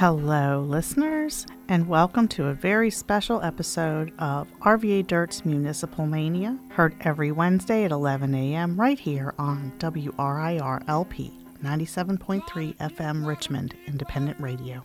Hello, 0.00 0.64
listeners, 0.66 1.46
and 1.68 1.86
welcome 1.86 2.26
to 2.28 2.46
a 2.46 2.54
very 2.54 2.90
special 2.90 3.42
episode 3.42 4.14
of 4.18 4.48
RVA 4.60 5.06
Dirt's 5.06 5.44
Municipal 5.44 6.06
Mania, 6.06 6.58
heard 6.70 6.96
every 7.02 7.32
Wednesday 7.32 7.84
at 7.84 7.92
11 7.92 8.34
a.m. 8.34 8.80
right 8.80 8.98
here 8.98 9.34
on 9.38 9.70
WRIR 9.78 10.88
LP 10.88 11.30
97.3 11.62 12.76
FM 12.76 13.26
Richmond 13.26 13.74
Independent 13.86 14.40
Radio. 14.40 14.82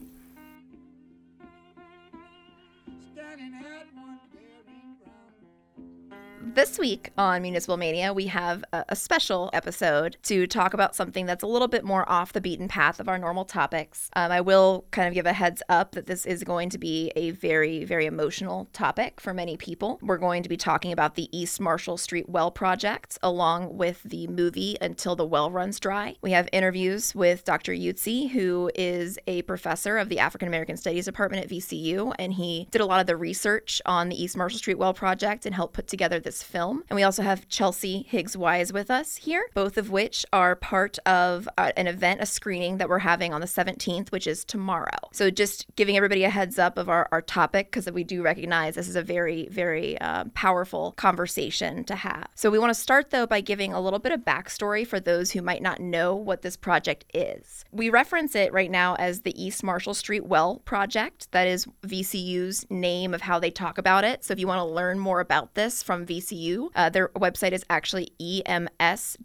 This 6.55 6.79
week 6.79 7.11
on 7.17 7.41
Municipal 7.41 7.75
Mania, 7.75 8.13
we 8.13 8.27
have 8.27 8.63
a, 8.71 8.85
a, 8.87 8.95
special 8.95 9.49
episode 9.51 10.15
to 10.23 10.47
talk 10.47 10.73
about 10.73 10.95
something 10.95 11.25
that's 11.25 11.43
a 11.43 11.47
little 11.47 11.67
bit 11.67 11.83
more 11.83 12.09
off 12.09 12.31
the 12.31 12.39
beaten 12.39 12.69
path 12.69 13.01
of 13.01 13.09
our 13.09 13.17
normal 13.17 13.43
topics. 13.43 14.09
Um, 14.15 14.31
I 14.31 14.39
will 14.39 14.85
kind 14.91 15.09
of 15.09 15.13
give 15.13 15.25
a 15.25 15.33
heads 15.33 15.61
up 15.67 15.91
that 15.91 16.05
this 16.05 16.25
is 16.25 16.45
going 16.45 16.69
to 16.69 16.77
be 16.77 17.11
a 17.17 17.31
very, 17.31 17.83
very 17.83 18.05
emotional 18.05 18.69
topic 18.71 19.19
for 19.19 19.33
many 19.33 19.57
people. 19.57 19.99
We're 20.01 20.17
going 20.17 20.43
to 20.43 20.49
be 20.49 20.55
talking 20.55 20.93
about 20.93 21.15
the 21.15 21.27
East 21.37 21.59
Marshall 21.59 21.97
Street 21.97 22.29
Well 22.29 22.51
Project, 22.51 23.17
along 23.21 23.75
with 23.75 24.01
the 24.03 24.25
movie 24.27 24.77
Until 24.79 25.17
the 25.17 25.25
Well 25.25 25.51
Runs 25.51 25.77
Dry. 25.77 26.15
We 26.21 26.31
have 26.31 26.47
interviews 26.53 27.13
with 27.13 27.43
Dr. 27.43 27.73
Utsey, 27.73 28.29
who 28.29 28.71
is 28.75 29.19
a 29.27 29.41
professor 29.41 29.97
of 29.97 30.07
the 30.07 30.19
African 30.19 30.47
American 30.47 30.77
Studies 30.77 31.03
Department 31.03 31.43
at 31.43 31.51
VCU, 31.51 32.15
and 32.17 32.31
he 32.31 32.69
did 32.71 32.79
a 32.79 32.85
lot 32.85 33.01
of 33.01 33.07
the 33.07 33.17
research 33.17 33.81
on 33.85 34.07
the 34.07 34.23
East 34.23 34.37
Marshall 34.37 34.59
Street 34.59 34.77
Well 34.77 34.93
Project 34.93 35.45
and 35.45 35.53
helped 35.53 35.73
put 35.73 35.87
together 35.87 36.21
this 36.21 36.44
film. 36.45 36.83
And 36.89 36.95
we 36.95 37.03
also 37.03 37.23
have 37.23 37.47
Chelsea 37.49 38.05
Higgs 38.07 38.37
Wise 38.37 38.71
with 38.71 38.89
us 38.89 39.17
here, 39.17 39.47
both 39.53 39.77
of 39.77 39.89
which 39.89 40.25
are 40.31 40.55
part 40.55 40.97
of 41.05 41.49
uh, 41.57 41.71
an 41.75 41.87
event, 41.87 42.21
a 42.21 42.25
screening 42.25 42.77
that 42.77 42.87
we're 42.87 42.99
having 42.99 43.33
on 43.33 43.41
the 43.41 43.47
17th, 43.47 44.11
which 44.11 44.27
is 44.27 44.45
tomorrow. 44.45 44.97
So 45.11 45.29
just 45.29 45.65
giving 45.75 45.97
everybody 45.97 46.23
a 46.23 46.29
heads 46.29 46.59
up 46.59 46.77
of 46.77 46.87
our, 46.87 47.09
our 47.11 47.21
topic, 47.21 47.71
because 47.71 47.91
we 47.91 48.03
do 48.03 48.21
recognize 48.21 48.75
this 48.75 48.87
is 48.87 48.95
a 48.95 49.01
very, 49.01 49.47
very 49.49 49.99
uh, 49.99 50.25
powerful 50.33 50.93
conversation 50.93 51.83
to 51.85 51.95
have. 51.95 52.27
So 52.35 52.49
we 52.49 52.59
want 52.59 52.69
to 52.69 52.79
start, 52.79 53.09
though, 53.09 53.25
by 53.25 53.41
giving 53.41 53.73
a 53.73 53.81
little 53.81 53.99
bit 53.99 54.11
of 54.11 54.21
backstory 54.21 54.85
for 54.85 54.99
those 54.99 55.31
who 55.31 55.41
might 55.41 55.61
not 55.61 55.79
know 55.79 56.15
what 56.15 56.41
this 56.41 56.55
project 56.55 57.05
is. 57.13 57.65
We 57.71 57.89
reference 57.89 58.35
it 58.35 58.53
right 58.53 58.71
now 58.71 58.95
as 58.95 59.21
the 59.21 59.43
East 59.43 59.63
Marshall 59.63 59.93
Street 59.93 60.25
Well 60.25 60.61
Project. 60.65 61.31
That 61.31 61.47
is 61.47 61.65
VCU's 61.85 62.65
name 62.69 63.13
of 63.13 63.21
how 63.21 63.39
they 63.39 63.51
talk 63.51 63.77
about 63.77 64.03
it. 64.03 64.23
So 64.23 64.33
if 64.33 64.39
you 64.39 64.47
want 64.47 64.59
to 64.59 64.73
learn 64.73 64.99
more 64.99 65.19
about 65.19 65.55
this 65.55 65.81
from 65.81 66.05
VCU, 66.05 66.34
VCU. 66.35 66.69
Uh, 66.75 66.89
their 66.89 67.09
website 67.09 67.51
is 67.51 67.63
actually 67.69 68.09
emsw.vcu.edu, 68.19 69.23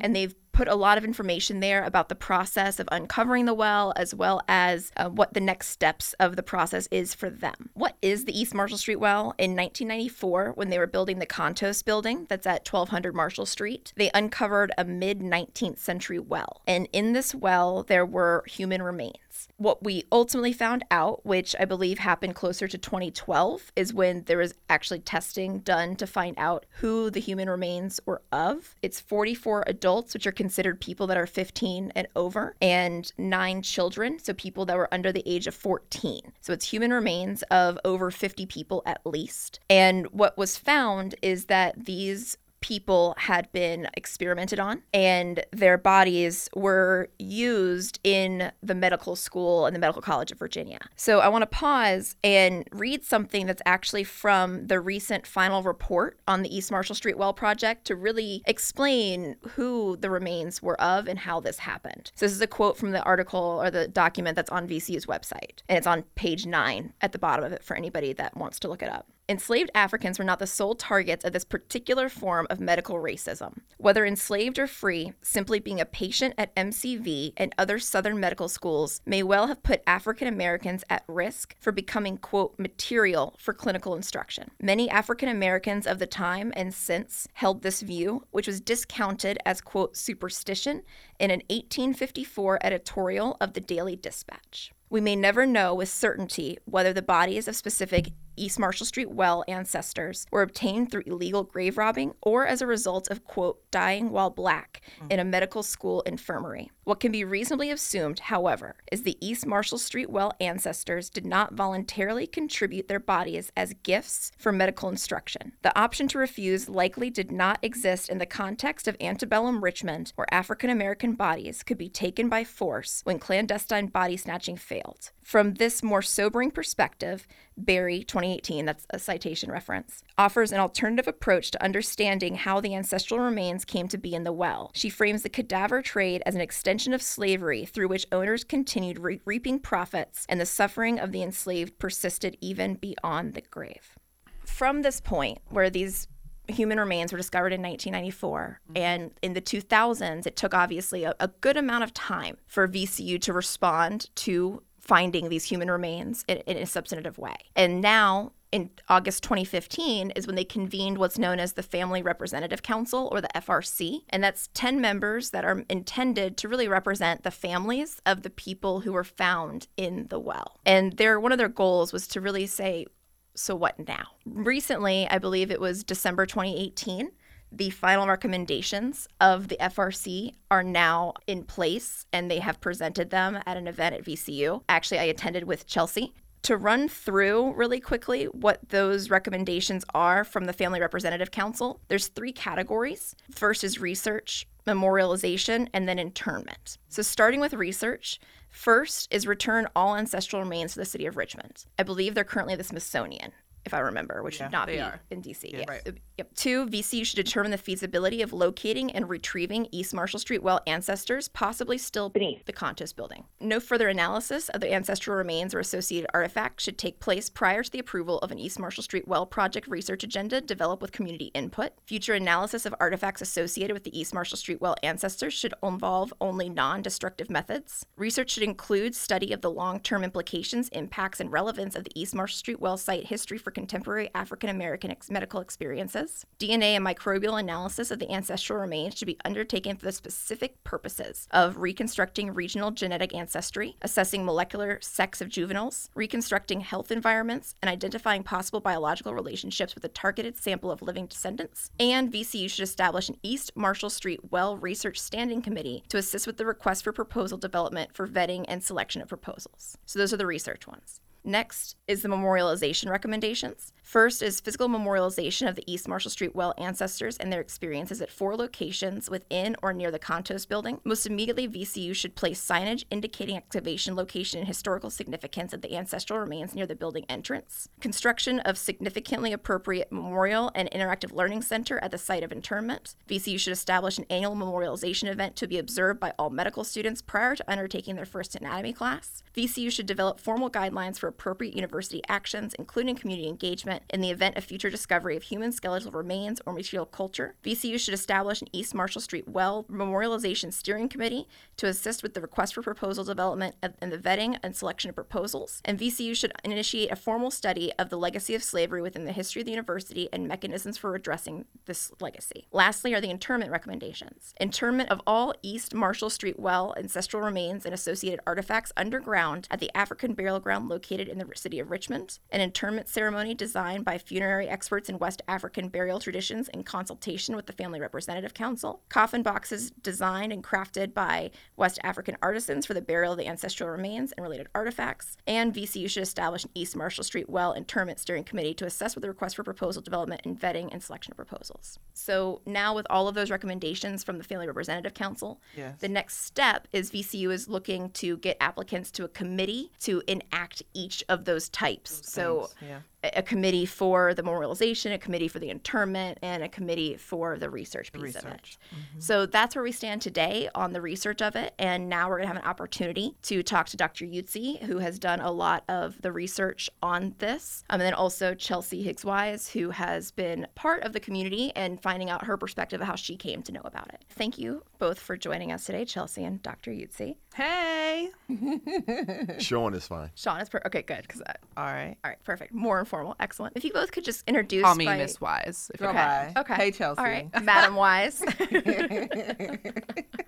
and 0.00 0.16
they've 0.16 0.34
put 0.54 0.68
a 0.68 0.74
lot 0.74 0.96
of 0.96 1.04
information 1.04 1.60
there 1.60 1.84
about 1.84 2.08
the 2.08 2.14
process 2.14 2.78
of 2.78 2.88
uncovering 2.92 3.44
the 3.44 3.52
well 3.52 3.92
as 3.96 4.14
well 4.14 4.40
as 4.48 4.92
uh, 4.96 5.08
what 5.08 5.34
the 5.34 5.40
next 5.40 5.68
steps 5.68 6.14
of 6.14 6.36
the 6.36 6.42
process 6.42 6.88
is 6.90 7.12
for 7.12 7.28
them. 7.28 7.70
What 7.74 7.96
is 8.00 8.24
the 8.24 8.38
East 8.38 8.54
Marshall 8.54 8.78
Street 8.78 9.00
well? 9.00 9.34
In 9.36 9.56
1994, 9.56 10.52
when 10.54 10.70
they 10.70 10.78
were 10.78 10.86
building 10.86 11.18
the 11.18 11.26
Kontos 11.26 11.84
building 11.84 12.26
that's 12.28 12.46
at 12.46 12.66
1200 12.66 13.14
Marshall 13.14 13.46
Street, 13.46 13.92
they 13.96 14.10
uncovered 14.14 14.72
a 14.78 14.84
mid 14.84 15.18
19th 15.18 15.78
century 15.78 16.20
well. 16.20 16.62
And 16.66 16.88
in 16.92 17.12
this 17.12 17.34
well, 17.34 17.82
there 17.82 18.06
were 18.06 18.44
human 18.46 18.82
remains. 18.82 19.48
What 19.56 19.82
we 19.82 20.04
ultimately 20.12 20.52
found 20.52 20.84
out, 20.90 21.24
which 21.26 21.54
I 21.58 21.64
believe 21.64 21.98
happened 21.98 22.34
closer 22.34 22.68
to 22.68 22.78
2012, 22.78 23.72
is 23.76 23.92
when 23.92 24.22
there 24.24 24.38
was 24.38 24.54
actually 24.68 25.00
testing 25.00 25.58
done 25.60 25.96
to 25.96 26.06
find 26.06 26.34
out 26.38 26.66
who 26.80 27.10
the 27.10 27.20
human 27.20 27.50
remains 27.50 28.00
were 28.06 28.22
of. 28.32 28.74
It's 28.82 29.00
44 29.00 29.64
adults, 29.66 30.14
which 30.14 30.26
are 30.26 30.32
considered 30.44 30.78
people 30.78 31.06
that 31.06 31.16
are 31.16 31.26
15 31.26 31.90
and 31.94 32.06
over, 32.14 32.54
and 32.60 33.10
nine 33.16 33.62
children, 33.62 34.18
so 34.18 34.34
people 34.34 34.66
that 34.66 34.76
were 34.76 34.92
under 34.92 35.10
the 35.10 35.22
age 35.24 35.46
of 35.46 35.54
14. 35.54 36.20
So 36.42 36.52
it's 36.52 36.66
human 36.66 36.92
remains 36.92 37.42
of 37.44 37.78
over 37.82 38.10
50 38.10 38.44
people 38.44 38.82
at 38.84 39.00
least. 39.06 39.60
And 39.70 40.06
what 40.08 40.36
was 40.36 40.58
found 40.58 41.14
is 41.22 41.46
that 41.46 41.86
these 41.86 42.36
people 42.64 43.14
had 43.18 43.52
been 43.52 43.86
experimented 43.92 44.58
on 44.58 44.80
and 44.94 45.44
their 45.50 45.76
bodies 45.76 46.48
were 46.56 47.10
used 47.18 48.00
in 48.02 48.50
the 48.62 48.74
medical 48.74 49.14
school 49.14 49.66
and 49.66 49.76
the 49.76 49.78
Medical 49.78 50.00
College 50.00 50.32
of 50.32 50.38
Virginia. 50.38 50.78
So 50.96 51.20
I 51.20 51.28
want 51.28 51.42
to 51.42 51.46
pause 51.46 52.16
and 52.24 52.66
read 52.72 53.04
something 53.04 53.44
that's 53.44 53.60
actually 53.66 54.04
from 54.04 54.66
the 54.68 54.80
recent 54.80 55.26
final 55.26 55.62
report 55.62 56.18
on 56.26 56.40
the 56.40 56.56
East 56.56 56.70
Marshall 56.70 56.94
Street 56.94 57.18
Well 57.18 57.34
Project 57.34 57.84
to 57.88 57.96
really 57.96 58.42
explain 58.46 59.36
who 59.50 59.98
the 59.98 60.08
remains 60.08 60.62
were 60.62 60.80
of 60.80 61.06
and 61.06 61.18
how 61.18 61.40
this 61.40 61.58
happened. 61.58 62.12
So 62.14 62.24
this 62.24 62.32
is 62.32 62.40
a 62.40 62.46
quote 62.46 62.78
from 62.78 62.92
the 62.92 63.02
article 63.02 63.60
or 63.62 63.70
the 63.70 63.88
document 63.88 64.36
that's 64.36 64.48
on 64.48 64.66
VCU's 64.66 65.04
website, 65.04 65.60
and 65.68 65.76
it's 65.76 65.86
on 65.86 66.04
page 66.14 66.46
nine 66.46 66.94
at 67.02 67.12
the 67.12 67.18
bottom 67.18 67.44
of 67.44 67.52
it 67.52 67.62
for 67.62 67.76
anybody 67.76 68.14
that 68.14 68.38
wants 68.38 68.58
to 68.60 68.68
look 68.68 68.82
it 68.82 68.88
up. 68.88 69.06
Enslaved 69.26 69.70
Africans 69.74 70.18
were 70.18 70.24
not 70.24 70.38
the 70.38 70.46
sole 70.46 70.74
targets 70.74 71.24
of 71.24 71.32
this 71.32 71.46
particular 71.46 72.10
form 72.10 72.46
of 72.50 72.60
medical 72.60 72.96
racism. 72.96 73.60
Whether 73.78 74.04
enslaved 74.04 74.58
or 74.58 74.66
free, 74.66 75.14
simply 75.22 75.60
being 75.60 75.80
a 75.80 75.86
patient 75.86 76.34
at 76.36 76.54
MCV 76.54 77.32
and 77.38 77.54
other 77.56 77.78
Southern 77.78 78.20
medical 78.20 78.50
schools 78.50 79.00
may 79.06 79.22
well 79.22 79.46
have 79.46 79.62
put 79.62 79.82
African 79.86 80.28
Americans 80.28 80.84
at 80.90 81.04
risk 81.08 81.56
for 81.58 81.72
becoming, 81.72 82.18
quote, 82.18 82.58
material 82.58 83.34
for 83.38 83.54
clinical 83.54 83.94
instruction. 83.94 84.50
Many 84.60 84.90
African 84.90 85.30
Americans 85.30 85.86
of 85.86 85.98
the 85.98 86.06
time 86.06 86.52
and 86.54 86.74
since 86.74 87.26
held 87.32 87.62
this 87.62 87.80
view, 87.80 88.26
which 88.30 88.46
was 88.46 88.60
discounted 88.60 89.38
as, 89.46 89.62
quote, 89.62 89.96
superstition 89.96 90.82
in 91.18 91.30
an 91.30 91.40
1854 91.48 92.58
editorial 92.62 93.38
of 93.40 93.54
the 93.54 93.60
Daily 93.62 93.96
Dispatch. 93.96 94.74
We 94.90 95.00
may 95.00 95.16
never 95.16 95.46
know 95.46 95.74
with 95.74 95.88
certainty 95.88 96.58
whether 96.66 96.92
the 96.92 97.00
bodies 97.02 97.48
of 97.48 97.56
specific 97.56 98.12
East 98.36 98.58
Marshall 98.58 98.86
Street 98.86 99.10
well 99.10 99.44
ancestors 99.48 100.26
were 100.30 100.42
obtained 100.42 100.90
through 100.90 101.04
illegal 101.06 101.44
grave 101.44 101.78
robbing 101.78 102.14
or 102.22 102.46
as 102.46 102.62
a 102.62 102.66
result 102.66 103.10
of, 103.10 103.24
quote, 103.24 103.60
dying 103.70 104.10
while 104.10 104.30
black 104.30 104.80
hmm. 105.00 105.06
in 105.10 105.20
a 105.20 105.24
medical 105.24 105.62
school 105.62 106.02
infirmary. 106.02 106.70
What 106.84 107.00
can 107.00 107.12
be 107.12 107.24
reasonably 107.24 107.70
assumed, 107.70 108.18
however, 108.18 108.76
is 108.92 109.02
the 109.02 109.16
East 109.26 109.46
Marshall 109.46 109.78
Street 109.78 110.10
well 110.10 110.32
ancestors 110.40 111.08
did 111.08 111.24
not 111.24 111.54
voluntarily 111.54 112.26
contribute 112.26 112.88
their 112.88 113.00
bodies 113.00 113.50
as 113.56 113.74
gifts 113.82 114.32
for 114.36 114.52
medical 114.52 114.88
instruction. 114.88 115.52
The 115.62 115.76
option 115.78 116.08
to 116.08 116.18
refuse 116.18 116.68
likely 116.68 117.10
did 117.10 117.32
not 117.32 117.58
exist 117.62 118.08
in 118.08 118.18
the 118.18 118.26
context 118.26 118.86
of 118.86 118.96
antebellum 119.00 119.64
Richmond, 119.64 120.12
where 120.16 120.32
African 120.32 120.70
American 120.70 121.14
bodies 121.14 121.62
could 121.62 121.78
be 121.78 121.88
taken 121.88 122.28
by 122.28 122.44
force 122.44 123.00
when 123.04 123.18
clandestine 123.18 123.86
body 123.86 124.16
snatching 124.16 124.56
failed. 124.56 125.10
From 125.22 125.54
this 125.54 125.82
more 125.82 126.02
sobering 126.02 126.50
perspective, 126.50 127.26
Berry 127.56 128.02
2018, 128.24 128.64
that's 128.64 128.86
a 128.90 128.98
citation 128.98 129.50
reference, 129.50 130.02
offers 130.16 130.52
an 130.52 130.60
alternative 130.60 131.06
approach 131.06 131.50
to 131.50 131.62
understanding 131.62 132.34
how 132.34 132.60
the 132.60 132.74
ancestral 132.74 133.20
remains 133.20 133.64
came 133.64 133.88
to 133.88 133.98
be 133.98 134.14
in 134.14 134.24
the 134.24 134.32
well. 134.32 134.70
She 134.74 134.90
frames 134.90 135.22
the 135.22 135.28
cadaver 135.28 135.82
trade 135.82 136.22
as 136.26 136.34
an 136.34 136.40
extension 136.40 136.92
of 136.92 137.02
slavery 137.02 137.64
through 137.64 137.88
which 137.88 138.06
owners 138.12 138.44
continued 138.44 138.98
re- 138.98 139.20
reaping 139.24 139.58
profits 139.58 140.26
and 140.28 140.40
the 140.40 140.46
suffering 140.46 140.98
of 140.98 141.12
the 141.12 141.22
enslaved 141.22 141.78
persisted 141.78 142.36
even 142.40 142.74
beyond 142.74 143.34
the 143.34 143.42
grave. 143.42 143.98
From 144.44 144.82
this 144.82 145.00
point, 145.00 145.38
where 145.48 145.70
these 145.70 146.08
human 146.48 146.78
remains 146.78 147.12
were 147.12 147.18
discovered 147.18 147.52
in 147.52 147.62
1994. 147.62 148.60
Mm-hmm. 148.68 148.76
And 148.76 149.10
in 149.22 149.32
the 149.32 149.40
2000s, 149.40 150.26
it 150.26 150.36
took 150.36 150.54
obviously 150.54 151.04
a, 151.04 151.14
a, 151.20 151.28
good 151.28 151.56
amount 151.56 151.84
of 151.84 151.94
time 151.94 152.36
for 152.46 152.68
VCU 152.68 153.20
to 153.22 153.32
respond 153.32 154.14
to 154.16 154.62
finding 154.84 155.28
these 155.28 155.44
human 155.44 155.70
remains 155.70 156.24
in, 156.28 156.38
in 156.38 156.58
a 156.58 156.66
substantive 156.66 157.18
way. 157.18 157.36
And 157.56 157.80
now, 157.80 158.32
in 158.52 158.70
August 158.88 159.24
2015 159.24 160.10
is 160.10 160.28
when 160.28 160.36
they 160.36 160.44
convened 160.44 160.98
what's 160.98 161.18
known 161.18 161.40
as 161.40 161.54
the 161.54 161.62
Family 161.62 162.02
Representative 162.02 162.62
Council 162.62 163.08
or 163.10 163.20
the 163.20 163.28
FRC. 163.34 164.02
And 164.10 164.22
that's 164.22 164.48
10 164.54 164.80
members 164.80 165.30
that 165.30 165.44
are 165.44 165.64
intended 165.68 166.36
to 166.36 166.48
really 166.48 166.68
represent 166.68 167.24
the 167.24 167.32
families 167.32 168.00
of 168.06 168.22
the 168.22 168.30
people 168.30 168.80
who 168.80 168.92
were 168.92 169.02
found 169.02 169.66
in 169.76 170.06
the 170.08 170.20
well. 170.20 170.60
And 170.64 170.92
their 170.98 171.18
one 171.18 171.32
of 171.32 171.38
their 171.38 171.48
goals 171.48 171.92
was 171.92 172.06
to 172.08 172.20
really 172.20 172.46
say, 172.46 172.86
so 173.34 173.56
what 173.56 173.76
now? 173.88 174.06
Recently, 174.24 175.08
I 175.08 175.18
believe 175.18 175.50
it 175.50 175.60
was 175.60 175.82
December 175.82 176.24
2018, 176.24 177.10
the 177.56 177.70
final 177.70 178.06
recommendations 178.06 179.06
of 179.20 179.48
the 179.48 179.56
FRC 179.56 180.32
are 180.50 180.64
now 180.64 181.14
in 181.26 181.44
place 181.44 182.04
and 182.12 182.30
they 182.30 182.40
have 182.40 182.60
presented 182.60 183.10
them 183.10 183.38
at 183.46 183.56
an 183.56 183.68
event 183.68 183.94
at 183.94 184.04
VCU. 184.04 184.62
Actually, 184.68 184.98
I 184.98 185.04
attended 185.04 185.44
with 185.44 185.66
Chelsea. 185.66 186.12
To 186.42 186.56
run 186.58 186.88
through 186.88 187.54
really 187.54 187.80
quickly 187.80 188.24
what 188.26 188.68
those 188.68 189.08
recommendations 189.08 189.84
are 189.94 190.24
from 190.24 190.44
the 190.44 190.52
Family 190.52 190.78
Representative 190.78 191.30
Council, 191.30 191.80
there's 191.88 192.08
three 192.08 192.32
categories. 192.32 193.14
First 193.30 193.64
is 193.64 193.80
research, 193.80 194.46
memorialization, 194.66 195.68
and 195.72 195.88
then 195.88 195.98
internment. 195.98 196.76
So, 196.88 197.00
starting 197.00 197.40
with 197.40 197.54
research, 197.54 198.20
first 198.50 199.08
is 199.10 199.26
return 199.26 199.68
all 199.74 199.96
ancestral 199.96 200.42
remains 200.42 200.74
to 200.74 200.80
the 200.80 200.84
city 200.84 201.06
of 201.06 201.16
Richmond. 201.16 201.64
I 201.78 201.82
believe 201.82 202.14
they're 202.14 202.24
currently 202.24 202.56
the 202.56 202.64
Smithsonian 202.64 203.32
if 203.64 203.74
I 203.74 203.78
remember, 203.80 204.22
which 204.22 204.38
Yeah, 204.38 204.46
should 204.46 204.52
not 204.52 204.66
they 204.66 204.74
be 204.76 204.80
are. 204.80 205.00
in 205.10 205.20
DC. 205.22 205.50
Yeah, 205.50 205.58
Yes. 205.58 205.68
right. 205.68 205.94
Yep. 206.18 206.34
Two, 206.34 206.66
VCU 206.66 207.04
should 207.04 207.16
determine 207.16 207.50
the 207.50 207.58
feasibility 207.58 208.22
of 208.22 208.32
locating 208.32 208.90
and 208.92 209.08
retrieving 209.08 209.66
East 209.72 209.94
Marshall 209.94 210.20
Street 210.20 210.42
well 210.42 210.60
ancestors, 210.66 211.28
possibly 211.28 211.76
still 211.78 212.08
beneath 212.08 212.44
the 212.44 212.52
Kontos 212.52 212.94
building. 212.94 213.24
No 213.40 213.58
further 213.60 213.88
analysis 213.88 214.48
of 214.50 214.60
the 214.60 214.72
ancestral 214.72 215.16
remains 215.16 215.54
or 215.54 215.58
associated 215.60 216.08
artifacts 216.14 216.62
should 216.64 216.78
take 216.78 217.00
place 217.00 217.28
prior 217.30 217.62
to 217.62 217.70
the 217.70 217.78
approval 217.78 218.18
of 218.20 218.30
an 218.30 218.38
East 218.38 218.58
Marshall 218.58 218.82
Street 218.84 219.08
well 219.08 219.26
project 219.26 219.66
research 219.66 220.04
agenda 220.04 220.40
developed 220.40 220.82
with 220.82 220.92
community 220.92 221.30
input. 221.34 221.72
Future 221.86 222.14
analysis 222.14 222.66
of 222.66 222.74
artifacts 222.78 223.20
associated 223.22 223.74
with 223.74 223.84
the 223.84 223.98
East 223.98 224.14
Marshall 224.14 224.38
Street 224.38 224.60
well 224.60 224.76
ancestors 224.82 225.32
should 225.34 225.54
involve 225.62 226.12
only 226.20 226.48
non 226.48 226.82
destructive 226.82 227.30
methods. 227.30 227.86
Research 227.96 228.30
should 228.30 228.42
include 228.42 228.94
study 228.94 229.32
of 229.32 229.40
the 229.40 229.50
long 229.50 229.80
term 229.80 230.04
implications, 230.04 230.68
impacts, 230.68 231.18
and 231.20 231.32
relevance 231.32 231.74
of 231.74 231.84
the 231.84 232.00
East 232.00 232.14
Marshall 232.14 232.36
Street 232.36 232.60
well 232.60 232.76
site 232.76 233.06
history 233.06 233.38
for 233.38 233.50
contemporary 233.54 234.10
African 234.14 234.50
American 234.50 234.90
ex- 234.90 235.10
medical 235.10 235.40
experiences. 235.40 236.26
DNA 236.38 236.76
and 236.76 236.84
microbial 236.84 237.38
analysis 237.40 237.90
of 237.90 237.98
the 237.98 238.10
ancestral 238.10 238.58
remains 238.58 238.96
should 238.96 239.06
be 239.06 239.18
undertaken 239.24 239.76
for 239.76 239.86
the 239.86 239.92
specific 239.92 240.62
purposes 240.64 241.28
of 241.30 241.58
reconstructing 241.58 242.34
regional 242.34 242.70
genetic 242.70 243.14
ancestry, 243.14 243.76
assessing 243.82 244.24
molecular 244.24 244.78
sex 244.82 245.20
of 245.20 245.28
juveniles, 245.28 245.88
reconstructing 245.94 246.60
health 246.60 246.90
environments, 246.90 247.54
and 247.62 247.70
identifying 247.70 248.22
possible 248.22 248.60
biological 248.60 249.14
relationships 249.14 249.74
with 249.74 249.84
a 249.84 249.88
targeted 249.88 250.36
sample 250.36 250.70
of 250.70 250.82
living 250.82 251.06
descendants. 251.06 251.70
And 251.78 252.12
VCU 252.12 252.50
should 252.50 252.62
establish 252.62 253.08
an 253.08 253.16
East 253.22 253.52
Marshall 253.54 253.90
Street 253.90 254.20
Well 254.30 254.56
Research 254.56 255.00
Standing 255.00 255.42
Committee 255.42 255.84
to 255.88 255.98
assist 255.98 256.26
with 256.26 256.36
the 256.36 256.46
request 256.46 256.84
for 256.84 256.92
proposal 256.92 257.38
development 257.38 257.94
for 257.94 258.06
vetting 258.06 258.44
and 258.48 258.62
selection 258.62 259.02
of 259.02 259.08
proposals. 259.08 259.78
So 259.86 259.98
those 259.98 260.12
are 260.12 260.18
the 260.18 260.26
research 260.26 260.66
ones. 260.66 261.00
Next 261.26 261.76
is 261.88 262.02
the 262.02 262.08
memorialization 262.08 262.90
recommendations. 262.90 263.72
First 263.82 264.22
is 264.22 264.40
physical 264.40 264.68
memorialization 264.68 265.48
of 265.48 265.56
the 265.56 265.64
East 265.70 265.88
Marshall 265.88 266.10
Street 266.10 266.34
well 266.34 266.52
ancestors 266.58 267.16
and 267.16 267.32
their 267.32 267.40
experiences 267.40 268.02
at 268.02 268.10
four 268.10 268.36
locations 268.36 269.08
within 269.08 269.56
or 269.62 269.72
near 269.72 269.90
the 269.90 269.98
Kontos 269.98 270.46
building. 270.46 270.80
Most 270.84 271.06
immediately, 271.06 271.48
VCU 271.48 271.94
should 271.94 272.14
place 272.14 272.44
signage 272.44 272.84
indicating 272.90 273.38
excavation 273.38 273.96
location 273.96 274.38
and 274.38 274.48
historical 274.48 274.90
significance 274.90 275.54
of 275.54 275.62
the 275.62 275.74
ancestral 275.74 276.18
remains 276.18 276.54
near 276.54 276.66
the 276.66 276.74
building 276.74 277.06
entrance. 277.08 277.70
Construction 277.80 278.40
of 278.40 278.58
significantly 278.58 279.32
appropriate 279.32 279.90
memorial 279.90 280.50
and 280.54 280.70
interactive 280.72 281.12
learning 281.12 281.40
center 281.40 281.78
at 281.78 281.90
the 281.90 281.98
site 281.98 282.22
of 282.22 282.32
interment. 282.32 282.96
VCU 283.08 283.38
should 283.40 283.52
establish 283.52 283.96
an 283.96 284.06
annual 284.10 284.36
memorialization 284.36 285.10
event 285.10 285.36
to 285.36 285.46
be 285.46 285.58
observed 285.58 286.00
by 286.00 286.12
all 286.18 286.28
medical 286.28 286.64
students 286.64 287.00
prior 287.00 287.34
to 287.34 287.50
undertaking 287.50 287.96
their 287.96 288.04
first 288.04 288.34
anatomy 288.34 288.74
class. 288.74 289.22
VCU 289.34 289.70
should 289.70 289.86
develop 289.86 290.20
formal 290.20 290.50
guidelines 290.50 290.98
for 290.98 291.13
appropriate 291.14 291.54
university 291.54 292.02
actions, 292.08 292.54
including 292.58 292.96
community 292.96 293.28
engagement, 293.28 293.82
in 293.90 294.00
the 294.00 294.10
event 294.10 294.36
of 294.36 294.44
future 294.44 294.70
discovery 294.70 295.16
of 295.16 295.22
human 295.22 295.52
skeletal 295.52 295.92
remains 295.92 296.40
or 296.44 296.52
material 296.52 296.86
culture. 296.86 297.34
VCU 297.44 297.78
should 297.78 297.94
establish 297.94 298.42
an 298.42 298.48
East 298.52 298.74
Marshall 298.74 299.00
Street 299.00 299.28
Well 299.28 299.64
Memorialization 299.70 300.52
Steering 300.52 300.88
Committee 300.88 301.28
to 301.56 301.68
assist 301.68 302.02
with 302.02 302.14
the 302.14 302.20
request 302.20 302.54
for 302.54 302.62
proposal 302.62 303.04
development 303.04 303.54
and 303.62 303.92
the 303.92 303.98
vetting 303.98 304.38
and 304.42 304.56
selection 304.56 304.88
of 304.88 304.96
proposals. 304.96 305.62
And 305.64 305.78
VCU 305.78 306.16
should 306.16 306.32
initiate 306.42 306.90
a 306.90 306.96
formal 306.96 307.30
study 307.30 307.72
of 307.78 307.90
the 307.90 307.98
legacy 307.98 308.34
of 308.34 308.42
slavery 308.42 308.82
within 308.82 309.04
the 309.04 309.12
history 309.12 309.42
of 309.42 309.46
the 309.46 309.52
university 309.52 310.08
and 310.12 310.26
mechanisms 310.26 310.76
for 310.76 310.94
addressing 310.94 311.44
this 311.66 311.92
legacy. 312.00 312.48
Lastly, 312.50 312.92
are 312.94 313.00
the 313.00 313.10
interment 313.10 313.50
recommendations. 313.50 314.34
Interment 314.40 314.90
of 314.90 315.00
all 315.06 315.34
East 315.42 315.74
Marshall 315.74 316.10
Street 316.10 316.38
Well 316.38 316.74
ancestral 316.76 317.22
remains 317.22 317.64
and 317.64 317.74
associated 317.74 318.20
artifacts 318.26 318.72
underground 318.76 319.46
at 319.50 319.60
the 319.60 319.70
African 319.76 320.14
burial 320.14 320.40
ground 320.40 320.68
located 320.68 321.03
in 321.08 321.18
the 321.18 321.26
city 321.34 321.58
of 321.58 321.70
Richmond. 321.70 322.18
An 322.30 322.40
interment 322.40 322.88
ceremony 322.88 323.34
designed 323.34 323.84
by 323.84 323.98
funerary 323.98 324.48
experts 324.48 324.88
in 324.88 324.98
West 324.98 325.22
African 325.28 325.68
burial 325.68 326.00
traditions 326.00 326.48
in 326.48 326.62
consultation 326.62 327.36
with 327.36 327.46
the 327.46 327.52
Family 327.52 327.80
Representative 327.80 328.34
Council. 328.34 328.82
Coffin 328.88 329.22
boxes 329.22 329.70
designed 329.70 330.32
and 330.32 330.44
crafted 330.44 330.94
by 330.94 331.30
West 331.56 331.78
African 331.82 332.16
artisans 332.22 332.66
for 332.66 332.74
the 332.74 332.80
burial 332.82 333.12
of 333.12 333.18
the 333.18 333.26
ancestral 333.26 333.68
remains 333.70 334.12
and 334.12 334.22
related 334.22 334.48
artifacts. 334.54 335.16
And 335.26 335.54
VCU 335.54 335.88
should 335.90 336.02
establish 336.02 336.44
an 336.44 336.50
East 336.54 336.76
Marshall 336.76 337.04
Street 337.04 337.28
Well 337.28 337.52
Interment 337.54 337.98
Steering 337.98 338.24
Committee 338.24 338.54
to 338.54 338.66
assess 338.66 338.94
with 338.94 339.02
the 339.02 339.08
request 339.08 339.36
for 339.36 339.42
proposal 339.44 339.82
development 339.82 340.22
and 340.24 340.38
vetting 340.38 340.68
and 340.72 340.82
selection 340.82 341.12
of 341.12 341.16
proposals. 341.16 341.78
So 341.92 342.40
now, 342.46 342.74
with 342.74 342.86
all 342.90 343.08
of 343.08 343.14
those 343.14 343.30
recommendations 343.30 344.04
from 344.04 344.18
the 344.18 344.24
Family 344.24 344.46
Representative 344.46 344.94
Council, 344.94 345.40
Yes. 345.56 345.78
the 345.80 345.88
next 345.88 346.24
step 346.24 346.68
is 346.72 346.90
VCU 346.90 347.30
is 347.32 347.48
looking 347.48 347.90
to 347.90 348.16
get 348.18 348.36
applicants 348.40 348.90
to 348.92 349.04
a 349.04 349.08
committee 349.08 349.70
to 349.80 350.02
enact 350.06 350.62
each 350.74 350.93
of 351.08 351.24
those 351.24 351.48
types. 351.48 352.02
so 352.04 352.48
yeah. 352.62 352.80
A 353.04 353.18
a 353.18 353.22
committee 353.22 353.64
for 353.66 354.12
the 354.14 354.22
memorialization, 354.22 354.92
a 354.92 354.98
committee 354.98 355.28
for 355.28 355.38
the 355.38 355.48
interment, 355.48 356.18
and 356.22 356.42
a 356.42 356.48
committee 356.48 356.96
for 356.96 357.38
the 357.38 357.48
research 357.48 357.92
piece 357.92 358.16
of 358.16 358.24
it. 358.24 358.24
research. 358.24 358.58
So 358.98 359.26
that's 359.26 359.54
where 359.54 359.62
we 359.62 359.72
stand 359.72 360.02
today 360.02 360.48
on 360.54 360.72
the 360.72 360.80
research 360.80 361.22
of 361.22 361.36
it. 361.36 361.54
And 361.58 361.88
now 361.88 362.08
we're 362.08 362.16
going 362.16 362.28
to 362.28 362.34
have 362.34 362.42
an 362.42 362.48
opportunity 362.48 363.14
to 363.22 363.42
talk 363.42 363.66
to 363.68 363.76
Dr. 363.76 364.04
Utsey, 364.04 364.60
who 364.62 364.78
has 364.78 364.98
done 364.98 365.20
a 365.20 365.30
lot 365.30 365.64
of 365.68 366.00
the 366.02 366.12
research 366.12 366.68
on 366.82 367.14
this. 367.18 367.64
Um, 367.70 367.80
and 367.80 367.86
then 367.86 367.94
also 367.94 368.34
Chelsea 368.34 368.82
Higgs 368.82 369.04
Wise, 369.04 369.48
who 369.48 369.70
has 369.70 370.10
been 370.10 370.46
part 370.54 370.82
of 370.82 370.92
the 370.92 371.00
community 371.00 371.52
and 371.54 371.80
finding 371.80 372.10
out 372.10 372.24
her 372.24 372.36
perspective 372.36 372.80
of 372.80 372.86
how 372.86 372.96
she 372.96 373.16
came 373.16 373.42
to 373.42 373.52
know 373.52 373.62
about 373.64 373.88
it. 373.94 374.04
Thank 374.10 374.38
you 374.38 374.62
both 374.78 374.98
for 374.98 375.16
joining 375.16 375.52
us 375.52 375.64
today, 375.64 375.84
Chelsea 375.84 376.24
and 376.24 376.42
Dr. 376.42 376.70
Utsey. 376.70 377.16
Hey. 377.34 378.10
Sean 379.38 379.74
is 379.74 379.86
fine. 379.86 380.10
Sean 380.14 380.40
is 380.40 380.48
per- 380.48 380.62
okay, 380.66 380.82
good. 380.82 381.02
Because 381.02 381.22
All 381.56 381.64
right. 381.64 381.96
all 382.04 382.10
right, 382.10 382.22
perfect. 382.24 382.52
More 382.52 382.80
informal, 382.94 383.16
excellent. 383.18 383.56
If 383.56 383.64
you 383.64 383.72
both 383.72 383.90
could 383.92 384.04
just 384.04 384.22
introduce. 384.28 384.62
Call 384.62 384.74
me 384.76 384.84
by- 384.84 384.96
Miss 384.98 385.20
Wise. 385.20 385.70
If 385.74 385.80
you 385.80 385.86
Girl, 385.86 385.90
Okay. 385.94 386.32
bye. 386.34 386.40
Okay. 386.40 386.54
Hey, 386.54 386.70
Chelsea. 386.70 386.98
All 386.98 387.04
right, 387.04 387.28
Madam 387.42 387.74
Wise. 387.74 388.22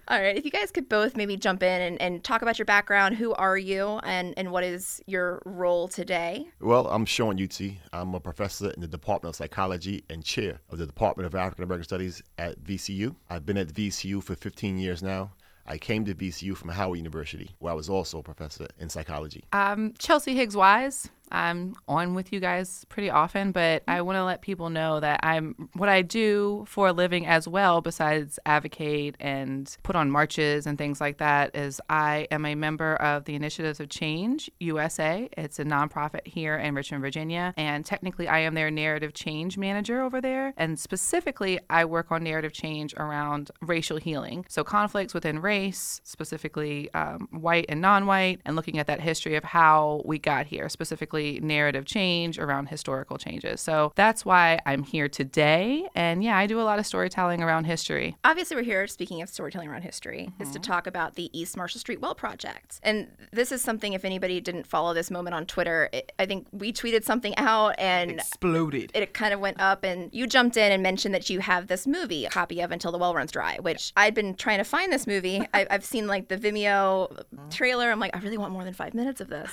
All 0.09 0.21
right. 0.21 0.37
If 0.37 0.45
you 0.45 0.51
guys 0.51 0.71
could 0.71 0.89
both 0.89 1.17
maybe 1.17 1.37
jump 1.37 1.63
in 1.63 1.83
and, 1.83 2.01
and 2.01 2.23
talk 2.23 2.43
about 2.43 2.59
your 2.59 2.67
background, 2.67 3.17
who 3.17 3.33
are 3.35 3.57
you, 3.59 4.01
and 4.03 4.35
and 4.37 4.51
what 4.51 4.65
is 4.65 5.01
your 5.07 5.43
role 5.45 5.89
today? 5.89 6.47
Well, 6.61 6.87
I'm 6.89 7.05
Sean 7.05 7.39
Utsey. 7.39 7.77
I'm 7.93 8.15
a 8.15 8.21
professor 8.21 8.71
in 8.71 8.81
the 8.81 8.89
Department 8.89 9.31
of 9.33 9.37
Psychology 9.37 10.05
and 10.11 10.25
chair 10.25 10.59
of 10.71 10.79
the 10.79 10.87
Department 10.87 11.27
of 11.27 11.35
African 11.35 11.65
American 11.65 11.85
Studies 11.85 12.23
at 12.39 12.63
VCU. 12.63 13.15
I've 13.31 13.47
been 13.47 13.57
at 13.59 13.69
VCU 13.69 14.23
for 14.23 14.35
15 14.35 14.79
years 14.79 15.03
now. 15.03 15.33
I 15.69 15.79
came 15.79 16.05
to 16.05 16.15
VCU 16.15 16.57
from 16.57 16.69
Howard 16.71 16.97
University, 16.99 17.51
where 17.59 17.73
I 17.73 17.75
was 17.75 17.89
also 17.89 18.19
a 18.19 18.23
professor 18.23 18.69
in 18.79 18.89
psychology. 18.89 19.43
I'm 19.53 19.95
Chelsea 19.99 20.37
Higgs 20.37 20.55
Wise. 20.57 21.09
I'm 21.31 21.75
on 21.89 22.15
with 22.15 22.33
you 22.33 22.41
guys 22.41 22.85
pretty 22.89 23.11
often, 23.11 23.53
but 23.53 23.83
I 23.89 24.03
want 24.03 24.17
to 24.17 24.25
let 24.25 24.43
people 24.43 24.71
know 24.71 25.01
that 25.01 25.21
I'm 25.23 25.71
what 25.75 25.89
I 25.89 26.03
do 26.03 26.65
for 26.69 26.89
a 26.89 26.93
living 26.93 27.27
as 27.27 27.49
well, 27.49 27.81
besides 27.81 28.39
advocate 28.47 29.17
and 29.21 29.75
put 29.83 29.97
on 29.97 30.11
marches 30.11 30.67
and 30.67 30.79
things 30.79 31.01
like 31.01 31.19
that, 31.19 31.55
is 31.57 31.81
I 31.89 32.29
am 32.31 32.45
a 32.45 32.55
member 32.55 32.97
of 32.97 33.25
the 33.25 33.35
Initiatives 33.35 33.81
of 33.81 33.89
Change 33.89 34.51
USA. 34.61 35.29
It's 35.37 35.59
a 35.59 35.65
nonprofit 35.65 36.27
here 36.27 36.57
in 36.57 36.75
Richmond, 36.75 37.03
Virginia, 37.03 37.55
and 37.57 37.85
technically 37.85 38.29
I 38.29 38.41
am 38.41 38.55
their 38.55 38.71
narrative 38.71 39.13
change 39.13 39.59
manager 39.59 40.03
over 40.03 40.21
there. 40.21 40.55
And 40.57 40.79
specifically, 40.79 41.59
I 41.71 41.85
work 41.85 42.11
on 42.11 42.25
narrative 42.25 42.53
change 42.53 42.95
around 42.95 43.51
racial 43.61 43.97
healing. 43.97 44.45
So 44.49 44.63
conflicts 44.65 45.15
within 45.15 45.41
race, 45.41 46.01
specifically 46.05 46.93
um, 46.95 47.29
white 47.31 47.67
and 47.69 47.81
non-white, 47.81 48.41
and 48.45 48.57
looking 48.57 48.79
at 48.79 48.87
that 48.87 49.01
history 49.01 49.37
of 49.37 49.45
how 49.45 50.03
we 50.05 50.19
got 50.19 50.47
here, 50.47 50.69
specifically 50.69 51.16
narrative 51.17 51.85
change 51.85 52.39
around 52.39 52.67
historical 52.67 53.19
changes. 53.19 53.61
So 53.61 53.93
that's 53.95 54.25
why 54.25 54.59
I'm 54.67 54.83
here 54.83 55.09
today. 55.09 55.89
And 55.95 56.23
yeah, 56.23 56.37
I 56.37 56.47
do 56.47 56.61
a 56.61 56.63
lot 56.63 56.79
of 56.79 56.87
storytelling 56.87 57.43
around 57.43 57.65
history. 57.65 58.17
Obviously, 58.25 58.57
we're 58.57 58.63
here 58.63 58.87
speaking 58.87 59.23
of 59.23 59.29
storytelling 59.29 59.69
around 59.69 59.83
history, 59.83 60.33
is 60.41 60.51
to 60.53 60.59
mhm. 60.59 60.63
talk 60.65 60.87
about 60.87 61.15
the 61.15 61.31
East 61.39 61.57
Marshall 61.57 61.81
Street 61.81 62.01
Well 62.01 62.15
Project. 62.15 62.81
And 62.83 63.09
this 63.33 63.53
is 63.53 63.63
something, 63.63 63.93
if 63.93 64.05
anybody 64.05 64.41
didn't 64.41 64.67
follow 64.67 64.95
this 64.95 65.11
moment 65.11 65.35
on 65.35 65.47
Twitter, 65.47 65.89
it, 65.93 66.13
I 66.19 66.27
think 66.27 66.47
we 66.53 66.73
tweeted 66.73 67.05
something 67.05 67.35
out 67.37 67.75
and 67.79 68.13
Exploded. 68.13 68.91
it 68.95 69.15
kind 69.15 69.33
of 69.33 69.41
went 69.41 69.61
up 69.61 69.85
and 69.85 70.11
you 70.13 70.27
jumped 70.27 70.57
in 70.57 70.73
and 70.73 70.83
mentioned 70.83 71.15
that 71.15 71.31
you 71.31 71.41
have 71.41 71.67
this 71.67 71.87
movie 71.87 72.25
a 72.25 72.31
copy 72.31 72.61
of 72.61 72.71
until 72.71 72.93
the 72.93 72.99
well 72.99 73.15
runs 73.15 73.31
dry 73.33 73.57
which 73.61 73.93
i'd 73.97 74.15
been 74.15 74.35
trying 74.35 74.59
to 74.59 74.65
find 74.65 74.93
this 74.93 75.07
movie 75.07 75.47
I, 75.55 75.67
i've 75.71 75.85
seen 75.85 76.07
like 76.07 76.29
the 76.29 76.37
vimeo 76.37 77.11
mm-hmm. 77.11 77.49
trailer 77.49 77.91
i'm 77.91 78.01
like 78.01 78.15
i 78.17 78.21
really 78.21 78.39
want 78.39 78.53
more 78.53 78.65
than 78.65 78.75
five 78.75 78.95
minutes 78.95 79.21
of 79.21 79.29
this 79.29 79.51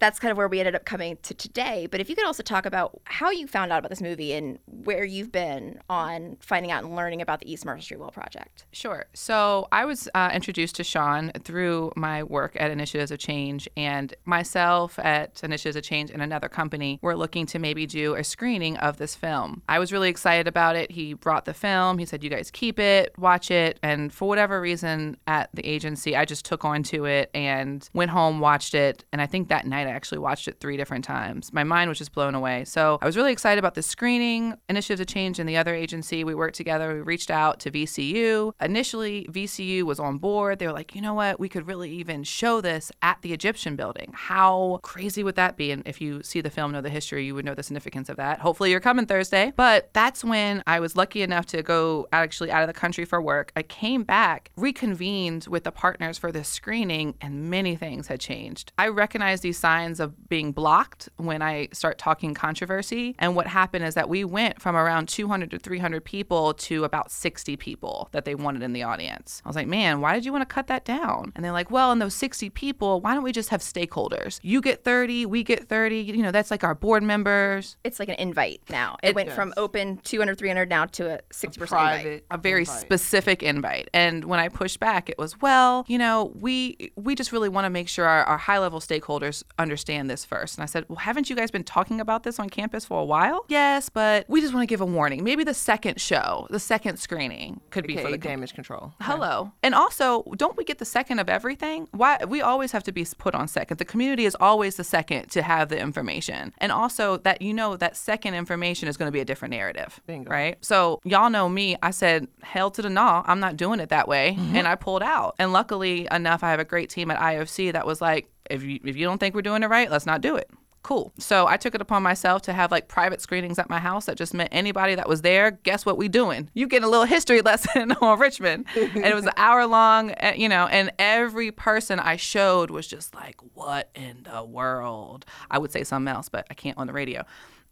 that's 0.00 0.18
kind 0.18 0.30
of 0.30 0.36
where 0.36 0.48
we 0.48 0.58
ended 0.60 0.74
up 0.74 0.84
coming 0.84 1.05
to 1.14 1.34
today 1.34 1.86
but 1.90 2.00
if 2.00 2.08
you 2.08 2.16
could 2.16 2.26
also 2.26 2.42
talk 2.42 2.66
about 2.66 3.00
how 3.04 3.30
you 3.30 3.46
found 3.46 3.72
out 3.72 3.78
about 3.78 3.90
this 3.90 4.02
movie 4.02 4.32
and 4.32 4.58
where 4.66 5.04
you've 5.04 5.32
been 5.32 5.80
on 5.88 6.36
finding 6.40 6.70
out 6.70 6.84
and 6.84 6.94
learning 6.96 7.22
about 7.22 7.40
the 7.40 7.50
east 7.50 7.64
marshall 7.64 7.82
street 7.82 8.00
well 8.00 8.10
project 8.10 8.64
Sure. 8.72 9.06
So 9.14 9.68
I 9.72 9.84
was 9.84 10.08
uh, 10.14 10.30
introduced 10.32 10.76
to 10.76 10.84
Sean 10.84 11.30
through 11.44 11.92
my 11.96 12.22
work 12.22 12.56
at 12.58 12.70
Initiatives 12.70 13.10
of 13.10 13.18
Change, 13.18 13.68
and 13.76 14.14
myself 14.24 14.98
at 14.98 15.42
Initiatives 15.42 15.76
of 15.76 15.82
Change 15.82 16.10
and 16.10 16.22
another 16.22 16.48
company 16.48 16.98
were 17.02 17.16
looking 17.16 17.46
to 17.46 17.58
maybe 17.58 17.86
do 17.86 18.14
a 18.14 18.24
screening 18.24 18.76
of 18.78 18.98
this 18.98 19.14
film. 19.14 19.62
I 19.68 19.78
was 19.78 19.92
really 19.92 20.08
excited 20.08 20.46
about 20.46 20.76
it. 20.76 20.90
He 20.90 21.14
brought 21.14 21.44
the 21.44 21.54
film. 21.54 21.98
He 21.98 22.04
said, 22.04 22.22
"You 22.22 22.30
guys 22.30 22.50
keep 22.50 22.78
it, 22.78 23.14
watch 23.18 23.50
it." 23.50 23.78
And 23.82 24.12
for 24.12 24.28
whatever 24.28 24.60
reason, 24.60 25.16
at 25.26 25.50
the 25.54 25.66
agency, 25.66 26.16
I 26.16 26.24
just 26.24 26.44
took 26.44 26.64
on 26.64 26.82
to 26.84 27.04
it 27.06 27.30
and 27.34 27.88
went 27.92 28.10
home, 28.10 28.40
watched 28.40 28.74
it, 28.74 29.04
and 29.12 29.20
I 29.22 29.26
think 29.26 29.48
that 29.48 29.66
night 29.66 29.86
I 29.86 29.90
actually 29.90 30.18
watched 30.18 30.48
it 30.48 30.60
three 30.60 30.76
different 30.76 30.95
different 30.96 31.04
times. 31.04 31.52
My 31.52 31.64
mind 31.64 31.88
was 31.90 31.98
just 31.98 32.12
blown 32.12 32.34
away. 32.34 32.64
So 32.64 32.98
I 33.02 33.06
was 33.06 33.16
really 33.16 33.32
excited 33.32 33.58
about 33.58 33.74
the 33.74 33.82
screening 33.82 34.54
initiative 34.68 35.06
to 35.06 35.12
change 35.12 35.38
in 35.38 35.46
the 35.46 35.56
other 35.56 35.74
agency. 35.74 36.24
We 36.24 36.34
worked 36.34 36.56
together. 36.56 36.94
We 36.94 37.00
reached 37.00 37.30
out 37.30 37.60
to 37.60 37.70
VCU. 37.70 38.52
Initially, 38.60 39.26
VCU 39.30 39.82
was 39.82 40.00
on 40.00 40.16
board. 40.16 40.58
They 40.58 40.66
were 40.66 40.72
like, 40.72 40.94
you 40.94 41.02
know 41.02 41.12
what? 41.12 41.38
We 41.38 41.48
could 41.50 41.66
really 41.66 41.90
even 41.90 42.24
show 42.24 42.62
this 42.62 42.90
at 43.02 43.20
the 43.20 43.32
Egyptian 43.34 43.76
building. 43.76 44.12
How 44.14 44.80
crazy 44.82 45.22
would 45.22 45.36
that 45.36 45.56
be? 45.56 45.70
And 45.70 45.82
if 45.86 46.00
you 46.00 46.22
see 46.22 46.40
the 46.40 46.50
film, 46.50 46.72
know 46.72 46.80
the 46.80 46.88
history, 46.88 47.26
you 47.26 47.34
would 47.34 47.44
know 47.44 47.54
the 47.54 47.62
significance 47.62 48.08
of 48.08 48.16
that. 48.16 48.40
Hopefully, 48.40 48.70
you're 48.70 48.80
coming 48.80 49.06
Thursday. 49.06 49.52
But 49.54 49.92
that's 49.92 50.24
when 50.24 50.62
I 50.66 50.80
was 50.80 50.96
lucky 50.96 51.20
enough 51.20 51.44
to 51.46 51.62
go 51.62 52.08
actually 52.12 52.50
out 52.50 52.62
of 52.62 52.68
the 52.68 52.80
country 52.80 53.04
for 53.04 53.20
work. 53.20 53.52
I 53.54 53.62
came 53.62 54.02
back, 54.02 54.50
reconvened 54.56 55.46
with 55.48 55.64
the 55.64 55.72
partners 55.72 56.16
for 56.16 56.32
this 56.32 56.48
screening, 56.48 57.14
and 57.20 57.50
many 57.50 57.76
things 57.76 58.06
had 58.06 58.20
changed. 58.20 58.72
I 58.78 58.88
recognized 58.88 59.42
these 59.42 59.58
signs 59.58 60.00
of 60.00 60.28
being 60.28 60.52
blocked 60.52 60.85
when 61.16 61.42
I 61.42 61.68
start 61.72 61.98
talking 61.98 62.34
controversy. 62.34 63.14
And 63.18 63.36
what 63.36 63.46
happened 63.46 63.84
is 63.84 63.94
that 63.94 64.08
we 64.08 64.24
went 64.24 64.60
from 64.60 64.76
around 64.76 65.08
200 65.08 65.50
to 65.50 65.58
300 65.58 66.04
people 66.04 66.54
to 66.54 66.84
about 66.84 67.10
60 67.10 67.56
people 67.56 68.08
that 68.12 68.24
they 68.24 68.34
wanted 68.34 68.62
in 68.62 68.72
the 68.72 68.82
audience. 68.82 69.42
I 69.44 69.48
was 69.48 69.56
like, 69.56 69.66
man, 69.66 70.00
why 70.00 70.14
did 70.14 70.24
you 70.24 70.32
want 70.32 70.42
to 70.42 70.52
cut 70.52 70.66
that 70.68 70.84
down? 70.84 71.32
And 71.34 71.44
they're 71.44 71.52
like, 71.52 71.70
well, 71.70 71.92
in 71.92 71.98
those 71.98 72.14
60 72.14 72.50
people, 72.50 73.00
why 73.00 73.14
don't 73.14 73.22
we 73.22 73.32
just 73.32 73.50
have 73.50 73.60
stakeholders? 73.60 74.38
You 74.42 74.60
get 74.60 74.84
30, 74.84 75.26
we 75.26 75.42
get 75.42 75.68
30. 75.68 76.00
You 76.00 76.22
know, 76.22 76.30
that's 76.30 76.50
like 76.50 76.64
our 76.64 76.74
board 76.74 77.02
members. 77.02 77.76
It's 77.84 77.98
like 77.98 78.08
an 78.08 78.16
invite 78.16 78.60
now. 78.68 78.96
It, 79.02 79.14
went 79.14 79.32
from 79.32 79.54
open 79.56 79.98
200, 79.98 80.38
300 80.38 80.68
now 80.68 80.84
to 80.86 81.18
a 81.18 81.22
60% 81.32 81.62
invite. 81.62 81.68
Private. 81.68 82.26
a 82.30 82.38
very 82.38 82.60
invite. 82.60 82.80
specific 82.80 83.42
invite. 83.42 83.88
And 83.92 84.24
when 84.26 84.38
I 84.38 84.48
pushed 84.48 84.80
back, 84.80 85.08
it 85.08 85.18
was, 85.18 85.40
well, 85.40 85.84
you 85.88 85.98
know, 85.98 86.32
we 86.34 86.92
we 86.96 87.14
just 87.14 87.32
really 87.32 87.48
want 87.48 87.64
to 87.64 87.70
make 87.70 87.88
sure 87.88 88.06
our, 88.06 88.24
our 88.24 88.38
high 88.38 88.58
level 88.58 88.80
stakeholders 88.80 89.42
understand 89.58 90.10
this 90.10 90.24
first. 90.24 90.56
And 90.56 90.62
I 90.62 90.66
said, 90.66 90.75
well, 90.88 90.96
haven't 90.96 91.30
you 91.30 91.36
guys 91.36 91.50
been 91.50 91.64
talking 91.64 92.00
about 92.00 92.22
this 92.22 92.38
on 92.38 92.48
campus 92.48 92.84
for 92.84 93.00
a 93.00 93.04
while? 93.04 93.44
Yes, 93.48 93.88
but 93.88 94.28
we 94.28 94.40
just 94.40 94.52
want 94.52 94.62
to 94.62 94.66
give 94.66 94.80
a 94.80 94.86
warning. 94.86 95.24
Maybe 95.24 95.44
the 95.44 95.54
second 95.54 96.00
show, 96.00 96.46
the 96.50 96.60
second 96.60 96.98
screening 96.98 97.60
could 97.70 97.86
be 97.86 97.96
for 97.96 98.10
the 98.10 98.18
damage 98.18 98.54
control. 98.54 98.92
Hello. 99.00 99.52
And 99.62 99.74
also, 99.74 100.22
don't 100.36 100.56
we 100.56 100.64
get 100.64 100.78
the 100.78 100.84
second 100.84 101.18
of 101.18 101.28
everything? 101.28 101.88
Why 101.92 102.18
we 102.26 102.40
always 102.40 102.72
have 102.72 102.82
to 102.84 102.92
be 102.92 103.06
put 103.18 103.34
on 103.34 103.48
second. 103.48 103.78
The 103.78 103.84
community 103.84 104.26
is 104.26 104.36
always 104.40 104.76
the 104.76 104.84
second 104.84 105.30
to 105.30 105.42
have 105.42 105.68
the 105.68 105.78
information. 105.78 106.52
And 106.58 106.72
also 106.72 107.18
that 107.18 107.42
you 107.42 107.54
know 107.54 107.76
that 107.76 107.96
second 107.96 108.34
information 108.34 108.88
is 108.88 108.96
going 108.96 109.08
to 109.08 109.12
be 109.12 109.20
a 109.20 109.24
different 109.24 109.52
narrative. 109.52 110.00
Bingo. 110.06 110.30
Right? 110.30 110.56
So, 110.64 111.00
y'all 111.04 111.30
know 111.30 111.48
me. 111.48 111.76
I 111.82 111.90
said, 111.90 112.28
"Hell 112.42 112.70
to 112.72 112.82
the 112.82 112.90
no. 112.90 113.22
I'm 113.26 113.40
not 113.40 113.56
doing 113.56 113.80
it 113.80 113.88
that 113.90 114.08
way." 114.08 114.36
Mm-hmm. 114.38 114.56
And 114.56 114.68
I 114.68 114.74
pulled 114.74 115.02
out. 115.02 115.34
And 115.38 115.52
luckily 115.52 116.08
enough, 116.10 116.42
I 116.42 116.50
have 116.50 116.60
a 116.60 116.64
great 116.64 116.90
team 116.90 117.10
at 117.10 117.18
IOC 117.18 117.72
that 117.72 117.86
was 117.86 118.00
like, 118.00 118.28
"If 118.50 118.62
you 118.62 118.80
if 118.84 118.96
you 118.96 119.06
don't 119.06 119.18
think 119.18 119.34
we're 119.34 119.42
doing 119.42 119.62
it 119.62 119.68
right, 119.68 119.90
let's 119.90 120.06
not 120.06 120.20
do 120.20 120.36
it." 120.36 120.50
Cool. 120.86 121.12
So 121.18 121.48
I 121.48 121.56
took 121.56 121.74
it 121.74 121.80
upon 121.80 122.04
myself 122.04 122.42
to 122.42 122.52
have 122.52 122.70
like 122.70 122.86
private 122.86 123.20
screenings 123.20 123.58
at 123.58 123.68
my 123.68 123.80
house 123.80 124.04
that 124.04 124.16
just 124.16 124.32
meant 124.32 124.50
anybody 124.52 124.94
that 124.94 125.08
was 125.08 125.22
there, 125.22 125.50
guess 125.50 125.84
what 125.84 125.98
we 125.98 126.06
doing? 126.06 126.48
You 126.54 126.68
get 126.68 126.84
a 126.84 126.88
little 126.88 127.06
history 127.06 127.40
lesson 127.44 127.90
on 127.90 128.20
Richmond. 128.20 128.66
and 128.76 129.04
it 129.04 129.12
was 129.12 129.26
an 129.26 129.32
hour 129.36 129.66
long, 129.66 130.12
uh, 130.12 130.34
you 130.36 130.48
know, 130.48 130.68
and 130.68 130.92
every 130.96 131.50
person 131.50 131.98
I 131.98 132.14
showed 132.14 132.70
was 132.70 132.86
just 132.86 133.16
like, 133.16 133.34
what 133.54 133.90
in 133.96 134.28
the 134.32 134.44
world? 134.44 135.26
I 135.50 135.58
would 135.58 135.72
say 135.72 135.82
something 135.82 136.14
else, 136.14 136.28
but 136.28 136.46
I 136.52 136.54
can't 136.54 136.78
on 136.78 136.86
the 136.86 136.92
radio. 136.92 137.24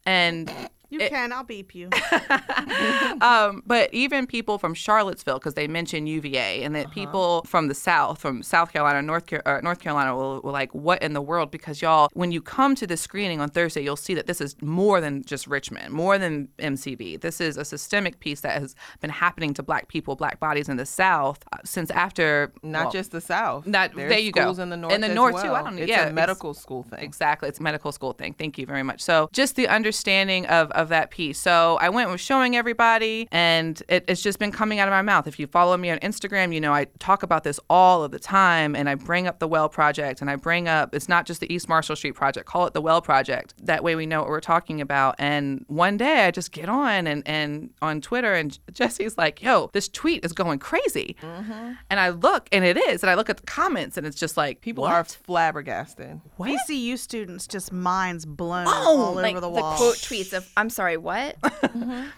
And 0.04 0.52
You 0.91 1.00
It- 1.00 1.11
can. 1.11 1.33
I'll 1.33 1.45
beep 1.45 1.75
you. 1.75 1.88
um, 3.21 3.62
but 3.67 3.93
even 3.93 4.26
people 4.26 4.59
from 4.59 4.75
Charlottesville, 4.75 5.38
because 5.38 5.55
they 5.55 5.67
mentioned 5.67 6.09
UVA, 6.09 6.62
and 6.62 6.75
that 6.75 6.91
people 6.91 7.43
from 7.47 7.69
the 7.69 7.75
South, 7.75 8.21
from 8.21 8.43
South 8.43 8.73
Carolina, 8.73 9.03
North, 9.03 9.26
Car- 9.26 9.43
uh, 9.47 9.61
North 9.62 9.81
Carolina, 9.81 10.14
will, 10.17 10.41
will 10.43 10.53
like, 10.53 10.73
what 10.75 11.03
in 11.03 11.12
the 11.14 11.23
world? 11.23 11.50
Because 11.50 11.83
y'all, 11.83 12.09
when 12.12 12.33
you 12.33 12.41
come 12.41 12.75
to 12.76 12.87
the 12.87 12.97
screening 12.97 13.41
on 13.41 13.49
Thursday, 13.49 13.83
you'll 13.83 13.97
see 13.97 14.14
that 14.14 14.26
this 14.26 14.41
is 14.41 14.57
more 14.62 15.00
than 15.00 15.25
just 15.25 15.47
Richmond, 15.47 15.93
more 15.93 16.19
than 16.19 16.49
MCV. 16.59 17.21
This 17.21 17.41
is 17.41 17.57
a 17.57 17.64
systemic 17.64 18.21
piece 18.21 18.41
that 18.41 18.61
has 18.61 18.75
been 19.00 19.11
happening 19.11 19.55
to 19.55 19.62
Black 19.62 19.88
people, 19.88 20.17
Black 20.17 20.38
bodies 20.41 20.69
in 20.69 20.76
the 20.76 20.87
South 20.87 21.43
uh, 21.53 21.59
since 21.64 21.91
after 21.91 22.53
Not 22.62 22.85
well, 22.85 22.93
just 22.93 23.11
the 23.12 23.21
South. 23.21 23.67
Not- 23.67 23.95
There's 23.95 24.11
there 24.11 24.19
you 24.19 24.33
go. 24.33 24.43
schools 24.43 24.59
in 24.59 24.71
the 24.71 24.76
north. 24.76 24.93
In 24.95 25.00
the 25.00 25.09
north, 25.09 25.43
too. 25.43 25.53
I 25.53 25.62
don't- 25.62 25.79
It's 25.79 25.88
yeah, 25.88 26.09
a 26.09 26.12
medical 26.12 26.55
school 26.55 26.83
thing. 26.83 27.00
Exactly. 27.00 27.49
It's 27.49 27.59
a 27.61 27.62
medical 27.62 27.93
school 27.93 28.12
thing. 28.12 28.35
Thank 28.35 28.59
you 28.59 28.67
very 28.67 28.83
much. 28.83 29.00
So 29.03 29.29
just 29.33 29.57
the 29.57 29.69
understanding 29.69 30.47
of, 30.47 30.71
of 30.75 30.88
that 30.90 31.11
piece. 31.11 31.38
So 31.38 31.78
I 31.81 31.88
went 31.88 32.11
with 32.11 32.21
showing 32.21 32.57
everybody 32.57 33.28
and 33.33 33.83
it, 33.88 34.04
it's 34.09 34.23
just 34.23 34.38
been 34.38 34.52
coming 34.52 34.78
out 34.78 34.88
of 34.88 34.93
my 34.93 35.02
mouth. 35.02 35.26
If 35.26 35.38
you 35.38 35.47
follow 35.47 35.76
me 35.76 35.90
on 35.90 35.99
Instagram, 35.99 36.54
you 36.54 36.61
know 36.61 36.73
I 36.73 36.87
talk 36.99 37.23
about 37.23 37.45
this 37.45 37.59
all 37.71 38.04
of 38.04 38.11
the 38.11 38.19
time 38.19 38.75
and 38.76 38.88
I 38.88 38.95
bring 38.95 39.26
up 39.26 39.38
the 39.38 39.49
Well 39.49 39.69
Project 39.69 40.21
and 40.21 40.31
I 40.31 40.37
bring 40.37 40.69
up 40.69 40.95
it's 40.95 41.09
not 41.09 41.26
just 41.26 41.40
the 41.40 41.52
East 41.52 41.69
Marshall 41.69 41.97
Street 41.97 42.12
Project, 42.14 42.47
call 42.47 42.66
it 42.66 42.75
the 42.75 42.81
Well 42.81 43.00
Project. 43.00 43.54
That 43.62 43.83
way 43.85 43.95
we 43.97 44.07
know 44.07 44.21
what 44.21 44.28
we're 44.28 44.40
talking 44.40 44.81
about. 44.81 45.14
And 45.19 45.64
one 45.69 45.97
day 45.97 46.26
I 46.26 46.31
just 46.31 46.52
get 46.52 46.69
on 46.69 47.07
and, 47.07 47.23
and 47.26 47.71
on 47.83 48.00
Twitter 48.00 48.35
and 48.35 48.59
Jesse's 48.73 49.16
like, 49.19 49.43
yo, 49.43 49.71
this 49.73 49.88
tweet 49.88 50.25
is 50.25 50.33
going 50.33 50.59
crazy. 50.59 51.16
Mm-hmm. 51.23 51.73
And 51.90 52.00
I 52.00 52.11
look 52.11 52.49
and 52.52 52.64
it 52.64 52.76
is. 52.76 53.02
And 53.02 53.11
I 53.11 53.14
look 53.14 53.31
at 53.31 53.37
the 53.38 53.47
comments 53.47 53.97
and 53.97 54.07
it's 54.07 54.19
just 54.19 54.37
like 54.37 54.61
People 54.61 54.83
what? 54.83 54.93
are 54.93 55.04
flabbergasted. 55.04 56.21
VCU 56.38 56.99
students 56.99 57.47
just 57.47 57.73
minds 57.73 58.25
blown 58.26 58.66
Oh, 58.69 58.71
all 58.71 59.14
like 59.14 59.33
over 59.37 59.40
the 59.40 59.45
the 59.45 59.61
wall. 59.61 59.76
quote 59.76 59.97
tweets 59.97 60.33
of 60.33 60.50
"I'm 60.64 60.71
sorry, 60.71 60.97
what?" 60.97 61.37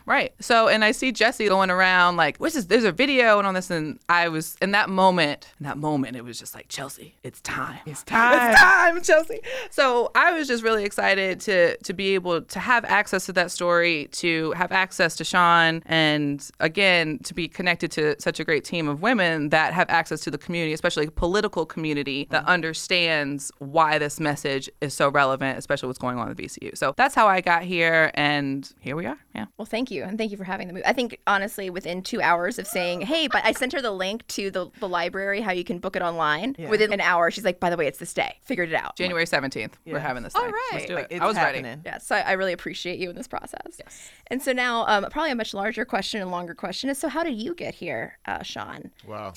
Right. 0.06 0.34
So, 0.40 0.68
and 0.68 0.84
I 0.84 0.92
see 0.92 1.10
Jesse 1.10 1.48
going 1.48 1.70
around 1.70 2.16
like, 2.16 2.36
"What's 2.38 2.54
this? 2.54 2.66
There's 2.66 2.84
a 2.84 2.92
video 2.92 3.38
and 3.38 3.46
all 3.46 3.52
this." 3.52 3.70
And 3.70 3.98
I 4.08 4.28
was 4.28 4.56
in 4.62 4.70
that 4.72 4.88
moment. 4.88 5.48
In 5.58 5.66
that 5.66 5.78
moment, 5.78 6.16
it 6.16 6.24
was 6.24 6.38
just 6.38 6.54
like, 6.54 6.68
Chelsea, 6.68 7.16
it's 7.24 7.40
time. 7.40 7.80
It's 7.86 8.02
time. 8.04 8.50
It's 8.52 8.60
time, 8.60 9.02
Chelsea. 9.02 9.40
So 9.70 10.10
I 10.14 10.32
was 10.32 10.46
just 10.46 10.62
really 10.62 10.84
excited 10.84 11.40
to 11.40 11.76
to 11.76 11.92
be 11.92 12.14
able 12.14 12.42
to 12.42 12.58
have 12.58 12.84
access 12.84 13.26
to 13.26 13.32
that 13.34 13.50
story, 13.50 14.08
to 14.12 14.52
have 14.52 14.70
access 14.72 15.16
to 15.16 15.24
Sean, 15.24 15.82
and 15.86 16.48
again 16.60 17.18
to 17.24 17.34
be 17.34 17.48
connected 17.48 17.90
to 17.92 18.14
such 18.20 18.38
a 18.40 18.44
great 18.44 18.64
team 18.64 18.88
of 18.88 19.02
women 19.02 19.48
that 19.50 19.72
have 19.72 19.88
access 19.90 20.20
to 20.20 20.30
the 20.30 20.38
community, 20.38 20.72
especially 20.72 21.06
the 21.06 21.12
political 21.12 21.66
community 21.66 22.26
that 22.30 22.42
mm-hmm. 22.42 22.50
understands 22.50 23.50
why 23.58 23.98
this 23.98 24.20
message 24.20 24.70
is 24.80 24.94
so 24.94 25.08
relevant, 25.08 25.58
especially 25.58 25.86
what's 25.88 25.98
going 25.98 26.18
on 26.18 26.30
at 26.30 26.36
VCU. 26.36 26.76
So 26.76 26.94
that's 26.96 27.14
how 27.14 27.26
I 27.26 27.40
got 27.40 27.62
here, 27.62 28.10
and 28.14 28.35
here 28.80 28.96
we 28.96 29.06
are. 29.06 29.18
Yeah. 29.34 29.46
Well, 29.58 29.66
thank 29.66 29.90
you, 29.90 30.02
and 30.04 30.16
thank 30.18 30.30
you 30.30 30.36
for 30.36 30.44
having 30.44 30.66
the 30.68 30.72
movie. 30.74 30.86
I 30.86 30.92
think 30.92 31.18
honestly, 31.26 31.70
within 31.70 32.02
two 32.02 32.20
hours 32.20 32.58
of 32.58 32.66
saying, 32.66 33.02
"Hey," 33.02 33.28
but 33.28 33.44
I 33.44 33.52
sent 33.52 33.72
her 33.72 33.82
the 33.82 33.90
link 33.90 34.26
to 34.28 34.50
the, 34.50 34.70
the 34.80 34.88
library, 34.88 35.40
how 35.40 35.52
you 35.52 35.64
can 35.64 35.78
book 35.78 35.96
it 35.96 36.02
online. 36.02 36.54
Within 36.68 36.92
an 36.92 37.00
hour, 37.00 37.30
she's 37.30 37.44
like, 37.44 37.60
"By 37.60 37.70
the 37.70 37.76
way, 37.76 37.86
it's 37.86 37.98
this 37.98 38.14
day. 38.14 38.38
Figured 38.42 38.70
it 38.70 38.74
out." 38.74 38.96
January 38.96 39.24
17th. 39.26 39.72
We're 39.86 39.98
having 39.98 40.22
this 40.22 40.32
thing. 40.32 40.42
All 40.44 40.52
Let's 40.72 40.86
do 40.86 40.94
Like, 40.94 41.04
it. 41.04 41.14
it's 41.16 41.22
I 41.22 41.26
was 41.26 41.36
happening. 41.36 41.64
ready. 41.64 41.80
Yeah, 41.84 41.98
so 41.98 42.16
I, 42.16 42.20
I 42.20 42.32
really 42.32 42.52
appreciate 42.52 42.98
you 42.98 43.10
in 43.10 43.16
this 43.16 43.28
process. 43.28 43.78
Yes. 43.78 44.10
And 44.28 44.42
so 44.42 44.52
now, 44.52 44.86
um, 44.86 45.06
probably 45.10 45.30
a 45.30 45.36
much 45.36 45.54
larger 45.54 45.84
question 45.84 46.20
and 46.20 46.30
longer 46.30 46.54
question 46.54 46.90
is: 46.90 46.98
So, 46.98 47.08
how 47.08 47.22
did 47.22 47.34
you 47.40 47.54
get 47.54 47.74
here, 47.74 48.18
uh, 48.26 48.42
Sean? 48.42 48.90
Wow. 49.06 49.34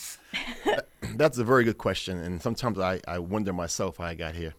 That's 1.15 1.37
a 1.37 1.43
very 1.43 1.63
good 1.63 1.77
question. 1.77 2.17
And 2.19 2.41
sometimes 2.41 2.79
I, 2.79 2.99
I 3.07 3.19
wonder 3.19 3.53
myself 3.53 3.97
how 3.97 4.05
I 4.05 4.15
got 4.15 4.35
here. 4.35 4.53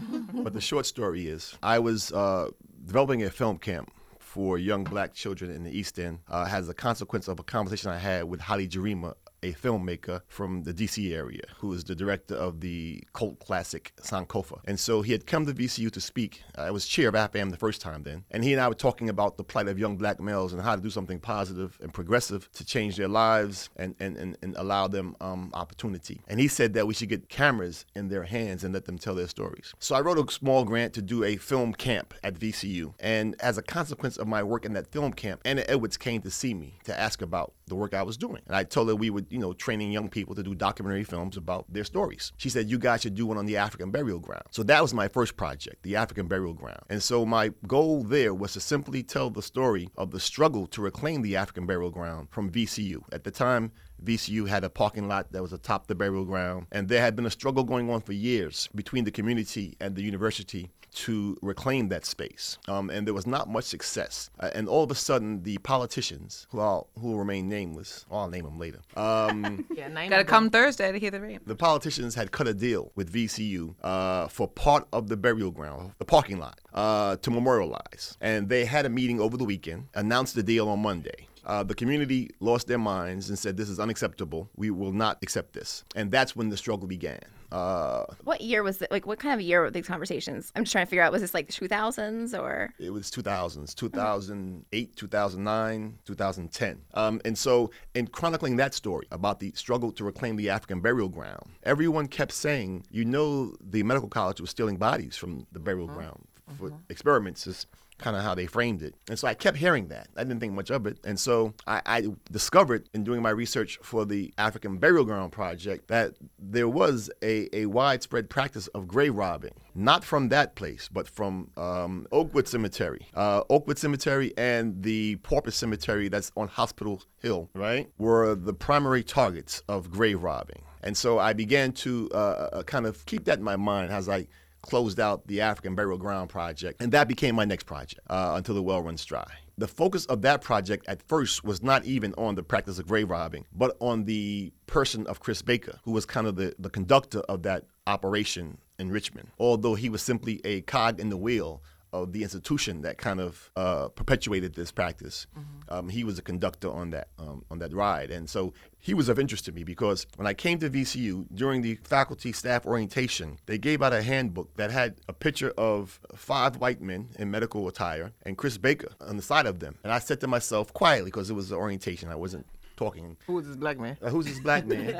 but 0.32 0.52
the 0.52 0.60
short 0.60 0.86
story 0.86 1.26
is 1.28 1.56
I 1.62 1.78
was 1.78 2.12
uh, 2.12 2.50
developing 2.84 3.22
a 3.22 3.30
film 3.30 3.58
camp 3.58 3.90
for 4.18 4.58
young 4.58 4.84
black 4.84 5.14
children 5.14 5.50
in 5.50 5.64
the 5.64 5.70
East 5.70 5.98
End 5.98 6.18
uh, 6.28 6.46
as 6.50 6.68
a 6.68 6.74
consequence 6.74 7.28
of 7.28 7.38
a 7.38 7.42
conversation 7.42 7.90
I 7.90 7.98
had 7.98 8.24
with 8.24 8.40
Haile 8.40 8.66
Gerima, 8.66 9.14
a 9.44 9.52
filmmaker 9.52 10.22
from 10.26 10.62
the 10.62 10.72
DC 10.72 11.14
area 11.14 11.42
who 11.58 11.72
is 11.72 11.84
the 11.84 11.94
director 11.94 12.34
of 12.34 12.60
the 12.60 13.04
cult 13.12 13.38
classic 13.38 13.92
Sankofa. 14.00 14.58
And 14.64 14.80
so 14.80 15.02
he 15.02 15.12
had 15.12 15.26
come 15.26 15.44
to 15.46 15.52
VCU 15.52 15.90
to 15.90 16.00
speak. 16.00 16.42
I 16.56 16.70
was 16.70 16.86
chair 16.86 17.08
of 17.10 17.14
AFAM 17.14 17.50
the 17.50 17.58
first 17.58 17.82
time 17.82 18.02
then. 18.02 18.24
And 18.30 18.42
he 18.42 18.52
and 18.52 18.60
I 18.60 18.68
were 18.68 18.74
talking 18.74 19.08
about 19.10 19.36
the 19.36 19.44
plight 19.44 19.68
of 19.68 19.78
young 19.78 19.96
black 19.96 20.18
males 20.18 20.52
and 20.52 20.62
how 20.62 20.74
to 20.74 20.80
do 20.80 20.90
something 20.90 21.20
positive 21.20 21.78
and 21.82 21.92
progressive 21.92 22.50
to 22.52 22.64
change 22.64 22.96
their 22.96 23.08
lives 23.08 23.68
and, 23.76 23.94
and, 24.00 24.16
and, 24.16 24.38
and 24.42 24.56
allow 24.56 24.88
them 24.88 25.14
um, 25.20 25.50
opportunity. 25.52 26.22
And 26.26 26.40
he 26.40 26.48
said 26.48 26.72
that 26.74 26.86
we 26.86 26.94
should 26.94 27.10
get 27.10 27.28
cameras 27.28 27.84
in 27.94 28.08
their 28.08 28.24
hands 28.24 28.64
and 28.64 28.72
let 28.72 28.86
them 28.86 28.98
tell 28.98 29.14
their 29.14 29.28
stories. 29.28 29.74
So 29.78 29.94
I 29.94 30.00
wrote 30.00 30.18
a 30.18 30.32
small 30.32 30.64
grant 30.64 30.94
to 30.94 31.02
do 31.02 31.22
a 31.22 31.36
film 31.36 31.74
camp 31.74 32.14
at 32.22 32.34
VCU. 32.34 32.94
And 32.98 33.36
as 33.40 33.58
a 33.58 33.62
consequence 33.62 34.16
of 34.16 34.26
my 34.26 34.42
work 34.42 34.64
in 34.64 34.72
that 34.72 34.86
film 34.86 35.12
camp, 35.12 35.42
Ana 35.44 35.64
Edwards 35.68 35.98
came 35.98 36.22
to 36.22 36.30
see 36.30 36.54
me 36.54 36.78
to 36.84 36.98
ask 36.98 37.20
about 37.20 37.52
the 37.66 37.74
work 37.74 37.94
I 37.94 38.02
was 38.02 38.16
doing. 38.16 38.42
And 38.46 38.56
I 38.56 38.64
told 38.64 38.88
her 38.88 38.94
we 38.94 39.10
were, 39.10 39.24
you 39.30 39.38
know, 39.38 39.52
training 39.52 39.92
young 39.92 40.08
people 40.08 40.34
to 40.34 40.42
do 40.42 40.54
documentary 40.54 41.04
films 41.04 41.36
about 41.36 41.64
their 41.72 41.84
stories. 41.84 42.32
She 42.36 42.48
said, 42.48 42.68
you 42.68 42.78
guys 42.78 43.02
should 43.02 43.14
do 43.14 43.26
one 43.26 43.38
on 43.38 43.46
the 43.46 43.56
African 43.56 43.90
burial 43.90 44.18
ground. 44.18 44.44
So 44.50 44.62
that 44.64 44.82
was 44.82 44.94
my 44.94 45.08
first 45.08 45.36
project, 45.36 45.82
the 45.82 45.96
African 45.96 46.26
burial 46.26 46.54
ground. 46.54 46.82
And 46.88 47.02
so 47.02 47.24
my 47.24 47.52
goal 47.66 48.02
there 48.02 48.34
was 48.34 48.52
to 48.54 48.60
simply 48.60 49.02
tell 49.02 49.30
the 49.30 49.42
story 49.42 49.88
of 49.96 50.10
the 50.10 50.20
struggle 50.20 50.66
to 50.68 50.82
reclaim 50.82 51.22
the 51.22 51.36
African 51.36 51.66
burial 51.66 51.90
ground 51.90 52.28
from 52.30 52.50
VCU. 52.50 53.02
At 53.12 53.24
the 53.24 53.30
time, 53.30 53.72
VCU 54.02 54.48
had 54.48 54.64
a 54.64 54.70
parking 54.70 55.08
lot 55.08 55.32
that 55.32 55.42
was 55.42 55.52
atop 55.52 55.86
the 55.86 55.94
burial 55.94 56.24
ground, 56.24 56.66
and 56.72 56.88
there 56.88 57.00
had 57.00 57.16
been 57.16 57.26
a 57.26 57.30
struggle 57.30 57.64
going 57.64 57.90
on 57.90 58.00
for 58.00 58.12
years 58.12 58.68
between 58.74 59.04
the 59.04 59.10
community 59.10 59.76
and 59.80 59.94
the 59.94 60.02
university 60.02 60.70
to 60.94 61.36
reclaim 61.42 61.88
that 61.88 62.04
space. 62.04 62.58
Um, 62.68 62.90
and 62.90 63.06
there 63.06 63.14
was 63.14 63.26
not 63.26 63.48
much 63.48 63.64
success. 63.64 64.30
Uh, 64.40 64.50
and 64.54 64.68
all 64.68 64.82
of 64.84 64.90
a 64.90 64.94
sudden, 64.94 65.42
the 65.42 65.58
politicians, 65.58 66.46
who, 66.50 66.60
I'll, 66.60 66.88
who 66.98 67.08
will 67.08 67.18
remain 67.18 67.48
nameless, 67.48 68.06
I'll 68.10 68.28
name 68.28 68.44
them 68.44 68.58
later, 68.58 68.80
um, 68.96 69.64
Yeah, 69.74 69.88
name 69.88 70.10
Gotta 70.10 70.22
of 70.22 70.28
come 70.28 70.50
Thursday 70.50 70.92
to 70.92 70.98
hear 70.98 71.10
the 71.10 71.20
rain. 71.20 71.40
the 71.46 71.56
politicians 71.56 72.14
had 72.14 72.30
cut 72.32 72.46
a 72.48 72.54
deal 72.54 72.92
with 72.94 73.12
VCU 73.12 73.74
uh, 73.82 74.28
for 74.28 74.48
part 74.48 74.86
of 74.92 75.08
the 75.08 75.16
burial 75.16 75.50
ground, 75.50 75.92
the 75.98 76.04
parking 76.04 76.38
lot, 76.38 76.60
uh, 76.72 77.16
to 77.16 77.30
memorialize. 77.30 78.16
And 78.20 78.48
they 78.48 78.64
had 78.64 78.86
a 78.86 78.88
meeting 78.88 79.20
over 79.20 79.36
the 79.36 79.44
weekend, 79.44 79.88
announced 79.94 80.34
the 80.34 80.42
deal 80.42 80.68
on 80.68 80.80
Monday. 80.80 81.28
Uh, 81.46 81.62
the 81.62 81.74
community 81.74 82.30
lost 82.40 82.66
their 82.68 82.78
minds 82.78 83.28
and 83.28 83.38
said, 83.38 83.56
This 83.58 83.68
is 83.68 83.78
unacceptable. 83.78 84.48
We 84.56 84.70
will 84.70 84.92
not 84.92 85.18
accept 85.22 85.52
this. 85.52 85.84
And 85.94 86.10
that's 86.10 86.34
when 86.34 86.48
the 86.48 86.56
struggle 86.56 86.86
began. 86.88 87.20
Uh, 87.54 88.04
What 88.24 88.40
year 88.40 88.62
was 88.64 88.82
it? 88.82 88.90
Like, 88.90 89.06
what 89.06 89.20
kind 89.20 89.32
of 89.32 89.40
year 89.40 89.60
were 89.62 89.70
these 89.70 89.86
conversations? 89.86 90.50
I'm 90.56 90.64
just 90.64 90.72
trying 90.72 90.86
to 90.86 90.90
figure 90.90 91.02
out. 91.04 91.12
Was 91.12 91.22
this 91.22 91.34
like 91.34 91.46
the 91.46 91.52
2000s 91.52 92.36
or? 92.38 92.74
it 92.80 92.90
was 92.90 93.10
2000s, 93.12 93.74
2008, 93.74 94.96
2009, 94.96 95.98
2010. 96.04 96.80
Um, 96.94 97.20
and 97.24 97.38
so, 97.38 97.70
in 97.94 98.08
chronicling 98.08 98.56
that 98.56 98.74
story 98.74 99.06
about 99.12 99.38
the 99.38 99.52
struggle 99.54 99.92
to 99.92 100.04
reclaim 100.04 100.34
the 100.36 100.50
African 100.50 100.80
burial 100.80 101.08
ground, 101.08 101.46
everyone 101.62 102.08
kept 102.08 102.32
saying, 102.32 102.84
you 102.90 103.04
know, 103.04 103.54
the 103.60 103.82
medical 103.84 104.08
college 104.08 104.40
was 104.40 104.50
stealing 104.50 104.76
bodies 104.76 105.16
from 105.16 105.46
the 105.52 105.60
burial 105.60 105.86
ground 105.86 106.24
for 106.58 106.72
experiments. 106.88 107.66
Kind 108.04 108.18
of 108.18 108.22
how 108.22 108.34
they 108.34 108.44
framed 108.44 108.82
it. 108.82 108.94
And 109.08 109.18
so 109.18 109.26
I 109.26 109.32
kept 109.32 109.56
hearing 109.56 109.88
that. 109.88 110.08
I 110.14 110.24
didn't 110.24 110.40
think 110.40 110.52
much 110.52 110.70
of 110.70 110.86
it. 110.86 110.98
And 111.04 111.18
so 111.18 111.54
I, 111.66 111.80
I 111.86 112.02
discovered 112.30 112.86
in 112.92 113.02
doing 113.02 113.22
my 113.22 113.30
research 113.30 113.78
for 113.82 114.04
the 114.04 114.22
African 114.36 114.76
Burial 114.76 115.06
Ground 115.06 115.32
Project 115.32 115.88
that 115.88 116.12
there 116.38 116.68
was 116.68 117.10
a, 117.22 117.48
a 117.56 117.64
widespread 117.64 118.28
practice 118.28 118.66
of 118.68 118.86
grave 118.86 119.14
robbing, 119.14 119.54
not 119.74 120.04
from 120.04 120.28
that 120.28 120.54
place, 120.54 120.90
but 120.92 121.08
from 121.08 121.50
um, 121.56 122.06
Oakwood 122.12 122.46
Cemetery. 122.46 123.06
Uh, 123.14 123.40
Oakwood 123.48 123.78
Cemetery 123.78 124.34
and 124.36 124.82
the 124.82 125.16
Porpoise 125.22 125.56
Cemetery 125.56 126.10
that's 126.10 126.30
on 126.36 126.48
Hospital 126.48 127.02
Hill, 127.22 127.48
right, 127.54 127.88
were 127.96 128.34
the 128.34 128.52
primary 128.52 129.02
targets 129.02 129.62
of 129.66 129.90
grave 129.90 130.22
robbing. 130.22 130.62
And 130.82 130.94
so 130.94 131.18
I 131.18 131.32
began 131.32 131.72
to 131.72 132.10
uh, 132.12 132.16
uh, 132.52 132.62
kind 132.64 132.84
of 132.84 133.06
keep 133.06 133.24
that 133.24 133.38
in 133.38 133.44
my 133.44 133.56
mind 133.56 133.90
as 133.90 134.10
I 134.10 134.26
closed 134.64 134.98
out 134.98 135.26
the 135.26 135.40
African 135.40 135.74
Burial 135.74 135.98
Ground 135.98 136.30
project, 136.30 136.82
and 136.82 136.92
that 136.92 137.08
became 137.08 137.34
my 137.34 137.44
next 137.44 137.64
project 137.64 138.00
uh, 138.08 138.34
until 138.36 138.54
the 138.54 138.62
well 138.62 138.82
runs 138.82 139.04
dry. 139.04 139.30
The 139.56 139.68
focus 139.68 140.04
of 140.06 140.22
that 140.22 140.40
project 140.40 140.86
at 140.88 141.00
first 141.02 141.44
was 141.44 141.62
not 141.62 141.84
even 141.84 142.12
on 142.18 142.34
the 142.34 142.42
practice 142.42 142.78
of 142.80 142.88
grave 142.88 143.08
robbing, 143.08 143.46
but 143.54 143.76
on 143.78 144.04
the 144.04 144.52
person 144.66 145.06
of 145.06 145.20
Chris 145.20 145.42
Baker, 145.42 145.78
who 145.84 145.92
was 145.92 146.04
kind 146.04 146.26
of 146.26 146.34
the, 146.34 146.54
the 146.58 146.70
conductor 146.70 147.20
of 147.20 147.42
that 147.44 147.64
operation 147.86 148.58
in 148.78 148.90
Richmond, 148.90 149.28
although 149.38 149.74
he 149.74 149.88
was 149.88 150.02
simply 150.02 150.40
a 150.44 150.62
cog 150.62 150.98
in 150.98 151.08
the 151.08 151.16
wheel 151.16 151.62
of 151.94 152.12
the 152.12 152.24
institution 152.24 152.82
that 152.82 152.98
kind 152.98 153.20
of 153.20 153.50
uh, 153.54 153.88
perpetuated 153.88 154.54
this 154.54 154.72
practice. 154.72 155.28
Um, 155.68 155.88
he 155.88 156.02
was 156.02 156.18
a 156.18 156.22
conductor 156.22 156.70
on 156.70 156.90
that 156.90 157.08
um, 157.18 157.44
on 157.50 157.60
that 157.60 157.72
ride, 157.72 158.10
and 158.10 158.28
so 158.28 158.52
he 158.78 158.92
was 158.94 159.08
of 159.08 159.18
interest 159.18 159.44
to 159.46 159.52
me 159.52 159.62
because 159.62 160.06
when 160.16 160.26
I 160.26 160.34
came 160.34 160.58
to 160.58 160.68
VCU 160.68 161.26
during 161.32 161.62
the 161.62 161.76
faculty 161.84 162.32
staff 162.32 162.66
orientation, 162.66 163.38
they 163.46 163.58
gave 163.58 163.80
out 163.80 163.92
a 163.92 164.02
handbook 164.02 164.54
that 164.56 164.70
had 164.70 164.96
a 165.08 165.12
picture 165.12 165.52
of 165.56 166.00
five 166.16 166.56
white 166.56 166.82
men 166.82 167.10
in 167.18 167.30
medical 167.30 167.66
attire 167.68 168.12
and 168.24 168.36
Chris 168.36 168.58
Baker 168.58 168.88
on 169.00 169.16
the 169.16 169.22
side 169.22 169.46
of 169.46 169.60
them, 169.60 169.76
and 169.84 169.92
I 169.92 170.00
said 170.00 170.20
to 170.20 170.26
myself 170.26 170.74
quietly 170.74 171.10
because 171.10 171.30
it 171.30 171.34
was 171.34 171.48
the 171.48 171.56
orientation, 171.56 172.10
I 172.10 172.16
wasn't 172.16 172.46
talking. 172.76 173.16
Who 173.26 173.38
is 173.38 173.46
this 173.46 173.56
black 173.56 173.78
man? 173.78 173.96
Uh, 174.02 174.10
who's 174.10 174.26
this 174.26 174.40
black 174.40 174.66
man? 174.66 174.94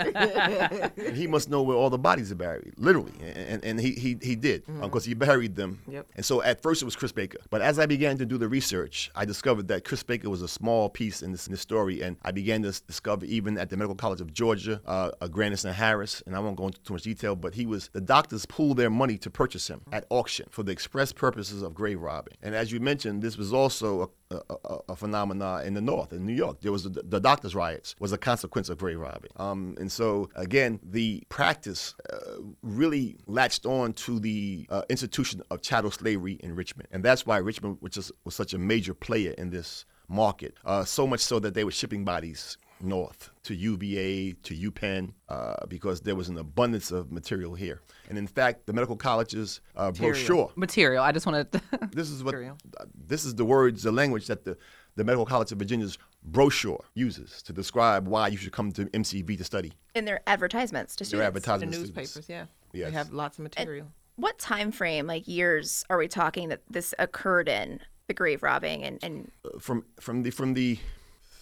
and 0.97 1.17
he 1.17 1.27
must 1.27 1.51
know 1.51 1.63
where 1.63 1.77
all 1.77 1.91
the 1.91 1.99
bodies 1.99 2.33
are 2.33 2.37
buried, 2.37 2.75
literally. 2.77 3.13
And, 3.23 3.65
and 3.65 3.81
he, 3.81 3.93
he, 3.93 4.17
he 4.21 4.37
did, 4.37 4.65
because 4.81 5.05
he 5.05 5.15
buried 5.15 5.57
them. 5.57 5.81
Yep. 5.89 6.07
And 6.17 6.25
so 6.25 6.43
at 6.43 6.63
first 6.63 6.83
it 6.83 6.85
was 6.85 6.97
Chris 6.97 7.13
Baker. 7.13 7.39
But 7.51 7.63
as 7.63 7.79
I 7.79 7.87
began 7.87 8.19
to 8.19 8.27
do 8.27 8.39
the 8.39 8.49
research, 8.49 9.11
I 9.15 9.25
discovered 9.25 9.69
that 9.69 9.85
Chris 9.85 10.03
Baker 10.03 10.31
was 10.31 10.43
a 10.43 10.49
small 10.49 10.89
piece 10.89 11.23
in 11.23 11.33
this, 11.33 11.47
in 11.47 11.53
this 11.53 11.61
story. 11.61 12.03
And 12.03 12.17
I 12.23 12.31
began 12.31 12.63
to 12.63 12.73
discover, 12.87 13.25
even 13.27 13.59
at 13.59 13.71
the 13.71 13.77
Medical 13.77 13.97
College 13.97 14.21
of 14.21 14.33
Georgia, 14.33 14.81
uh, 14.87 15.11
uh, 15.21 15.29
Grandison 15.29 15.73
Harris, 15.73 16.23
and 16.27 16.37
I 16.37 16.41
won't 16.41 16.57
go 16.57 16.67
into 16.67 16.81
too 16.83 16.93
much 16.95 17.03
detail, 17.03 17.37
but 17.37 17.55
he 17.55 17.67
was, 17.67 17.91
the 17.93 18.01
doctors 18.01 18.47
pooled 18.47 18.77
their 18.77 18.91
money 18.91 19.19
to 19.19 19.31
purchase 19.31 19.69
him 19.69 19.81
at 19.93 20.05
auction 20.11 20.47
for 20.51 20.63
the 20.63 20.73
express 20.73 21.13
purposes 21.13 21.63
of 21.63 21.75
grave 21.75 22.01
robbing. 22.01 22.35
And 22.43 22.55
as 22.55 22.73
you 22.73 22.81
mentioned, 22.81 23.23
this 23.23 23.37
was 23.37 23.53
also 23.53 24.03
a 24.03 24.09
a, 24.31 24.41
a, 24.65 24.79
a 24.91 24.97
phenomena 24.97 25.63
in 25.65 25.75
the 25.75 25.81
North, 25.81 26.13
in 26.13 26.27
New 26.27 26.33
York. 26.33 26.61
There 26.61 26.73
was 26.73 26.85
the, 26.85 27.03
the 27.03 27.21
doctors' 27.21 27.55
riots 27.55 27.95
was 27.99 28.13
a 28.13 28.19
consequence 28.19 28.69
of 28.69 28.79
grave 28.79 28.99
robbing. 28.99 29.31
Um, 29.37 29.77
and 29.79 29.91
so 29.91 30.29
again, 30.35 30.81
the 30.83 31.23
practice 31.29 31.95
uh, 32.13 32.17
really 32.63 33.17
latched 33.27 33.67
on 33.67 33.93
to 33.95 34.19
the 34.19 34.67
uh, 34.71 34.83
institution 34.89 35.43
of 35.51 35.63
chattel 35.63 35.91
slavery 35.91 36.35
in 36.41 36.55
Richmond, 36.55 36.89
and 36.91 37.03
that's 37.03 37.27
why 37.27 37.39
Richmond, 37.39 37.79
which 37.81 37.97
is, 37.97 38.13
was 38.25 38.35
such 38.35 38.55
a 38.55 38.59
major 38.59 38.95
player 38.95 39.33
in 39.33 39.51
this 39.51 39.85
market, 40.09 40.55
uh, 40.65 40.85
so 40.85 41.07
much 41.07 41.21
so 41.21 41.39
that 41.39 41.55
they 41.55 41.65
were 41.65 41.71
shipping 41.71 42.05
bodies 42.05 42.59
north 42.81 43.31
to 43.45 43.55
UVA, 43.55 44.33
to 44.43 44.55
UPenn, 44.71 45.13
uh, 45.29 45.55
because 45.69 46.01
there 46.01 46.15
was 46.15 46.29
an 46.29 46.39
abundance 46.39 46.91
of 46.91 47.11
material 47.13 47.55
here. 47.55 47.81
And 48.09 48.19
in 48.19 48.27
fact, 48.27 48.67
the 48.67 48.73
medical 48.73 48.97
college's 48.97 49.61
uh, 49.77 49.91
brochure 49.93 50.51
Material. 50.57 51.03
I 51.03 51.13
just 51.13 51.27
wanted 51.27 51.53
to. 51.53 51.61
this 51.93 52.11
is 52.11 52.23
what 52.23 52.33
Material. 52.33 52.59
uh, 52.81 52.85
this 53.07 53.25
is 53.25 53.35
the 53.35 53.45
words, 53.45 53.83
the 53.83 53.93
language 53.93 54.27
that 54.27 54.45
the, 54.45 54.57
the 54.97 55.05
Medical 55.05 55.25
College 55.27 55.53
of 55.53 55.59
Virginia's 55.59 55.99
brochure 56.23 56.83
uses 56.95 57.43
to 57.43 57.53
describe 57.53 58.07
why 58.09 58.29
you 58.29 58.37
should 58.37 58.53
come 58.53 58.73
to 58.73 58.85
MCV 58.87 59.37
to 59.39 59.45
study. 59.45 59.73
in 59.95 60.05
their 60.05 60.21
advertisements 60.27 60.95
to 60.97 61.05
Their 61.05 61.07
students. 61.07 61.23
The 61.23 61.27
advertising 61.27 61.71
newspapers, 61.71 62.11
students. 62.11 62.29
yeah. 62.31 62.45
Yes. 62.73 62.91
They 62.91 62.97
have 62.97 63.13
lots 63.13 63.39
of 63.39 63.45
material. 63.45 63.87
What 64.17 64.39
time 64.39 64.71
frame, 64.73 65.07
like 65.07 65.27
years, 65.29 65.85
are 65.91 65.99
we 65.99 66.09
talking 66.09 66.49
that 66.51 66.61
this 66.71 66.95
occurred 66.99 67.49
in 67.49 67.81
the 68.09 68.15
grave 68.15 68.43
robbing 68.43 68.83
and, 68.85 68.99
and 69.03 69.31
Uh, 69.45 69.59
From 69.59 69.85
from 70.01 70.23
the 70.23 70.31
from 70.31 70.55
the 70.55 70.79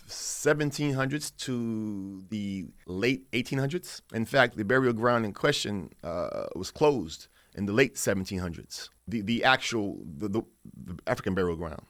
1700s 0.08 1.36
to 1.38 2.24
the 2.30 2.66
late 2.86 3.30
1800s. 3.32 4.00
In 4.12 4.24
fact, 4.24 4.56
the 4.56 4.64
burial 4.64 4.92
ground 4.92 5.24
in 5.24 5.32
question 5.32 5.90
uh, 6.02 6.46
was 6.54 6.70
closed 6.70 7.28
in 7.54 7.66
the 7.66 7.72
late 7.72 7.94
1700s. 7.96 8.88
The 9.08 9.20
the 9.20 9.44
actual 9.44 9.98
the, 10.16 10.28
the, 10.28 10.42
the 10.84 10.98
African 11.06 11.34
burial 11.34 11.56
ground. 11.56 11.82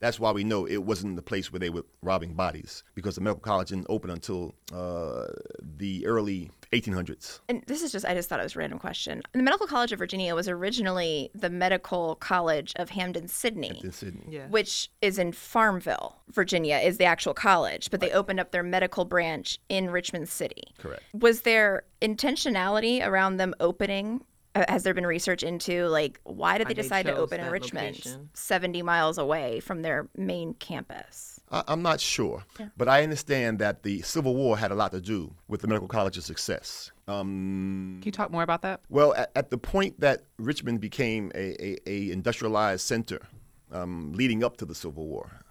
That's 0.00 0.18
why 0.20 0.30
we 0.32 0.44
know 0.44 0.66
it 0.66 0.84
wasn't 0.84 1.16
the 1.16 1.22
place 1.22 1.52
where 1.52 1.60
they 1.60 1.70
were 1.70 1.84
robbing 2.02 2.34
bodies 2.34 2.84
because 2.94 3.14
the 3.16 3.20
medical 3.20 3.40
college 3.40 3.68
didn't 3.68 3.86
open 3.88 4.10
until 4.10 4.54
uh, 4.72 5.26
the 5.60 6.06
early 6.06 6.50
1800s. 6.72 7.40
and 7.48 7.62
this 7.66 7.82
is 7.82 7.92
just 7.92 8.04
I 8.04 8.14
just 8.14 8.28
thought 8.28 8.40
it 8.40 8.44
was 8.44 8.56
a 8.56 8.58
random 8.58 8.78
question. 8.78 9.22
The 9.32 9.42
Medical 9.42 9.66
College 9.66 9.92
of 9.92 9.98
Virginia 9.98 10.34
was 10.34 10.48
originally 10.48 11.30
the 11.34 11.50
Medical 11.50 12.16
College 12.16 12.72
of 12.76 12.90
Hampden 12.90 13.28
Sydney. 13.28 13.80
in 13.82 13.92
Sydney. 13.92 14.24
Yeah. 14.28 14.46
Which 14.48 14.90
is 15.00 15.18
in 15.18 15.32
Farmville, 15.32 16.16
Virginia, 16.30 16.78
is 16.78 16.98
the 16.98 17.04
actual 17.04 17.34
college, 17.34 17.90
but 17.90 18.00
they 18.00 18.10
opened 18.10 18.40
up 18.40 18.50
their 18.50 18.62
medical 18.62 19.04
branch 19.04 19.58
in 19.68 19.90
Richmond 19.90 20.28
City. 20.28 20.64
Correct. 20.78 21.02
Was 21.14 21.42
there 21.42 21.84
intentionality 22.00 23.06
around 23.06 23.36
them 23.36 23.54
opening? 23.60 24.24
Uh, 24.54 24.64
Has 24.68 24.82
there 24.82 24.94
been 24.94 25.06
research 25.06 25.42
into 25.42 25.86
like 25.86 26.20
why 26.24 26.58
did 26.58 26.66
Why 26.66 26.68
they 26.68 26.74
they 26.74 26.82
decide 26.82 27.06
to 27.06 27.16
open 27.16 27.40
in 27.40 27.50
Richmond, 27.50 27.96
location. 27.96 28.30
70 28.34 28.82
miles 28.82 29.18
away 29.18 29.60
from 29.60 29.82
their 29.82 30.08
main 30.16 30.54
campus? 30.54 31.40
I, 31.50 31.62
I'm 31.68 31.82
not 31.82 32.00
sure, 32.00 32.44
but 32.76 32.88
I 32.88 33.02
understand 33.02 33.58
that 33.60 33.82
the 33.82 34.02
Civil 34.02 34.34
War 34.34 34.56
had 34.58 34.70
a 34.70 34.74
lot 34.74 34.92
to 34.92 35.00
do 35.00 35.34
with 35.48 35.60
the 35.60 35.68
medical 35.68 35.88
college's 35.88 36.24
success. 36.24 36.90
Um, 37.08 37.98
Can 38.00 38.06
you 38.06 38.12
talk 38.12 38.30
more 38.30 38.42
about 38.42 38.62
that? 38.62 38.80
Well, 38.88 39.14
at, 39.14 39.30
at 39.34 39.50
the 39.50 39.58
point 39.58 40.00
that 40.00 40.22
Richmond 40.38 40.80
became 40.80 41.30
a, 41.34 41.62
a, 41.64 41.76
a 41.86 42.10
industrialized 42.10 42.86
center, 42.86 43.20
um, 43.70 44.12
leading 44.14 44.44
up 44.44 44.56
to 44.58 44.64
the 44.64 44.74
Civil 44.74 45.06
War, 45.06 45.41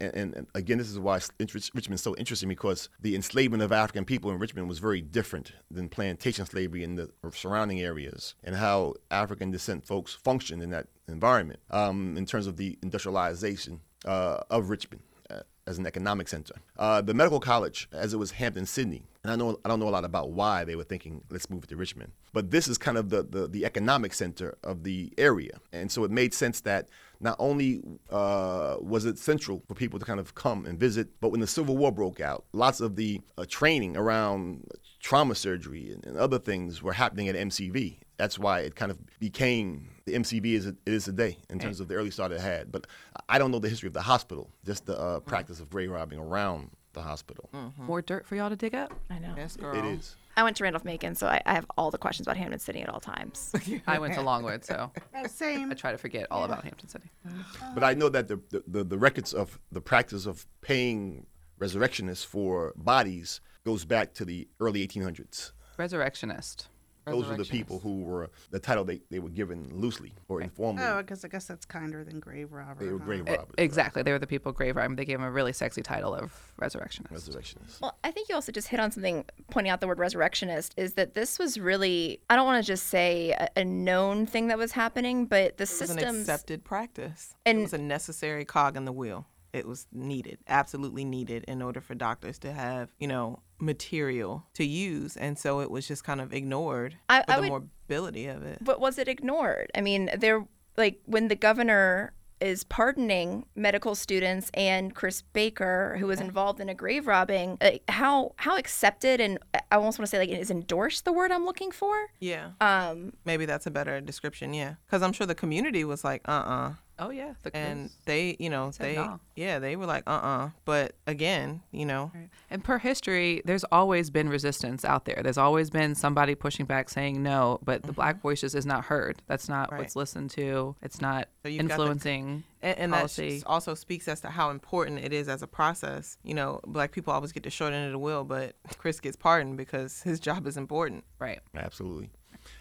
and, 0.00 0.14
and, 0.14 0.34
and 0.34 0.46
again, 0.54 0.78
this 0.78 0.90
is 0.90 0.98
why 0.98 1.20
Richmond 1.38 1.94
is 1.94 2.02
so 2.02 2.14
interesting 2.16 2.48
because 2.48 2.88
the 3.00 3.14
enslavement 3.14 3.62
of 3.62 3.72
African 3.72 4.04
people 4.04 4.30
in 4.30 4.38
Richmond 4.38 4.68
was 4.68 4.78
very 4.78 5.00
different 5.00 5.52
than 5.70 5.88
plantation 5.88 6.46
slavery 6.46 6.84
in 6.84 6.96
the 6.96 7.10
surrounding 7.32 7.80
areas, 7.80 8.34
and 8.44 8.56
how 8.56 8.94
African 9.10 9.50
descent 9.50 9.86
folks 9.86 10.14
functioned 10.14 10.62
in 10.62 10.70
that 10.70 10.86
environment 11.08 11.60
um, 11.70 12.16
in 12.16 12.26
terms 12.26 12.46
of 12.46 12.56
the 12.56 12.78
industrialization 12.82 13.80
uh, 14.04 14.40
of 14.50 14.70
Richmond 14.70 15.02
uh, 15.30 15.40
as 15.66 15.78
an 15.78 15.86
economic 15.86 16.28
center. 16.28 16.54
Uh, 16.78 17.00
the 17.00 17.14
medical 17.14 17.40
college, 17.40 17.88
as 17.92 18.14
it 18.14 18.16
was 18.16 18.32
Hampden-Sydney, 18.32 19.02
and 19.22 19.32
I 19.32 19.36
know 19.36 19.58
I 19.64 19.68
don't 19.68 19.80
know 19.80 19.88
a 19.88 19.90
lot 19.90 20.04
about 20.04 20.30
why 20.30 20.64
they 20.64 20.76
were 20.76 20.84
thinking 20.84 21.22
let's 21.30 21.50
move 21.50 21.64
it 21.64 21.68
to 21.68 21.76
Richmond, 21.76 22.12
but 22.32 22.50
this 22.50 22.68
is 22.68 22.78
kind 22.78 22.96
of 22.96 23.10
the 23.10 23.22
the, 23.22 23.46
the 23.46 23.64
economic 23.64 24.14
center 24.14 24.56
of 24.64 24.84
the 24.84 25.12
area, 25.18 25.60
and 25.72 25.90
so 25.90 26.04
it 26.04 26.10
made 26.10 26.34
sense 26.34 26.60
that 26.62 26.88
not 27.20 27.36
only 27.38 27.82
uh, 28.10 28.76
was 28.80 29.04
it 29.04 29.18
central 29.18 29.62
for 29.68 29.74
people 29.74 29.98
to 29.98 30.04
kind 30.04 30.18
of 30.18 30.34
come 30.34 30.64
and 30.66 30.78
visit, 30.78 31.08
but 31.20 31.30
when 31.30 31.40
the 31.40 31.46
Civil 31.46 31.76
War 31.76 31.92
broke 31.92 32.20
out, 32.20 32.44
lots 32.52 32.80
of 32.80 32.96
the 32.96 33.20
uh, 33.36 33.44
training 33.48 33.96
around 33.96 34.66
trauma 35.00 35.34
surgery 35.34 35.92
and, 35.92 36.04
and 36.06 36.16
other 36.16 36.38
things 36.38 36.82
were 36.82 36.92
happening 36.92 37.28
at 37.28 37.34
MCV. 37.34 37.98
That's 38.16 38.38
why 38.38 38.60
it 38.60 38.74
kind 38.74 38.90
of 38.90 38.98
became 39.18 39.88
the 40.04 40.14
MCV 40.14 40.56
as 40.58 40.66
it 40.66 40.76
is 40.86 41.04
today 41.04 41.38
in 41.48 41.58
terms 41.58 41.80
of 41.80 41.88
the 41.88 41.94
early 41.94 42.10
start 42.10 42.32
it 42.32 42.40
had. 42.40 42.70
But 42.70 42.86
I 43.28 43.38
don't 43.38 43.50
know 43.50 43.58
the 43.58 43.68
history 43.68 43.86
of 43.86 43.94
the 43.94 44.02
hospital, 44.02 44.50
just 44.64 44.86
the 44.86 44.98
uh, 44.98 45.20
practice 45.20 45.60
of 45.60 45.70
grave 45.70 45.90
robbing 45.90 46.18
around 46.18 46.70
the 46.92 47.02
hospital. 47.02 47.48
More 47.78 48.02
dirt 48.02 48.26
for 48.26 48.36
y'all 48.36 48.50
to 48.50 48.56
dig 48.56 48.74
up. 48.74 48.92
I 49.08 49.18
know. 49.18 49.34
Yes, 49.36 49.56
girl. 49.56 49.74
It 49.74 49.84
is. 49.84 50.16
I 50.36 50.42
went 50.42 50.56
to 50.56 50.64
Randolph 50.64 50.84
Macon, 50.84 51.14
so 51.14 51.26
I, 51.26 51.42
I 51.44 51.54
have 51.54 51.66
all 51.76 51.90
the 51.90 51.98
questions 51.98 52.26
about 52.26 52.36
Hampden-Sydney 52.36 52.82
at 52.82 52.88
all 52.88 53.00
times. 53.00 53.52
I 53.86 53.98
went 53.98 54.14
to 54.14 54.22
Longwood, 54.22 54.64
so 54.64 54.90
Oh, 55.14 55.26
same. 55.26 55.70
I 55.70 55.74
try 55.74 55.92
to 55.92 55.98
forget 55.98 56.26
all 56.30 56.44
about 56.44 56.64
Hampden-Sydney. 56.64 57.10
Uh, 57.26 57.74
but 57.74 57.84
I 57.84 57.94
know 57.94 58.08
that 58.08 58.28
the, 58.28 58.40
the, 58.50 58.62
the, 58.66 58.84
the 58.84 58.98
records 58.98 59.34
of 59.34 59.58
the 59.72 59.80
practice 59.80 60.26
of 60.26 60.46
paying 60.60 61.26
resurrectionists 61.58 62.24
for 62.24 62.72
bodies 62.76 63.40
goes 63.64 63.84
back 63.84 64.14
to 64.14 64.24
the 64.24 64.48
early 64.60 64.86
1800s. 64.86 65.52
Resurrectionist. 65.76 66.68
Those 67.10 67.28
were 67.28 67.36
the 67.36 67.44
people 67.44 67.78
who 67.78 68.02
were 68.02 68.30
the 68.50 68.58
title 68.58 68.84
they, 68.84 69.00
they 69.10 69.18
were 69.18 69.28
given 69.28 69.70
loosely 69.72 70.12
or 70.28 70.40
informally. 70.40 70.86
Oh, 70.86 70.98
because 70.98 71.24
I 71.24 71.28
guess 71.28 71.44
that's 71.46 71.66
kinder 71.66 72.04
than 72.04 72.20
grave 72.20 72.52
robber. 72.52 72.84
they 72.84 72.92
were 72.92 72.98
huh? 72.98 73.04
grave 73.04 73.26
robbers. 73.26 73.54
exactly. 73.58 74.02
They 74.02 74.12
were 74.12 74.18
the 74.18 74.26
people 74.26 74.52
grave 74.52 74.76
robbing. 74.76 74.96
They 74.96 75.04
gave 75.04 75.18
them 75.18 75.26
a 75.26 75.30
really 75.30 75.52
sexy 75.52 75.82
title 75.82 76.14
of 76.14 76.32
resurrectionist. 76.56 77.12
Resurrectionists. 77.12 77.80
Well, 77.80 77.96
I 78.04 78.10
think 78.10 78.28
you 78.28 78.34
also 78.34 78.52
just 78.52 78.68
hit 78.68 78.80
on 78.80 78.90
something 78.90 79.24
pointing 79.50 79.70
out 79.70 79.80
the 79.80 79.86
word 79.86 79.98
resurrectionist 79.98 80.74
is 80.76 80.94
that 80.94 81.14
this 81.14 81.38
was 81.38 81.58
really, 81.58 82.20
I 82.30 82.36
don't 82.36 82.46
want 82.46 82.64
to 82.64 82.66
just 82.66 82.86
say 82.86 83.30
a, 83.32 83.48
a 83.56 83.64
known 83.64 84.26
thing 84.26 84.48
that 84.48 84.58
was 84.58 84.72
happening, 84.72 85.26
but 85.26 85.56
the 85.56 85.64
It 85.64 85.80
was 85.80 85.90
an 85.90 85.98
accepted 85.98 86.64
practice. 86.64 87.34
And- 87.46 87.58
it 87.58 87.62
was 87.62 87.72
a 87.72 87.78
necessary 87.78 88.44
cog 88.44 88.76
in 88.76 88.84
the 88.84 88.92
wheel. 88.92 89.26
It 89.52 89.66
was 89.66 89.86
needed, 89.92 90.38
absolutely 90.48 91.04
needed, 91.04 91.44
in 91.48 91.60
order 91.62 91.80
for 91.80 91.94
doctors 91.94 92.38
to 92.40 92.52
have, 92.52 92.90
you 92.98 93.08
know, 93.08 93.40
material 93.58 94.46
to 94.54 94.64
use. 94.64 95.16
And 95.16 95.38
so 95.38 95.60
it 95.60 95.70
was 95.70 95.86
just 95.88 96.04
kind 96.04 96.20
of 96.20 96.32
ignored 96.32 96.96
I- 97.08 97.22
for 97.22 97.30
I 97.32 97.36
the 97.36 97.42
would- 97.50 97.68
mobility 97.88 98.26
of 98.26 98.42
it. 98.44 98.58
But 98.64 98.80
was 98.80 98.98
it 98.98 99.08
ignored? 99.08 99.70
I 99.74 99.80
mean, 99.80 100.10
there, 100.16 100.46
like, 100.76 101.00
when 101.06 101.28
the 101.28 101.36
governor 101.36 102.12
is 102.40 102.64
pardoning 102.64 103.44
medical 103.54 103.94
students 103.94 104.50
and 104.54 104.94
Chris 104.94 105.20
Baker, 105.20 105.96
who 106.00 106.06
was 106.06 106.20
involved 106.22 106.58
in 106.58 106.70
a 106.70 106.74
grave 106.74 107.06
robbing, 107.06 107.58
like, 107.60 107.82
how 107.90 108.32
how 108.36 108.56
accepted 108.56 109.20
and 109.20 109.38
I 109.52 109.76
almost 109.76 109.98
want 109.98 110.06
to 110.06 110.10
say 110.10 110.18
like 110.18 110.30
is 110.30 110.50
endorsed 110.50 111.04
the 111.04 111.12
word 111.12 111.30
I'm 111.32 111.44
looking 111.44 111.70
for. 111.70 111.94
Yeah, 112.18 112.52
Um, 112.62 113.12
maybe 113.26 113.44
that's 113.44 113.66
a 113.66 113.70
better 113.70 114.00
description. 114.00 114.54
Yeah, 114.54 114.76
because 114.86 115.02
I'm 115.02 115.12
sure 115.12 115.26
the 115.26 115.34
community 115.34 115.84
was 115.84 116.02
like, 116.02 116.22
uh, 116.26 116.30
uh 116.32 116.72
Oh 117.02 117.10
yeah. 117.10 117.32
The, 117.42 117.56
and 117.56 117.90
they, 118.04 118.36
you 118.38 118.50
know, 118.50 118.70
they, 118.72 118.94
no. 118.96 119.18
yeah, 119.34 119.58
they 119.58 119.74
were 119.74 119.86
like, 119.86 120.04
uh, 120.06 120.10
uh 120.10 120.50
But 120.66 120.92
again, 121.06 121.62
you 121.72 121.86
know, 121.86 122.12
And 122.50 122.62
per 122.62 122.78
history, 122.78 123.40
there's 123.46 123.64
always 123.72 124.10
been 124.10 124.28
resistance 124.28 124.84
out 124.84 125.06
there. 125.06 125.20
There's 125.22 125.38
always 125.38 125.70
been 125.70 125.94
somebody 125.94 126.34
pushing 126.34 126.66
back 126.66 126.90
saying 126.90 127.22
no, 127.22 127.58
but 127.64 127.84
the 127.84 127.92
black 127.92 128.20
voice 128.20 128.42
just 128.42 128.54
is 128.54 128.66
not 128.66 128.84
heard. 128.84 129.22
That's 129.26 129.48
not 129.48 129.72
Right. 129.72 129.78
what's 129.78 129.96
listened 129.96 130.30
to. 130.32 130.76
It's 130.82 131.00
not 131.00 131.28
So 131.42 131.48
you've 131.48 131.66
the- 131.66 131.72
influencing 131.72 132.44
and, 132.62 132.78
and 132.78 132.92
that 132.92 132.96
policy. 132.98 133.38
s- 133.38 133.42
also 133.46 133.74
speaks 133.74 134.06
as 134.06 134.20
to 134.20 134.28
how 134.28 134.50
important 134.50 134.98
it 135.02 135.12
is 135.14 135.26
as 135.28 135.42
a 135.42 135.46
process. 135.46 136.18
You 136.22 136.34
know, 136.34 136.60
black 136.66 136.92
people 136.92 137.12
always 137.14 137.32
get 137.32 137.44
the 137.44 137.50
short 137.50 137.72
end 137.72 137.86
of 137.86 137.92
the 137.92 137.98
wheel, 137.98 138.24
but 138.24 138.56
Chris 138.76 139.00
gets 139.00 139.16
pardoned 139.16 139.56
because 139.56 140.02
his 140.02 140.20
job 140.20 140.46
is 140.46 140.56
important. 140.58 141.04
right. 141.18 141.40
Absolutely. 141.56 142.10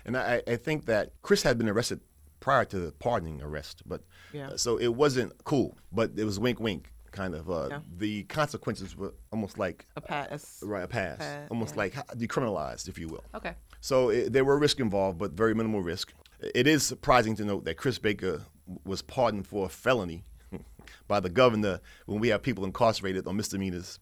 And 0.05 0.17
I, 0.17 0.41
I 0.47 0.55
think 0.57 0.85
that 0.85 1.11
Chris 1.21 1.43
had 1.43 1.57
been 1.57 1.69
arrested 1.69 2.01
prior 2.39 2.65
to 2.65 2.79
the 2.79 2.91
pardoning 2.93 3.41
arrest, 3.41 3.83
but 3.85 4.01
Yeah. 4.33 4.49
uh, 4.49 4.57
so 4.57 4.77
it 4.77 4.95
wasn't 4.95 5.33
cool, 5.43 5.77
but 5.91 6.11
it 6.15 6.23
was 6.23 6.39
wink, 6.39 6.59
wink, 6.59 6.91
kind 7.11 7.35
of. 7.35 7.49
Uh, 7.49 7.67
Yeah. 7.69 7.79
The 7.97 8.23
consequences 8.23 8.95
were 8.95 9.13
almost 9.31 9.57
like 9.57 9.85
A 9.95 10.01
pass. 10.01 10.61
right, 10.63 10.83
a 10.83 10.87
pass, 10.87 11.17
Pass, 11.17 11.47
almost 11.49 11.73
yeah. 11.75 11.79
like 11.79 11.93
decriminalized, 12.17 12.87
if 12.87 12.97
you 12.97 13.07
will. 13.07 13.23
Okay. 13.35 13.55
So 13.81 14.09
it, 14.09 14.33
there 14.33 14.45
were 14.45 14.57
risk 14.57 14.79
involved, 14.79 15.17
but 15.17 15.31
very 15.31 15.53
minimal 15.53 15.81
risk. 15.81 16.13
It 16.55 16.67
is 16.67 16.83
surprising 16.83 17.35
to 17.37 17.45
note 17.45 17.65
that 17.65 17.75
Chris 17.75 17.99
Baker 17.99 18.43
was 18.85 19.01
pardoned 19.01 19.47
for 19.47 19.65
a 19.65 19.69
felony 19.69 20.23
by 21.07 21.19
the 21.19 21.29
governor 21.29 21.81
when 22.05 22.19
we 22.19 22.29
have 22.29 22.41
people 22.41 22.63
incarcerated 22.65 23.27
on 23.27 23.35
misdemeanors 23.35 23.99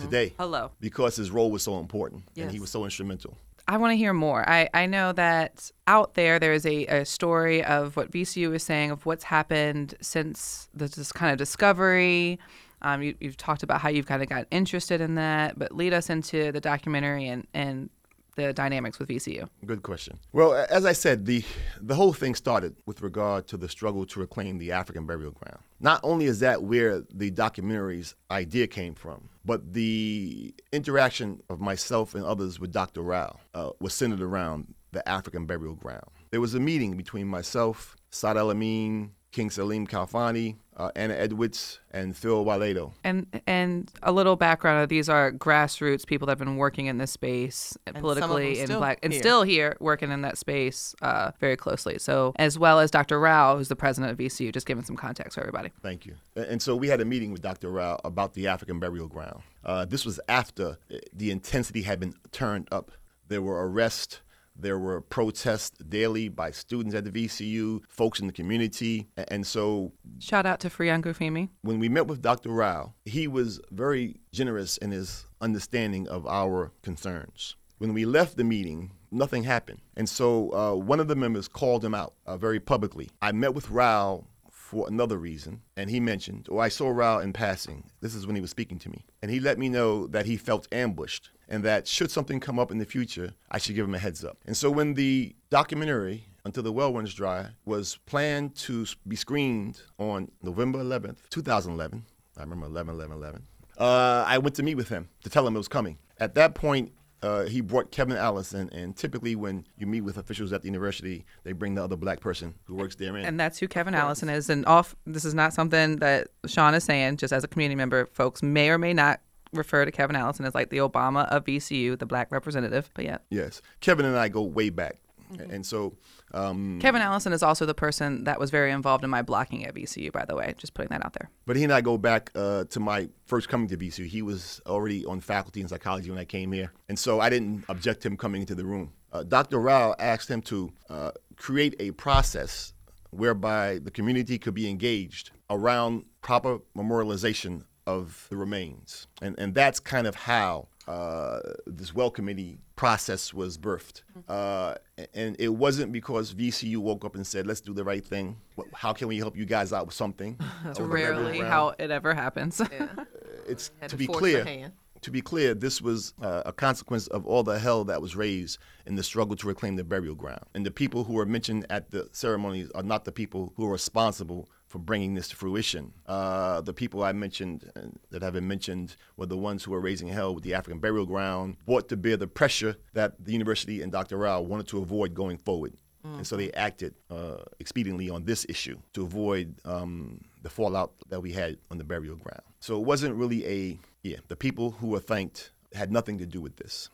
today. 0.00 0.32
Hello. 0.38 0.70
Because 0.80 1.16
his 1.16 1.30
role 1.30 1.50
was 1.50 1.62
so 1.62 1.78
important 1.80 2.22
and 2.36 2.50
he 2.50 2.60
was 2.60 2.70
so 2.70 2.84
instrumental. 2.84 3.36
I 3.66 3.78
want 3.78 3.92
to 3.92 3.96
hear 3.96 4.12
more. 4.12 4.48
I, 4.48 4.68
I 4.74 4.86
know 4.86 5.12
that 5.12 5.70
out 5.86 6.14
there 6.14 6.38
there 6.38 6.52
is 6.52 6.66
a, 6.66 6.86
a 6.86 7.04
story 7.04 7.64
of 7.64 7.96
what 7.96 8.10
VCU 8.10 8.54
is 8.54 8.62
saying 8.62 8.90
of 8.90 9.06
what's 9.06 9.24
happened 9.24 9.94
since 10.02 10.68
this, 10.74 11.12
kind 11.12 11.32
of 11.32 11.38
discovery. 11.38 12.38
Um, 12.82 13.02
you, 13.02 13.14
you've 13.20 13.38
talked 13.38 13.62
about 13.62 13.80
how 13.80 13.88
you've 13.88 14.06
kind 14.06 14.22
of 14.22 14.28
got 14.28 14.46
interested 14.50 15.00
in 15.00 15.14
that, 15.14 15.58
but 15.58 15.74
lead 15.74 15.94
us 15.94 16.10
into 16.10 16.52
the 16.52 16.60
documentary 16.60 17.26
and, 17.26 17.46
and 17.54 17.88
the 18.36 18.52
dynamics 18.52 18.98
with 18.98 19.08
VCU. 19.08 19.48
Good 19.64 19.82
question. 19.82 20.18
Well, 20.32 20.54
as 20.70 20.84
I 20.84 20.92
said, 20.92 21.26
the 21.26 21.44
the 21.80 21.94
whole 21.94 22.12
thing 22.12 22.34
started 22.34 22.76
with 22.86 23.02
regard 23.02 23.46
to 23.48 23.56
the 23.56 23.68
struggle 23.68 24.06
to 24.06 24.20
reclaim 24.20 24.58
the 24.58 24.72
African 24.72 25.06
burial 25.06 25.32
ground. 25.32 25.60
Not 25.80 26.00
only 26.02 26.26
is 26.26 26.40
that 26.40 26.62
where 26.62 27.02
the 27.12 27.30
documentary's 27.30 28.14
idea 28.30 28.66
came 28.66 28.94
from, 28.94 29.28
but 29.44 29.72
the 29.72 30.54
interaction 30.72 31.42
of 31.50 31.60
myself 31.60 32.14
and 32.14 32.24
others 32.24 32.58
with 32.58 32.72
Dr. 32.72 33.02
Rao 33.02 33.38
uh, 33.54 33.70
was 33.80 33.92
centered 33.94 34.22
around 34.22 34.74
the 34.92 35.06
African 35.08 35.46
burial 35.46 35.74
ground. 35.74 36.08
There 36.30 36.40
was 36.40 36.54
a 36.54 36.60
meeting 36.60 36.96
between 36.96 37.26
myself, 37.26 37.96
Saad 38.10 38.36
El 38.36 38.50
Amin, 38.50 39.12
King 39.32 39.50
Salim 39.50 39.86
Khalfani, 39.86 40.56
uh, 40.76 40.90
Ana 40.96 41.14
Edwards, 41.14 41.80
and 41.92 42.16
Phil 42.16 42.44
Wilayto. 42.44 42.92
And 43.04 43.26
and 43.46 43.90
a 44.02 44.12
little 44.12 44.36
background 44.36 44.82
of 44.82 44.88
these 44.88 45.08
are 45.08 45.32
grassroots 45.32 46.06
people 46.06 46.26
that 46.26 46.32
have 46.32 46.38
been 46.38 46.56
working 46.56 46.86
in 46.86 46.98
this 46.98 47.10
space 47.10 47.76
some 47.86 47.96
of 47.96 48.00
politically 48.00 48.54
them 48.54 48.60
in 48.60 48.66
still 48.66 48.78
black 48.78 48.98
and 49.02 49.12
here. 49.12 49.22
still 49.22 49.42
here 49.42 49.76
working 49.80 50.10
in 50.10 50.22
that 50.22 50.38
space 50.38 50.94
uh, 51.02 51.30
very 51.40 51.56
closely. 51.56 51.98
So 51.98 52.32
as 52.36 52.58
well 52.58 52.80
as 52.80 52.90
Dr. 52.90 53.20
Rao, 53.20 53.56
who's 53.56 53.68
the 53.68 53.76
president 53.76 54.12
of 54.12 54.18
VCU, 54.18 54.52
just 54.52 54.66
giving 54.66 54.84
some 54.84 54.96
context 54.96 55.34
for 55.34 55.40
everybody. 55.40 55.70
Thank 55.82 56.06
you. 56.06 56.16
And 56.36 56.60
so 56.60 56.74
we 56.76 56.88
had 56.88 57.00
a 57.00 57.04
meeting 57.04 57.32
with 57.32 57.42
Dr. 57.42 57.70
Rao 57.70 58.00
about 58.04 58.34
the 58.34 58.48
African 58.48 58.80
burial 58.80 59.08
ground. 59.08 59.42
Uh, 59.64 59.84
this 59.84 60.04
was 60.04 60.20
after 60.28 60.78
uh, 60.92 60.96
the 61.12 61.30
intensity 61.30 61.82
had 61.82 62.00
been 62.00 62.14
turned 62.32 62.68
up. 62.72 62.90
There 63.28 63.40
were 63.40 63.66
arrests, 63.66 64.20
there 64.56 64.78
were 64.78 65.00
protests 65.00 65.76
daily 65.88 66.28
by 66.28 66.50
students 66.50 66.94
at 66.94 67.04
the 67.04 67.10
VCU, 67.10 67.82
folks 67.88 68.20
in 68.20 68.26
the 68.26 68.32
community. 68.32 69.08
And 69.28 69.46
so 69.46 69.92
Shout 70.18 70.46
out 70.46 70.60
to 70.60 70.70
Free 70.70 70.88
Femi. 70.88 71.48
when 71.62 71.78
we 71.78 71.88
met 71.88 72.06
with 72.06 72.22
Dr. 72.22 72.50
Rao, 72.50 72.94
he 73.04 73.26
was 73.26 73.60
very 73.70 74.16
generous 74.32 74.76
in 74.78 74.90
his 74.90 75.26
understanding 75.40 76.08
of 76.08 76.26
our 76.26 76.72
concerns. 76.82 77.56
When 77.78 77.92
we 77.92 78.04
left 78.04 78.36
the 78.36 78.44
meeting, 78.44 78.92
nothing 79.10 79.44
happened. 79.44 79.80
And 79.96 80.08
so 80.08 80.52
uh, 80.52 80.74
one 80.76 81.00
of 81.00 81.08
the 81.08 81.16
members 81.16 81.48
called 81.48 81.84
him 81.84 81.94
out 81.94 82.14
uh, 82.26 82.36
very 82.36 82.60
publicly. 82.60 83.10
I 83.20 83.32
met 83.32 83.54
with 83.54 83.70
Rao 83.70 84.26
for 84.50 84.86
another 84.88 85.18
reason, 85.18 85.60
and 85.76 85.90
he 85.90 86.00
mentioned, 86.00 86.48
or 86.50 86.62
I 86.62 86.68
saw 86.68 86.88
Rao 86.88 87.18
in 87.18 87.32
passing. 87.32 87.90
This 88.00 88.14
is 88.14 88.26
when 88.26 88.34
he 88.34 88.40
was 88.40 88.50
speaking 88.50 88.78
to 88.80 88.88
me. 88.88 89.04
And 89.20 89.30
he 89.30 89.38
let 89.40 89.58
me 89.58 89.68
know 89.68 90.06
that 90.08 90.26
he 90.26 90.36
felt 90.36 90.66
ambushed 90.72 91.30
and 91.48 91.62
that 91.64 91.86
should 91.86 92.10
something 92.10 92.40
come 92.40 92.58
up 92.58 92.70
in 92.70 92.78
the 92.78 92.84
future, 92.84 93.34
I 93.50 93.58
should 93.58 93.74
give 93.74 93.86
him 93.86 93.94
a 93.94 93.98
heads 93.98 94.24
up. 94.24 94.38
And 94.46 94.56
so 94.56 94.70
when 94.70 94.94
the 94.94 95.34
documentary, 95.50 96.26
Until 96.46 96.62
the 96.62 96.72
Well 96.72 96.92
Runs 96.92 97.14
Dry, 97.14 97.46
was 97.64 97.98
planned 98.04 98.54
to 98.56 98.84
be 99.08 99.16
screened 99.16 99.80
on 99.98 100.30
November 100.42 100.78
11th, 100.78 101.28
2011, 101.30 102.04
I 102.36 102.40
remember 102.42 102.66
11, 102.66 102.94
11, 102.94 103.16
11, 103.16 103.42
uh, 103.78 104.24
I 104.26 104.38
went 104.38 104.54
to 104.56 104.62
meet 104.62 104.74
with 104.74 104.88
him 104.88 105.08
to 105.22 105.30
tell 105.30 105.46
him 105.46 105.54
it 105.54 105.58
was 105.58 105.68
coming. 105.68 105.96
At 106.18 106.34
that 106.34 106.54
point, 106.54 106.92
uh, 107.22 107.44
he 107.44 107.62
brought 107.62 107.90
Kevin 107.90 108.18
Allison, 108.18 108.68
and 108.72 108.94
typically 108.94 109.34
when 109.34 109.66
you 109.78 109.86
meet 109.86 110.02
with 110.02 110.18
officials 110.18 110.52
at 110.52 110.60
the 110.60 110.68
university, 110.68 111.24
they 111.42 111.52
bring 111.52 111.74
the 111.74 111.82
other 111.82 111.96
black 111.96 112.20
person 112.20 112.54
who 112.64 112.74
works 112.74 112.96
there 112.96 113.16
in. 113.16 113.24
And 113.24 113.40
that's 113.40 113.58
who 113.58 113.66
Kevin 113.66 113.94
Allison 113.94 114.28
is. 114.28 114.50
And 114.50 114.66
off, 114.66 114.94
this 115.06 115.24
is 115.24 115.32
not 115.32 115.54
something 115.54 115.96
that 115.96 116.28
Sean 116.46 116.74
is 116.74 116.84
saying, 116.84 117.16
just 117.16 117.32
as 117.32 117.42
a 117.42 117.48
community 117.48 117.76
member, 117.76 118.06
folks 118.12 118.42
may 118.42 118.68
or 118.68 118.76
may 118.76 118.92
not 118.92 119.20
refer 119.54 119.84
to 119.84 119.90
Kevin 119.90 120.16
Allison 120.16 120.44
as 120.44 120.54
like 120.54 120.70
the 120.70 120.78
Obama 120.78 121.26
of 121.28 121.44
VCU, 121.44 121.98
the 121.98 122.06
black 122.06 122.30
representative. 122.30 122.90
But 122.94 123.04
yeah, 123.04 123.18
yes, 123.30 123.62
Kevin 123.80 124.06
and 124.06 124.16
I 124.16 124.28
go 124.28 124.42
way 124.42 124.70
back, 124.70 124.98
and 125.38 125.64
so 125.64 125.96
um, 126.34 126.80
Kevin 126.80 127.00
Allison 127.00 127.32
is 127.32 127.42
also 127.42 127.64
the 127.64 127.74
person 127.74 128.24
that 128.24 128.40
was 128.40 128.50
very 128.50 128.72
involved 128.72 129.04
in 129.04 129.10
my 129.10 129.22
blocking 129.22 129.64
at 129.64 129.74
VCU, 129.74 130.12
by 130.12 130.24
the 130.24 130.34
way, 130.34 130.54
just 130.58 130.74
putting 130.74 130.90
that 130.90 131.04
out 131.04 131.12
there. 131.12 131.30
But 131.46 131.56
he 131.56 131.64
and 131.64 131.72
I 131.72 131.80
go 131.80 131.96
back 131.96 132.30
uh, 132.34 132.64
to 132.64 132.80
my 132.80 133.08
first 133.24 133.48
coming 133.48 133.68
to 133.68 133.76
VCU. 133.76 134.06
He 134.06 134.20
was 134.20 134.60
already 134.66 135.04
on 135.04 135.20
faculty 135.20 135.60
in 135.60 135.68
psychology 135.68 136.10
when 136.10 136.18
I 136.18 136.24
came 136.24 136.50
here. 136.52 136.72
And 136.88 136.98
so 136.98 137.20
I 137.20 137.30
didn't 137.30 137.64
object 137.68 138.02
to 138.02 138.08
him 138.08 138.16
coming 138.16 138.40
into 138.40 138.54
the 138.54 138.64
room. 138.64 138.92
Uh, 139.12 139.22
Dr. 139.22 139.60
Rao 139.60 139.94
asked 139.98 140.28
him 140.28 140.42
to 140.42 140.72
uh, 140.90 141.12
create 141.36 141.76
a 141.78 141.92
process 141.92 142.72
whereby 143.10 143.78
the 143.78 143.92
community 143.92 144.38
could 144.38 144.54
be 144.54 144.68
engaged 144.68 145.30
around 145.48 146.04
proper 146.20 146.58
memorialization 146.76 147.62
of 147.86 148.26
the 148.30 148.36
remains. 148.36 149.06
And, 149.20 149.38
and 149.38 149.54
that's 149.54 149.80
kind 149.80 150.06
of 150.06 150.14
how 150.14 150.68
uh, 150.86 151.40
this 151.66 151.94
well 151.94 152.10
committee 152.10 152.58
process 152.76 153.32
was 153.32 153.56
birthed. 153.56 154.02
Uh, 154.28 154.74
and 155.14 155.36
it 155.38 155.48
wasn't 155.48 155.92
because 155.92 156.34
VCU 156.34 156.76
woke 156.78 157.04
up 157.04 157.14
and 157.14 157.26
said, 157.26 157.46
let's 157.46 157.60
do 157.60 157.72
the 157.72 157.84
right 157.84 158.04
thing. 158.04 158.36
How 158.74 158.92
can 158.92 159.08
we 159.08 159.18
help 159.18 159.36
you 159.36 159.44
guys 159.44 159.72
out 159.72 159.86
with 159.86 159.94
something? 159.94 160.38
It's 160.66 160.80
Or 160.80 160.84
the 160.84 160.88
burial 160.88 161.22
rarely 161.22 161.38
how 161.40 161.74
it 161.78 161.90
ever 161.90 162.14
happens. 162.14 162.60
it's 163.46 163.70
to 163.82 163.88
to 163.88 163.96
be 163.96 164.06
clear. 164.06 164.72
To 165.02 165.10
be 165.10 165.20
clear, 165.20 165.52
this 165.52 165.82
was 165.82 166.14
uh, 166.22 166.44
a 166.46 166.52
consequence 166.52 167.08
of 167.08 167.26
all 167.26 167.42
the 167.42 167.58
hell 167.58 167.84
that 167.84 168.00
was 168.00 168.16
raised 168.16 168.58
in 168.86 168.94
the 168.94 169.02
struggle 169.02 169.36
to 169.36 169.46
reclaim 169.46 169.76
the 169.76 169.84
burial 169.84 170.14
ground. 170.14 170.44
And 170.54 170.64
the 170.64 170.70
people 170.70 171.04
who 171.04 171.12
were 171.12 171.26
mentioned 171.26 171.66
at 171.68 171.90
the 171.90 172.08
ceremonies 172.12 172.70
are 172.74 172.82
not 172.82 173.04
the 173.04 173.12
people 173.12 173.52
who 173.56 173.66
are 173.66 173.72
responsible 173.72 174.48
for 174.74 174.80
bringing 174.80 175.14
this 175.14 175.28
to 175.28 175.36
fruition. 175.36 175.92
Uh, 176.04 176.60
the 176.60 176.72
people 176.72 177.04
I 177.04 177.12
mentioned 177.12 177.70
uh, 177.76 177.82
that 178.10 178.22
have 178.22 178.32
been 178.32 178.48
mentioned 178.48 178.96
were 179.16 179.26
the 179.26 179.36
ones 179.36 179.62
who 179.62 179.70
were 179.70 179.78
raising 179.78 180.08
hell 180.08 180.34
with 180.34 180.42
the 180.42 180.52
African 180.52 180.80
burial 180.80 181.06
ground, 181.06 181.58
brought 181.64 181.88
to 181.90 181.96
bear 181.96 182.16
the 182.16 182.26
pressure 182.26 182.74
that 182.92 183.24
the 183.24 183.30
university 183.30 183.82
and 183.82 183.92
Dr. 183.92 184.16
Rao 184.16 184.40
wanted 184.40 184.66
to 184.68 184.78
avoid 184.82 185.14
going 185.14 185.38
forward. 185.38 185.74
And 186.02 186.26
so 186.26 186.36
they 186.36 186.50
acted 186.52 186.92
uh, 187.08 187.36
expediently 187.62 188.12
on 188.12 188.24
this 188.24 188.44
issue 188.48 188.76
to 188.94 189.02
avoid 189.04 189.54
um, 189.64 190.20
the 190.42 190.50
fallout 190.50 190.92
that 191.08 191.20
we 191.22 191.32
had 191.32 191.56
on 191.70 191.78
the 191.78 191.84
burial 191.84 192.16
ground. 192.16 192.42
So 192.60 192.76
it 192.78 192.84
wasn't 192.84 193.14
really 193.14 193.46
a, 193.46 193.78
yeah, 194.02 194.16
the 194.28 194.36
people 194.36 194.72
who 194.72 194.88
were 194.88 195.00
thanked 195.00 195.52
had 195.72 195.90
nothing 195.92 196.18
to 196.18 196.26
do 196.26 196.40
with 196.42 196.56
this. 196.56 196.90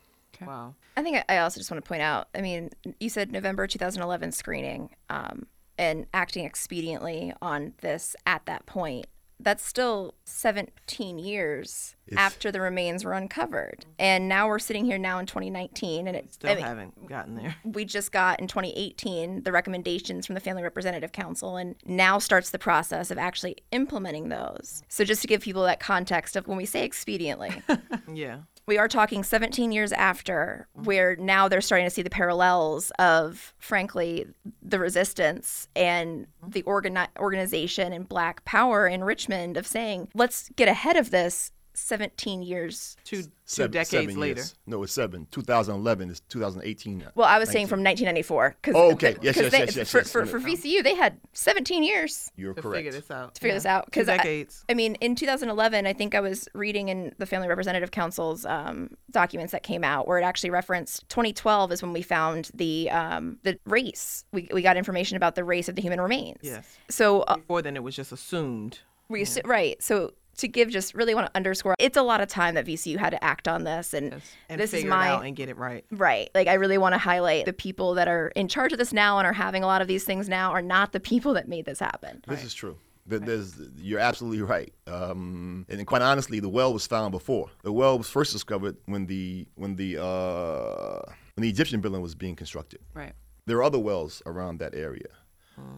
Wow. 0.46 0.74
I 0.96 1.02
think 1.02 1.16
I- 1.16 1.24
I 1.34 1.38
also 1.38 1.58
just 1.58 1.70
want 1.72 1.82
to 1.84 1.88
point 1.88 2.02
out. 2.02 2.28
I 2.36 2.40
mean, 2.40 2.70
you 3.00 3.08
said 3.08 3.32
November 3.32 3.66
2011 3.66 4.30
screening 4.32 4.90
um, 5.08 5.46
and 5.80 6.06
acting 6.12 6.44
expediently 6.48 7.32
on 7.40 7.72
this 7.80 8.14
at 8.26 8.44
that 8.46 8.66
point. 8.66 9.06
That's 9.42 9.64
still 9.64 10.12
17 10.26 11.18
years 11.18 11.96
It's- 12.06 12.20
after 12.22 12.52
the 12.52 12.60
remains 12.60 13.06
were 13.06 13.14
uncovered, 13.14 13.86
and 13.98 14.28
now 14.28 14.46
we're 14.48 14.58
sitting 14.58 14.84
here 14.84 14.98
now 14.98 15.18
in 15.18 15.24
2019, 15.24 16.06
and 16.06 16.14
it 16.14 16.30
Still 16.34 16.50
I 16.50 16.54
mean, 16.56 16.64
haven't 16.64 17.06
gotten 17.08 17.36
there. 17.36 17.56
we 17.64 17.86
just 17.86 18.12
got 18.12 18.38
in 18.38 18.48
2018 18.48 19.42
the 19.44 19.50
recommendations 19.52 20.26
from 20.26 20.34
the 20.34 20.40
Family 20.42 20.62
Representative 20.62 21.12
Council, 21.12 21.56
and 21.56 21.74
now 21.86 22.18
starts 22.18 22.50
the 22.50 22.58
process 22.58 23.10
of 23.10 23.16
actually 23.16 23.56
implementing 23.72 24.28
those. 24.28 24.82
So, 24.88 25.04
just 25.04 25.22
to 25.22 25.28
give 25.28 25.40
people 25.40 25.62
that 25.62 25.80
context 25.80 26.36
of 26.36 26.46
when 26.46 26.58
we 26.58 26.66
say 26.66 26.86
expediently, 26.86 27.62
Yeah. 28.14 28.40
We 28.70 28.78
are 28.78 28.86
talking 28.86 29.24
17 29.24 29.72
years 29.72 29.90
after, 29.90 30.68
where 30.74 31.16
now 31.16 31.48
they're 31.48 31.60
starting 31.60 31.88
to 31.88 31.90
see 31.90 32.02
the 32.02 32.08
parallels 32.08 32.92
of, 33.00 33.52
frankly, 33.58 34.26
the 34.62 34.78
resistance 34.78 35.66
and 35.74 36.28
the 36.46 36.62
organi- 36.62 37.08
organization 37.18 37.92
and 37.92 38.08
Black 38.08 38.44
Power 38.44 38.86
in 38.86 39.02
Richmond 39.02 39.56
of 39.56 39.66
saying, 39.66 40.06
let's 40.14 40.50
get 40.50 40.68
ahead 40.68 40.96
of 40.96 41.10
this 41.10 41.50
17 41.80 42.42
years. 42.42 42.96
Two 43.04 43.22
two 43.22 43.28
Seven- 43.56 43.72
decades 43.72 43.90
seven 43.90 44.20
later. 44.20 44.40
years. 44.40 44.54
No, 44.66 44.80
it's 44.84 44.92
seven. 44.92 45.26
2011 45.32 46.08
is 46.10 46.20
2018. 46.28 47.04
Well, 47.16 47.26
I 47.26 47.38
was 47.40 47.48
saying 47.50 47.66
from 47.66 47.82
1994. 47.82 48.56
Cause, 48.62 48.74
Oh, 48.76 48.92
okay. 48.92 49.16
Yes, 49.22 49.34
because 49.34 49.42
yes, 49.42 49.50
they, 49.52 49.58
yes, 49.58 49.76
yes, 49.76 49.90
for, 49.90 49.98
yes. 49.98 50.10
For, 50.12 50.24
for 50.26 50.38
VCU, 50.38 50.84
they 50.84 50.94
had 50.94 51.18
17 51.32 51.82
years 51.82 52.30
You're 52.36 52.54
To 52.54 52.62
correct. 52.62 52.76
figure 52.78 52.92
this 52.92 53.10
out. 53.10 53.34
to 53.34 53.40
figure 53.40 53.54
this 53.54 53.66
out. 53.66 53.86
Two 53.86 53.90
Because 54.00 54.08
I, 54.08 54.16
decades. 54.18 54.64
I 54.68 54.74
mean, 54.74 54.94
in 54.96 55.16
2011, 55.16 55.84
I 55.84 55.92
think 55.92 56.14
I 56.14 56.20
was 56.20 56.46
reading 56.54 56.90
in 56.90 57.12
the 57.18 57.26
Family 57.26 57.48
Representative 57.48 57.90
Council's 57.90 58.46
um, 58.46 58.90
documents 59.10 59.50
that 59.50 59.64
came 59.64 59.82
out 59.82 60.06
where 60.06 60.18
it 60.18 60.22
actually 60.22 60.50
referenced 60.50 61.08
2012 61.08 61.72
is 61.72 61.82
when 61.82 61.92
we 61.92 62.02
found 62.02 62.50
the 62.54 62.88
um, 62.90 63.38
the 63.42 63.58
race. 63.66 64.24
We, 64.32 64.48
we 64.52 64.62
got 64.62 64.76
information 64.76 65.16
about 65.16 65.34
the 65.34 65.42
race 65.42 65.68
of 65.68 65.74
the 65.74 65.82
human 65.82 66.00
remains. 66.00 66.38
Yes. 66.42 66.78
So 66.88 67.22
uh, 67.22 67.36
Before 67.38 67.62
then, 67.62 67.74
it 67.74 67.82
was 67.82 67.96
just 67.96 68.12
assumed. 68.12 68.78
we 69.08 69.22
assu- 69.22 69.44
right. 69.44 69.82
So 69.82 70.12
to 70.38 70.48
give 70.48 70.70
just 70.70 70.94
really 70.94 71.14
want 71.14 71.26
to 71.26 71.36
underscore, 71.36 71.74
it's 71.78 71.96
a 71.96 72.02
lot 72.02 72.20
of 72.20 72.28
time 72.28 72.54
that 72.54 72.66
VCU 72.66 72.96
had 72.96 73.10
to 73.10 73.22
act 73.22 73.48
on 73.48 73.64
this, 73.64 73.94
and, 73.94 74.20
And 74.48 74.60
this 74.60 74.72
is 74.72 74.80
figure 74.80 74.90
my 74.90 75.08
it 75.08 75.10
out 75.10 75.24
and 75.24 75.36
get 75.36 75.48
it 75.48 75.56
right. 75.56 75.84
Right. 75.90 76.30
Like, 76.34 76.48
I 76.48 76.54
really 76.54 76.78
want 76.78 76.94
to 76.94 76.98
highlight 76.98 77.44
the 77.46 77.52
people 77.52 77.94
that 77.94 78.08
are 78.08 78.28
in 78.36 78.48
charge 78.48 78.72
of 78.72 78.78
this 78.78 78.92
now 78.92 79.18
and 79.18 79.26
are 79.26 79.32
having 79.32 79.62
a 79.62 79.66
lot 79.66 79.82
of 79.82 79.88
these 79.88 80.04
things 80.04 80.28
now 80.28 80.52
are 80.52 80.62
not 80.62 80.92
the 80.92 81.00
people 81.00 81.34
that 81.34 81.48
made 81.48 81.64
this 81.64 81.78
happen. 81.78 82.22
This 82.26 82.44
is 82.44 82.54
true. 82.54 82.76
There's, 83.06 83.58
you're 83.76 83.98
absolutely 83.98 84.42
right. 84.42 84.72
Um, 84.86 85.66
and 85.68 85.84
quite 85.86 86.02
honestly, 86.02 86.38
the 86.38 86.48
well 86.48 86.72
was 86.72 86.86
found 86.86 87.10
before. 87.10 87.50
The 87.64 87.72
well 87.72 87.98
was 87.98 88.08
first 88.08 88.32
discovered 88.32 88.76
when 88.86 89.06
the 89.06 89.48
when 89.56 89.74
the 89.74 90.00
uh, 90.00 91.02
when 91.34 91.42
the 91.42 91.48
Egyptian 91.48 91.80
building 91.80 92.02
was 92.02 92.14
being 92.14 92.36
constructed. 92.36 92.80
Right. 92.94 93.12
There 93.46 93.56
are 93.56 93.64
other 93.64 93.80
wells 93.80 94.22
around 94.26 94.58
that 94.60 94.76
area. 94.76 95.08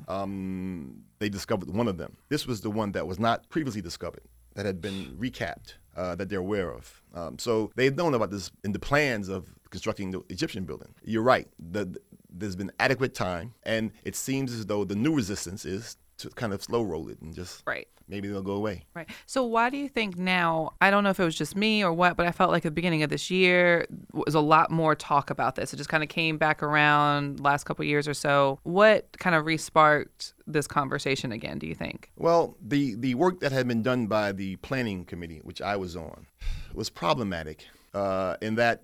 Um, 0.08 1.02
they 1.18 1.28
discovered 1.28 1.70
one 1.70 1.88
of 1.88 1.96
them. 1.98 2.16
This 2.28 2.46
was 2.46 2.60
the 2.60 2.70
one 2.70 2.92
that 2.92 3.06
was 3.06 3.18
not 3.18 3.48
previously 3.48 3.80
discovered, 3.80 4.22
that 4.54 4.66
had 4.66 4.80
been 4.80 5.16
recapped, 5.18 5.74
uh, 5.96 6.14
that 6.16 6.28
they're 6.28 6.38
aware 6.38 6.72
of. 6.72 7.02
Um, 7.14 7.38
so 7.38 7.70
they've 7.76 7.96
known 7.96 8.14
about 8.14 8.30
this 8.30 8.50
in 8.64 8.72
the 8.72 8.78
plans 8.78 9.28
of 9.28 9.48
constructing 9.70 10.10
the 10.10 10.22
Egyptian 10.28 10.64
building. 10.64 10.94
You're 11.04 11.22
right. 11.22 11.48
The, 11.58 11.98
there's 12.30 12.56
been 12.56 12.72
adequate 12.78 13.14
time, 13.14 13.54
and 13.64 13.92
it 14.04 14.16
seems 14.16 14.52
as 14.52 14.66
though 14.66 14.84
the 14.84 14.96
new 14.96 15.14
resistance 15.14 15.64
is 15.64 15.96
to 16.18 16.30
kind 16.30 16.52
of 16.52 16.62
slow 16.62 16.82
roll 16.82 17.08
it 17.08 17.20
and 17.20 17.34
just 17.34 17.62
Right. 17.66 17.88
maybe 18.08 18.28
they'll 18.28 18.42
go 18.42 18.52
away. 18.54 18.84
Right. 18.94 19.08
So 19.26 19.44
why 19.44 19.70
do 19.70 19.76
you 19.76 19.88
think 19.88 20.16
now? 20.16 20.74
I 20.80 20.90
don't 20.90 21.02
know 21.04 21.10
if 21.10 21.18
it 21.18 21.24
was 21.24 21.34
just 21.34 21.56
me 21.56 21.82
or 21.82 21.92
what, 21.92 22.16
but 22.16 22.26
I 22.26 22.32
felt 22.32 22.50
like 22.50 22.60
at 22.64 22.68
the 22.68 22.74
beginning 22.74 23.02
of 23.02 23.10
this 23.10 23.30
year 23.30 23.86
was 24.12 24.34
a 24.34 24.40
lot 24.40 24.70
more 24.70 24.94
talk 24.94 25.30
about 25.30 25.54
this. 25.56 25.72
It 25.72 25.76
just 25.78 25.88
kind 25.88 26.02
of 26.02 26.08
came 26.08 26.38
back 26.38 26.62
around 26.62 27.40
last 27.40 27.64
couple 27.64 27.82
of 27.82 27.88
years 27.88 28.06
or 28.06 28.14
so. 28.14 28.58
What 28.62 29.16
kind 29.18 29.34
of 29.34 29.44
resparked 29.44 30.34
this 30.46 30.66
conversation 30.66 31.32
again? 31.32 31.58
Do 31.58 31.66
you 31.66 31.74
think? 31.74 32.10
Well, 32.16 32.56
the, 32.60 32.94
the 32.94 33.14
work 33.14 33.40
that 33.40 33.52
had 33.52 33.66
been 33.66 33.82
done 33.82 34.06
by 34.06 34.32
the 34.32 34.56
planning 34.56 35.04
committee, 35.04 35.40
which 35.42 35.62
I 35.62 35.76
was 35.76 35.96
on, 35.96 36.26
was 36.74 36.90
problematic 36.90 37.66
uh, 37.94 38.36
in 38.40 38.54
that 38.56 38.82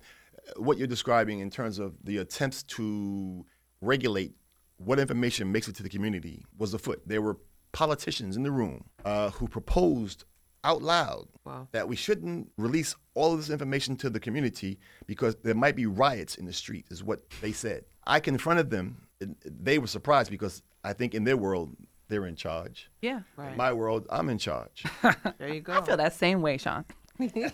what 0.55 0.77
you're 0.77 0.87
describing 0.87 1.39
in 1.39 1.49
terms 1.51 1.77
of 1.77 1.93
the 2.03 2.17
attempts 2.17 2.63
to 2.63 3.45
regulate 3.81 4.33
what 4.79 4.99
information 4.99 5.51
makes 5.51 5.67
it 5.67 5.75
to 5.75 5.83
the 5.83 5.89
community 5.89 6.43
was 6.57 6.73
afoot. 6.73 7.01
There 7.05 7.21
were 7.21 7.37
politicians 7.71 8.35
in 8.35 8.43
the 8.43 8.51
room 8.51 8.85
uh, 9.05 9.29
who 9.31 9.47
proposed 9.47 10.25
out 10.63 10.81
loud 10.81 11.27
that 11.71 11.87
we 11.87 11.95
shouldn't 11.95 12.49
release 12.57 12.95
all 13.13 13.31
of 13.33 13.39
this 13.39 13.49
information 13.49 13.95
to 13.97 14.09
the 14.09 14.19
community 14.19 14.79
because 15.07 15.35
there 15.43 15.55
might 15.55 15.75
be 15.75 15.85
riots 15.85 16.35
in 16.35 16.45
the 16.45 16.53
street, 16.53 16.85
is 16.89 17.03
what 17.03 17.21
they 17.41 17.51
said. 17.51 17.85
I 18.05 18.19
confronted 18.19 18.69
them. 18.69 18.97
and 19.21 19.35
They 19.45 19.79
were 19.79 19.87
surprised 19.87 20.31
because 20.31 20.61
I 20.83 20.93
think 20.93 21.13
in 21.15 21.23
their 21.23 21.37
world, 21.37 21.75
they're 22.07 22.25
in 22.25 22.35
charge. 22.35 22.89
Yeah. 23.01 23.21
Right. 23.37 23.51
In 23.51 23.57
my 23.57 23.71
world, 23.71 24.07
I'm 24.09 24.29
in 24.29 24.37
charge. 24.37 24.83
There 25.37 25.53
you 25.53 25.61
go. 25.61 25.73
I 25.73 25.81
feel 25.81 25.97
that 25.97 26.13
same 26.13 26.41
way, 26.41 26.57
Sean. 26.57 26.83
and 27.19 27.51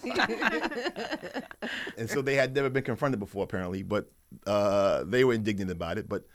so 2.10 2.22
they 2.22 2.36
had 2.36 2.56
never 2.56 2.70
been 2.70 2.84
confronted 2.84 3.20
before, 3.20 3.44
apparently, 3.44 3.84
but 3.84 4.10
uh, 4.46 5.04
they 5.06 5.24
were 5.24 5.34
indignant 5.34 5.72
about 5.72 5.98
it. 5.98 6.08
But 6.08 6.26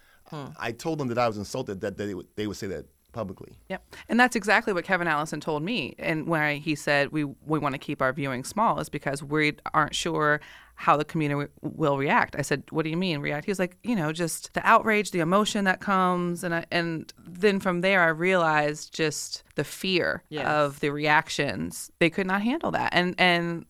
I 0.58 0.72
told 0.72 0.98
them 0.98 1.08
that 1.08 1.18
I 1.18 1.26
was 1.26 1.36
insulted 1.36 1.80
that 1.80 1.96
they 1.96 2.14
would, 2.14 2.26
they 2.36 2.46
would 2.46 2.56
say 2.56 2.66
that 2.68 2.86
publicly. 3.12 3.58
Yep. 3.68 3.82
And 4.08 4.20
that's 4.20 4.36
exactly 4.36 4.72
what 4.72 4.84
Kevin 4.84 5.08
Allison 5.08 5.40
told 5.40 5.62
me. 5.64 5.94
And 5.98 6.28
where 6.28 6.52
he 6.54 6.74
said 6.76 7.10
we, 7.10 7.24
we 7.24 7.58
want 7.58 7.74
to 7.74 7.78
keep 7.78 8.00
our 8.00 8.12
viewing 8.12 8.44
small 8.44 8.78
is 8.78 8.88
because 8.88 9.22
we 9.22 9.54
aren't 9.74 9.94
sure 9.94 10.40
how 10.76 10.96
the 10.96 11.04
community 11.04 11.50
will 11.60 11.98
react. 11.98 12.34
I 12.38 12.42
said, 12.42 12.62
"What 12.70 12.84
do 12.84 12.90
you 12.90 12.96
mean 12.96 13.20
react?" 13.20 13.44
He 13.44 13.50
was 13.50 13.58
like, 13.58 13.76
"You 13.82 13.94
know, 13.94 14.12
just 14.12 14.54
the 14.54 14.66
outrage, 14.66 15.10
the 15.10 15.18
emotion 15.20 15.64
that 15.64 15.80
comes." 15.80 16.42
And 16.42 16.54
I, 16.54 16.64
and 16.70 17.12
then 17.22 17.60
from 17.60 17.82
there 17.82 18.00
I 18.00 18.06
realized 18.08 18.94
just 18.94 19.42
the 19.56 19.64
fear 19.64 20.22
Yes. 20.30 20.46
of 20.46 20.80
the 20.80 20.88
reactions. 20.88 21.90
They 21.98 22.08
could 22.08 22.26
not 22.26 22.40
handle 22.40 22.70
that. 22.70 22.94
And 22.94 23.14
and 23.18 23.66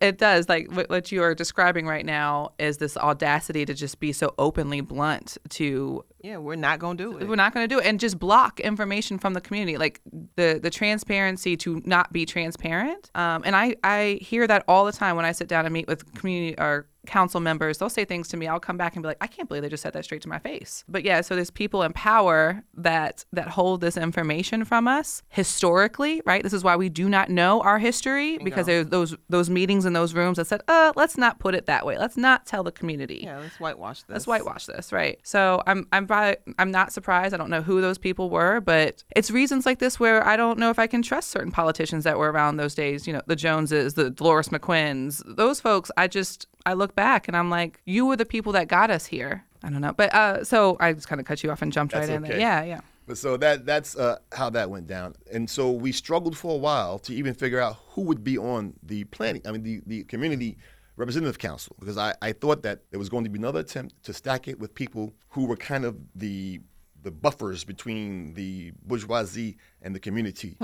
it 0.00 0.18
does 0.18 0.48
like 0.48 0.70
what, 0.72 0.88
what 0.90 1.10
you 1.12 1.22
are 1.22 1.34
describing 1.34 1.86
right 1.86 2.04
now 2.06 2.52
is 2.58 2.78
this 2.78 2.96
audacity 2.96 3.64
to 3.64 3.74
just 3.74 4.00
be 4.00 4.12
so 4.12 4.34
openly 4.38 4.80
blunt 4.80 5.38
to 5.50 6.04
Yeah, 6.22 6.38
we're 6.38 6.56
not 6.56 6.78
gonna 6.78 6.96
do 6.96 7.16
it. 7.18 7.28
we're 7.28 7.36
not 7.36 7.54
going 7.54 7.68
to 7.68 7.74
do 7.74 7.80
it 7.80 7.86
and 7.86 7.98
just 8.00 8.18
block 8.18 8.60
information 8.60 9.18
from 9.18 9.34
the 9.34 9.40
community 9.40 9.76
like 9.78 10.00
the 10.36 10.58
the 10.62 10.70
transparency 10.70 11.56
to 11.58 11.80
not 11.84 12.12
be 12.12 12.26
transparent 12.26 13.10
um, 13.14 13.42
and 13.44 13.54
i 13.56 13.74
i 13.84 14.18
hear 14.20 14.46
that 14.46 14.64
all 14.68 14.84
the 14.84 14.92
time 14.92 15.16
when 15.16 15.24
i 15.24 15.32
sit 15.32 15.48
down 15.48 15.64
and 15.66 15.72
meet 15.72 15.86
with 15.88 16.14
community 16.14 16.54
or 16.58 16.86
council 17.06 17.40
members 17.40 17.78
they'll 17.78 17.88
say 17.88 18.04
things 18.04 18.28
to 18.28 18.36
me 18.36 18.46
i'll 18.46 18.60
come 18.60 18.76
back 18.76 18.94
and 18.94 19.02
be 19.02 19.06
like 19.08 19.16
i 19.20 19.26
can't 19.26 19.48
believe 19.48 19.62
they 19.62 19.68
just 19.68 19.82
said 19.82 19.92
that 19.92 20.04
straight 20.04 20.22
to 20.22 20.28
my 20.28 20.38
face 20.38 20.84
but 20.88 21.04
yeah 21.04 21.20
so 21.20 21.34
there's 21.34 21.50
people 21.50 21.82
in 21.82 21.92
power 21.92 22.62
that 22.74 23.24
that 23.32 23.48
hold 23.48 23.80
this 23.80 23.96
information 23.96 24.64
from 24.64 24.86
us 24.88 25.22
historically 25.28 26.20
right 26.26 26.42
this 26.42 26.52
is 26.52 26.64
why 26.64 26.76
we 26.76 26.88
do 26.88 27.08
not 27.08 27.30
know 27.30 27.60
our 27.62 27.78
history 27.78 28.38
because 28.38 28.66
there's 28.66 28.86
those 28.88 29.16
those 29.28 29.48
meetings 29.48 29.84
in 29.86 29.92
those 29.92 30.12
rooms 30.14 30.36
that 30.36 30.46
said 30.46 30.60
uh 30.68 30.92
let's 30.96 31.16
not 31.16 31.38
put 31.38 31.54
it 31.54 31.66
that 31.66 31.86
way 31.86 31.96
let's 31.96 32.16
not 32.16 32.44
tell 32.46 32.62
the 32.62 32.72
community 32.72 33.20
Yeah, 33.24 33.38
let's 33.38 33.60
whitewash 33.60 34.02
this. 34.02 34.10
Let's 34.10 34.26
whitewash 34.26 34.66
this, 34.66 34.92
right? 34.92 35.18
So 35.22 35.62
I'm 35.66 35.86
I'm 35.92 36.06
probably, 36.06 36.36
I'm 36.58 36.70
not 36.70 36.92
surprised. 36.92 37.32
I 37.34 37.36
don't 37.36 37.50
know 37.50 37.62
who 37.62 37.80
those 37.80 37.98
people 37.98 38.28
were, 38.30 38.60
but 38.60 39.04
it's 39.14 39.30
reasons 39.30 39.64
like 39.64 39.78
this 39.78 40.00
where 40.00 40.26
I 40.26 40.36
don't 40.36 40.58
know 40.58 40.70
if 40.70 40.78
I 40.78 40.86
can 40.86 41.02
trust 41.02 41.30
certain 41.30 41.52
politicians 41.52 42.04
that 42.04 42.18
were 42.18 42.32
around 42.32 42.56
those 42.56 42.74
days. 42.74 43.06
You 43.06 43.12
know, 43.12 43.22
the 43.26 43.36
Joneses, 43.36 43.94
the 43.94 44.10
Delores 44.10 44.48
McQuinns, 44.48 45.22
those 45.36 45.60
folks. 45.60 45.90
I 45.96 46.08
just 46.08 46.46
I 46.66 46.72
look 46.74 46.95
back 46.96 47.28
and 47.28 47.36
I'm 47.36 47.50
like, 47.50 47.80
you 47.84 48.06
were 48.06 48.16
the 48.16 48.26
people 48.26 48.52
that 48.52 48.66
got 48.66 48.90
us 48.90 49.06
here. 49.06 49.44
I 49.62 49.70
don't 49.70 49.80
know, 49.80 49.92
but 49.92 50.12
uh, 50.14 50.44
so 50.44 50.76
I 50.80 50.92
just 50.92 51.08
kind 51.08 51.20
of 51.20 51.26
cut 51.26 51.42
you 51.42 51.50
off 51.50 51.62
and 51.62 51.72
jumped 51.72 51.94
That's 51.94 52.08
right 52.08 52.16
in 52.16 52.22
there. 52.22 52.38
Yeah, 52.38 52.64
yeah. 52.64 52.80
But 53.06 53.18
so 53.18 53.36
that 53.36 53.64
that's 53.64 53.96
uh, 53.96 54.18
how 54.32 54.50
that 54.50 54.68
went 54.68 54.88
down. 54.88 55.14
And 55.32 55.48
so 55.48 55.70
we 55.70 55.92
struggled 55.92 56.36
for 56.36 56.54
a 56.54 56.58
while 56.58 56.98
to 57.00 57.14
even 57.14 57.34
figure 57.34 57.60
out 57.60 57.76
who 57.90 58.02
would 58.02 58.24
be 58.24 58.36
on 58.36 58.74
the 58.82 59.04
planning. 59.04 59.42
I 59.46 59.52
mean, 59.52 59.62
the, 59.62 59.80
the 59.86 60.04
community 60.04 60.58
representative 60.96 61.38
council, 61.38 61.76
because 61.78 61.98
I, 61.98 62.14
I 62.22 62.32
thought 62.32 62.62
that 62.62 62.80
there 62.90 62.98
was 62.98 63.08
going 63.08 63.24
to 63.24 63.30
be 63.30 63.38
another 63.38 63.60
attempt 63.60 64.02
to 64.04 64.12
stack 64.12 64.48
it 64.48 64.58
with 64.58 64.74
people 64.74 65.14
who 65.28 65.46
were 65.46 65.56
kind 65.56 65.84
of 65.84 65.96
the 66.14 66.60
the 67.02 67.10
buffers 67.12 67.62
between 67.62 68.34
the 68.34 68.72
bourgeoisie 68.84 69.56
and 69.82 69.94
the 69.94 70.00
community, 70.00 70.56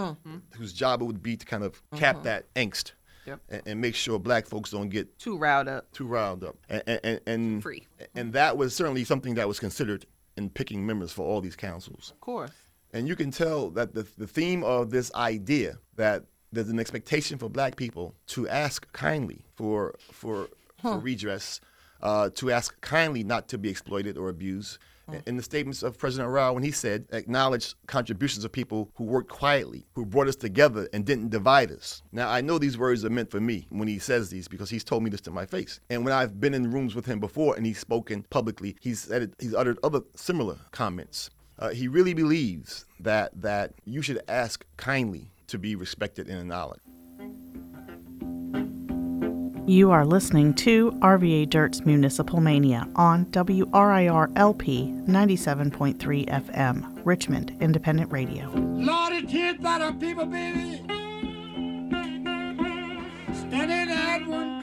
whose 0.57 0.73
job 0.73 1.01
it 1.01 1.05
would 1.05 1.23
be 1.23 1.37
to 1.37 1.47
kind 1.47 1.62
of 1.62 1.81
cap 1.95 2.25
that 2.25 2.53
angst 2.55 2.92
Yep. 3.27 3.41
and, 3.49 3.63
and 3.67 3.81
make 3.81 3.95
sure 3.95 4.19
black 4.19 4.47
folks 4.47 4.71
don't 4.71 4.89
get 4.89 5.19
Too 5.19 5.37
riled 5.39 5.69
up. 5.69 5.91
too 5.93 6.07
riled 6.07 6.43
up. 6.45 6.57
And, 6.69 6.83
and, 6.87 7.21
and, 7.27 7.63
Free. 7.63 7.87
and 8.15 8.33
that 8.33 8.57
was 8.57 8.75
certainly 8.75 9.05
something 9.05 9.35
that 9.35 9.47
was 9.49 9.59
considered 9.61 10.07
in 10.37 10.51
picking 10.51 10.85
members 10.87 11.13
for 11.13 11.27
all 11.27 11.41
these 11.41 11.57
councils. 11.57 12.11
Of 12.13 12.21
course. 12.21 12.53
And 12.93 13.07
you 13.09 13.17
can 13.17 13.31
tell 13.31 13.71
that 13.71 13.95
the, 13.95 14.07
the 14.19 14.27
theme 14.27 14.63
of 14.65 14.91
this 14.91 15.13
idea 15.15 15.79
that 15.97 16.25
there's 16.53 16.69
an 16.69 16.79
expectation 16.81 17.39
for 17.39 17.49
black 17.49 17.77
people 17.77 18.15
to 18.29 18.49
ask 18.49 18.91
kindly 18.93 19.45
for, 19.55 19.95
for, 20.11 20.49
for 20.83 20.99
redress, 20.99 21.61
uh, 22.03 22.29
to 22.35 22.51
ask 22.51 22.79
kindly 22.83 23.25
not 23.25 23.49
to 23.49 23.57
be 23.59 23.71
exploited 23.71 24.19
or 24.19 24.29
abused. 24.29 24.79
In 25.27 25.37
the 25.37 25.43
statements 25.43 25.83
of 25.83 25.99
President 25.99 26.31
Rao, 26.31 26.53
when 26.53 26.62
he 26.62 26.71
said, 26.71 27.07
acknowledge 27.12 27.75
contributions 27.87 28.45
of 28.45 28.53
people 28.53 28.91
who 28.95 29.05
worked 29.05 29.31
quietly, 29.31 29.87
who 29.95 30.07
brought 30.07 30.29
us 30.29 30.37
together 30.37 30.88
and 30.93 31.05
didn't 31.05 31.31
divide 31.31 31.71
us. 31.71 32.03
Now, 32.12 32.31
I 32.31 32.41
know 32.41 32.59
these 32.59 32.79
words 32.79 33.05
are 33.05 33.11
meant 33.11 33.31
for 33.31 33.41
me 33.41 33.67
when 33.71 33.88
he 33.88 33.99
says 33.99 34.31
these 34.31 34.49
because 34.49 34.71
he's 34.71 34.85
told 34.85 35.03
me 35.03 35.11
this 35.11 35.21
to 35.23 35.31
my 35.31 35.47
face. 35.47 35.81
And 35.91 36.05
when 36.05 36.15
I've 36.15 36.41
been 36.41 36.55
in 36.55 36.71
rooms 36.71 36.95
with 36.95 37.07
him 37.07 37.21
before 37.21 37.57
and 37.57 37.67
he's 37.67 37.79
spoken 37.79 38.25
publicly, 38.31 38.77
he's 38.81 39.11
it, 39.11 39.35
he's 39.38 39.55
uttered 39.55 39.79
other 39.83 40.01
similar 40.15 40.57
comments. 40.71 41.31
Uh, 41.59 41.71
he 41.71 41.88
really 41.88 42.15
believes 42.15 42.87
that 43.01 43.31
that 43.41 43.75
you 43.85 44.03
should 44.03 44.21
ask 44.29 44.65
kindly 44.77 45.31
to 45.49 45.59
be 45.59 45.77
respected 45.77 46.29
and 46.29 46.41
acknowledged. 46.41 46.83
You 49.73 49.91
are 49.91 50.05
listening 50.05 50.53
to 50.57 50.91
RVA 51.01 51.49
Dirt's 51.49 51.87
Municipal 51.87 52.43
Mania 52.43 52.87
on 52.95 53.25
WRIR 53.25 54.31
LP 54.37 54.93
97.3 55.09 55.97
FM, 56.29 57.01
Richmond 57.07 57.57
Independent 57.59 58.13
Radio. 58.13 58.51
Lordy, 58.55 59.23
tears 59.27 59.57
by 59.63 59.79
the 59.79 59.93
people, 59.99 60.27
baby. 60.27 60.83
Standing 63.33 63.97
at 63.97 64.27
one. 64.27 64.63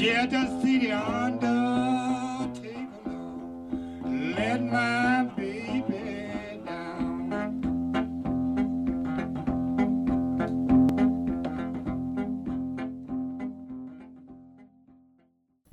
Yeah, 0.00 0.26
just 0.26 0.57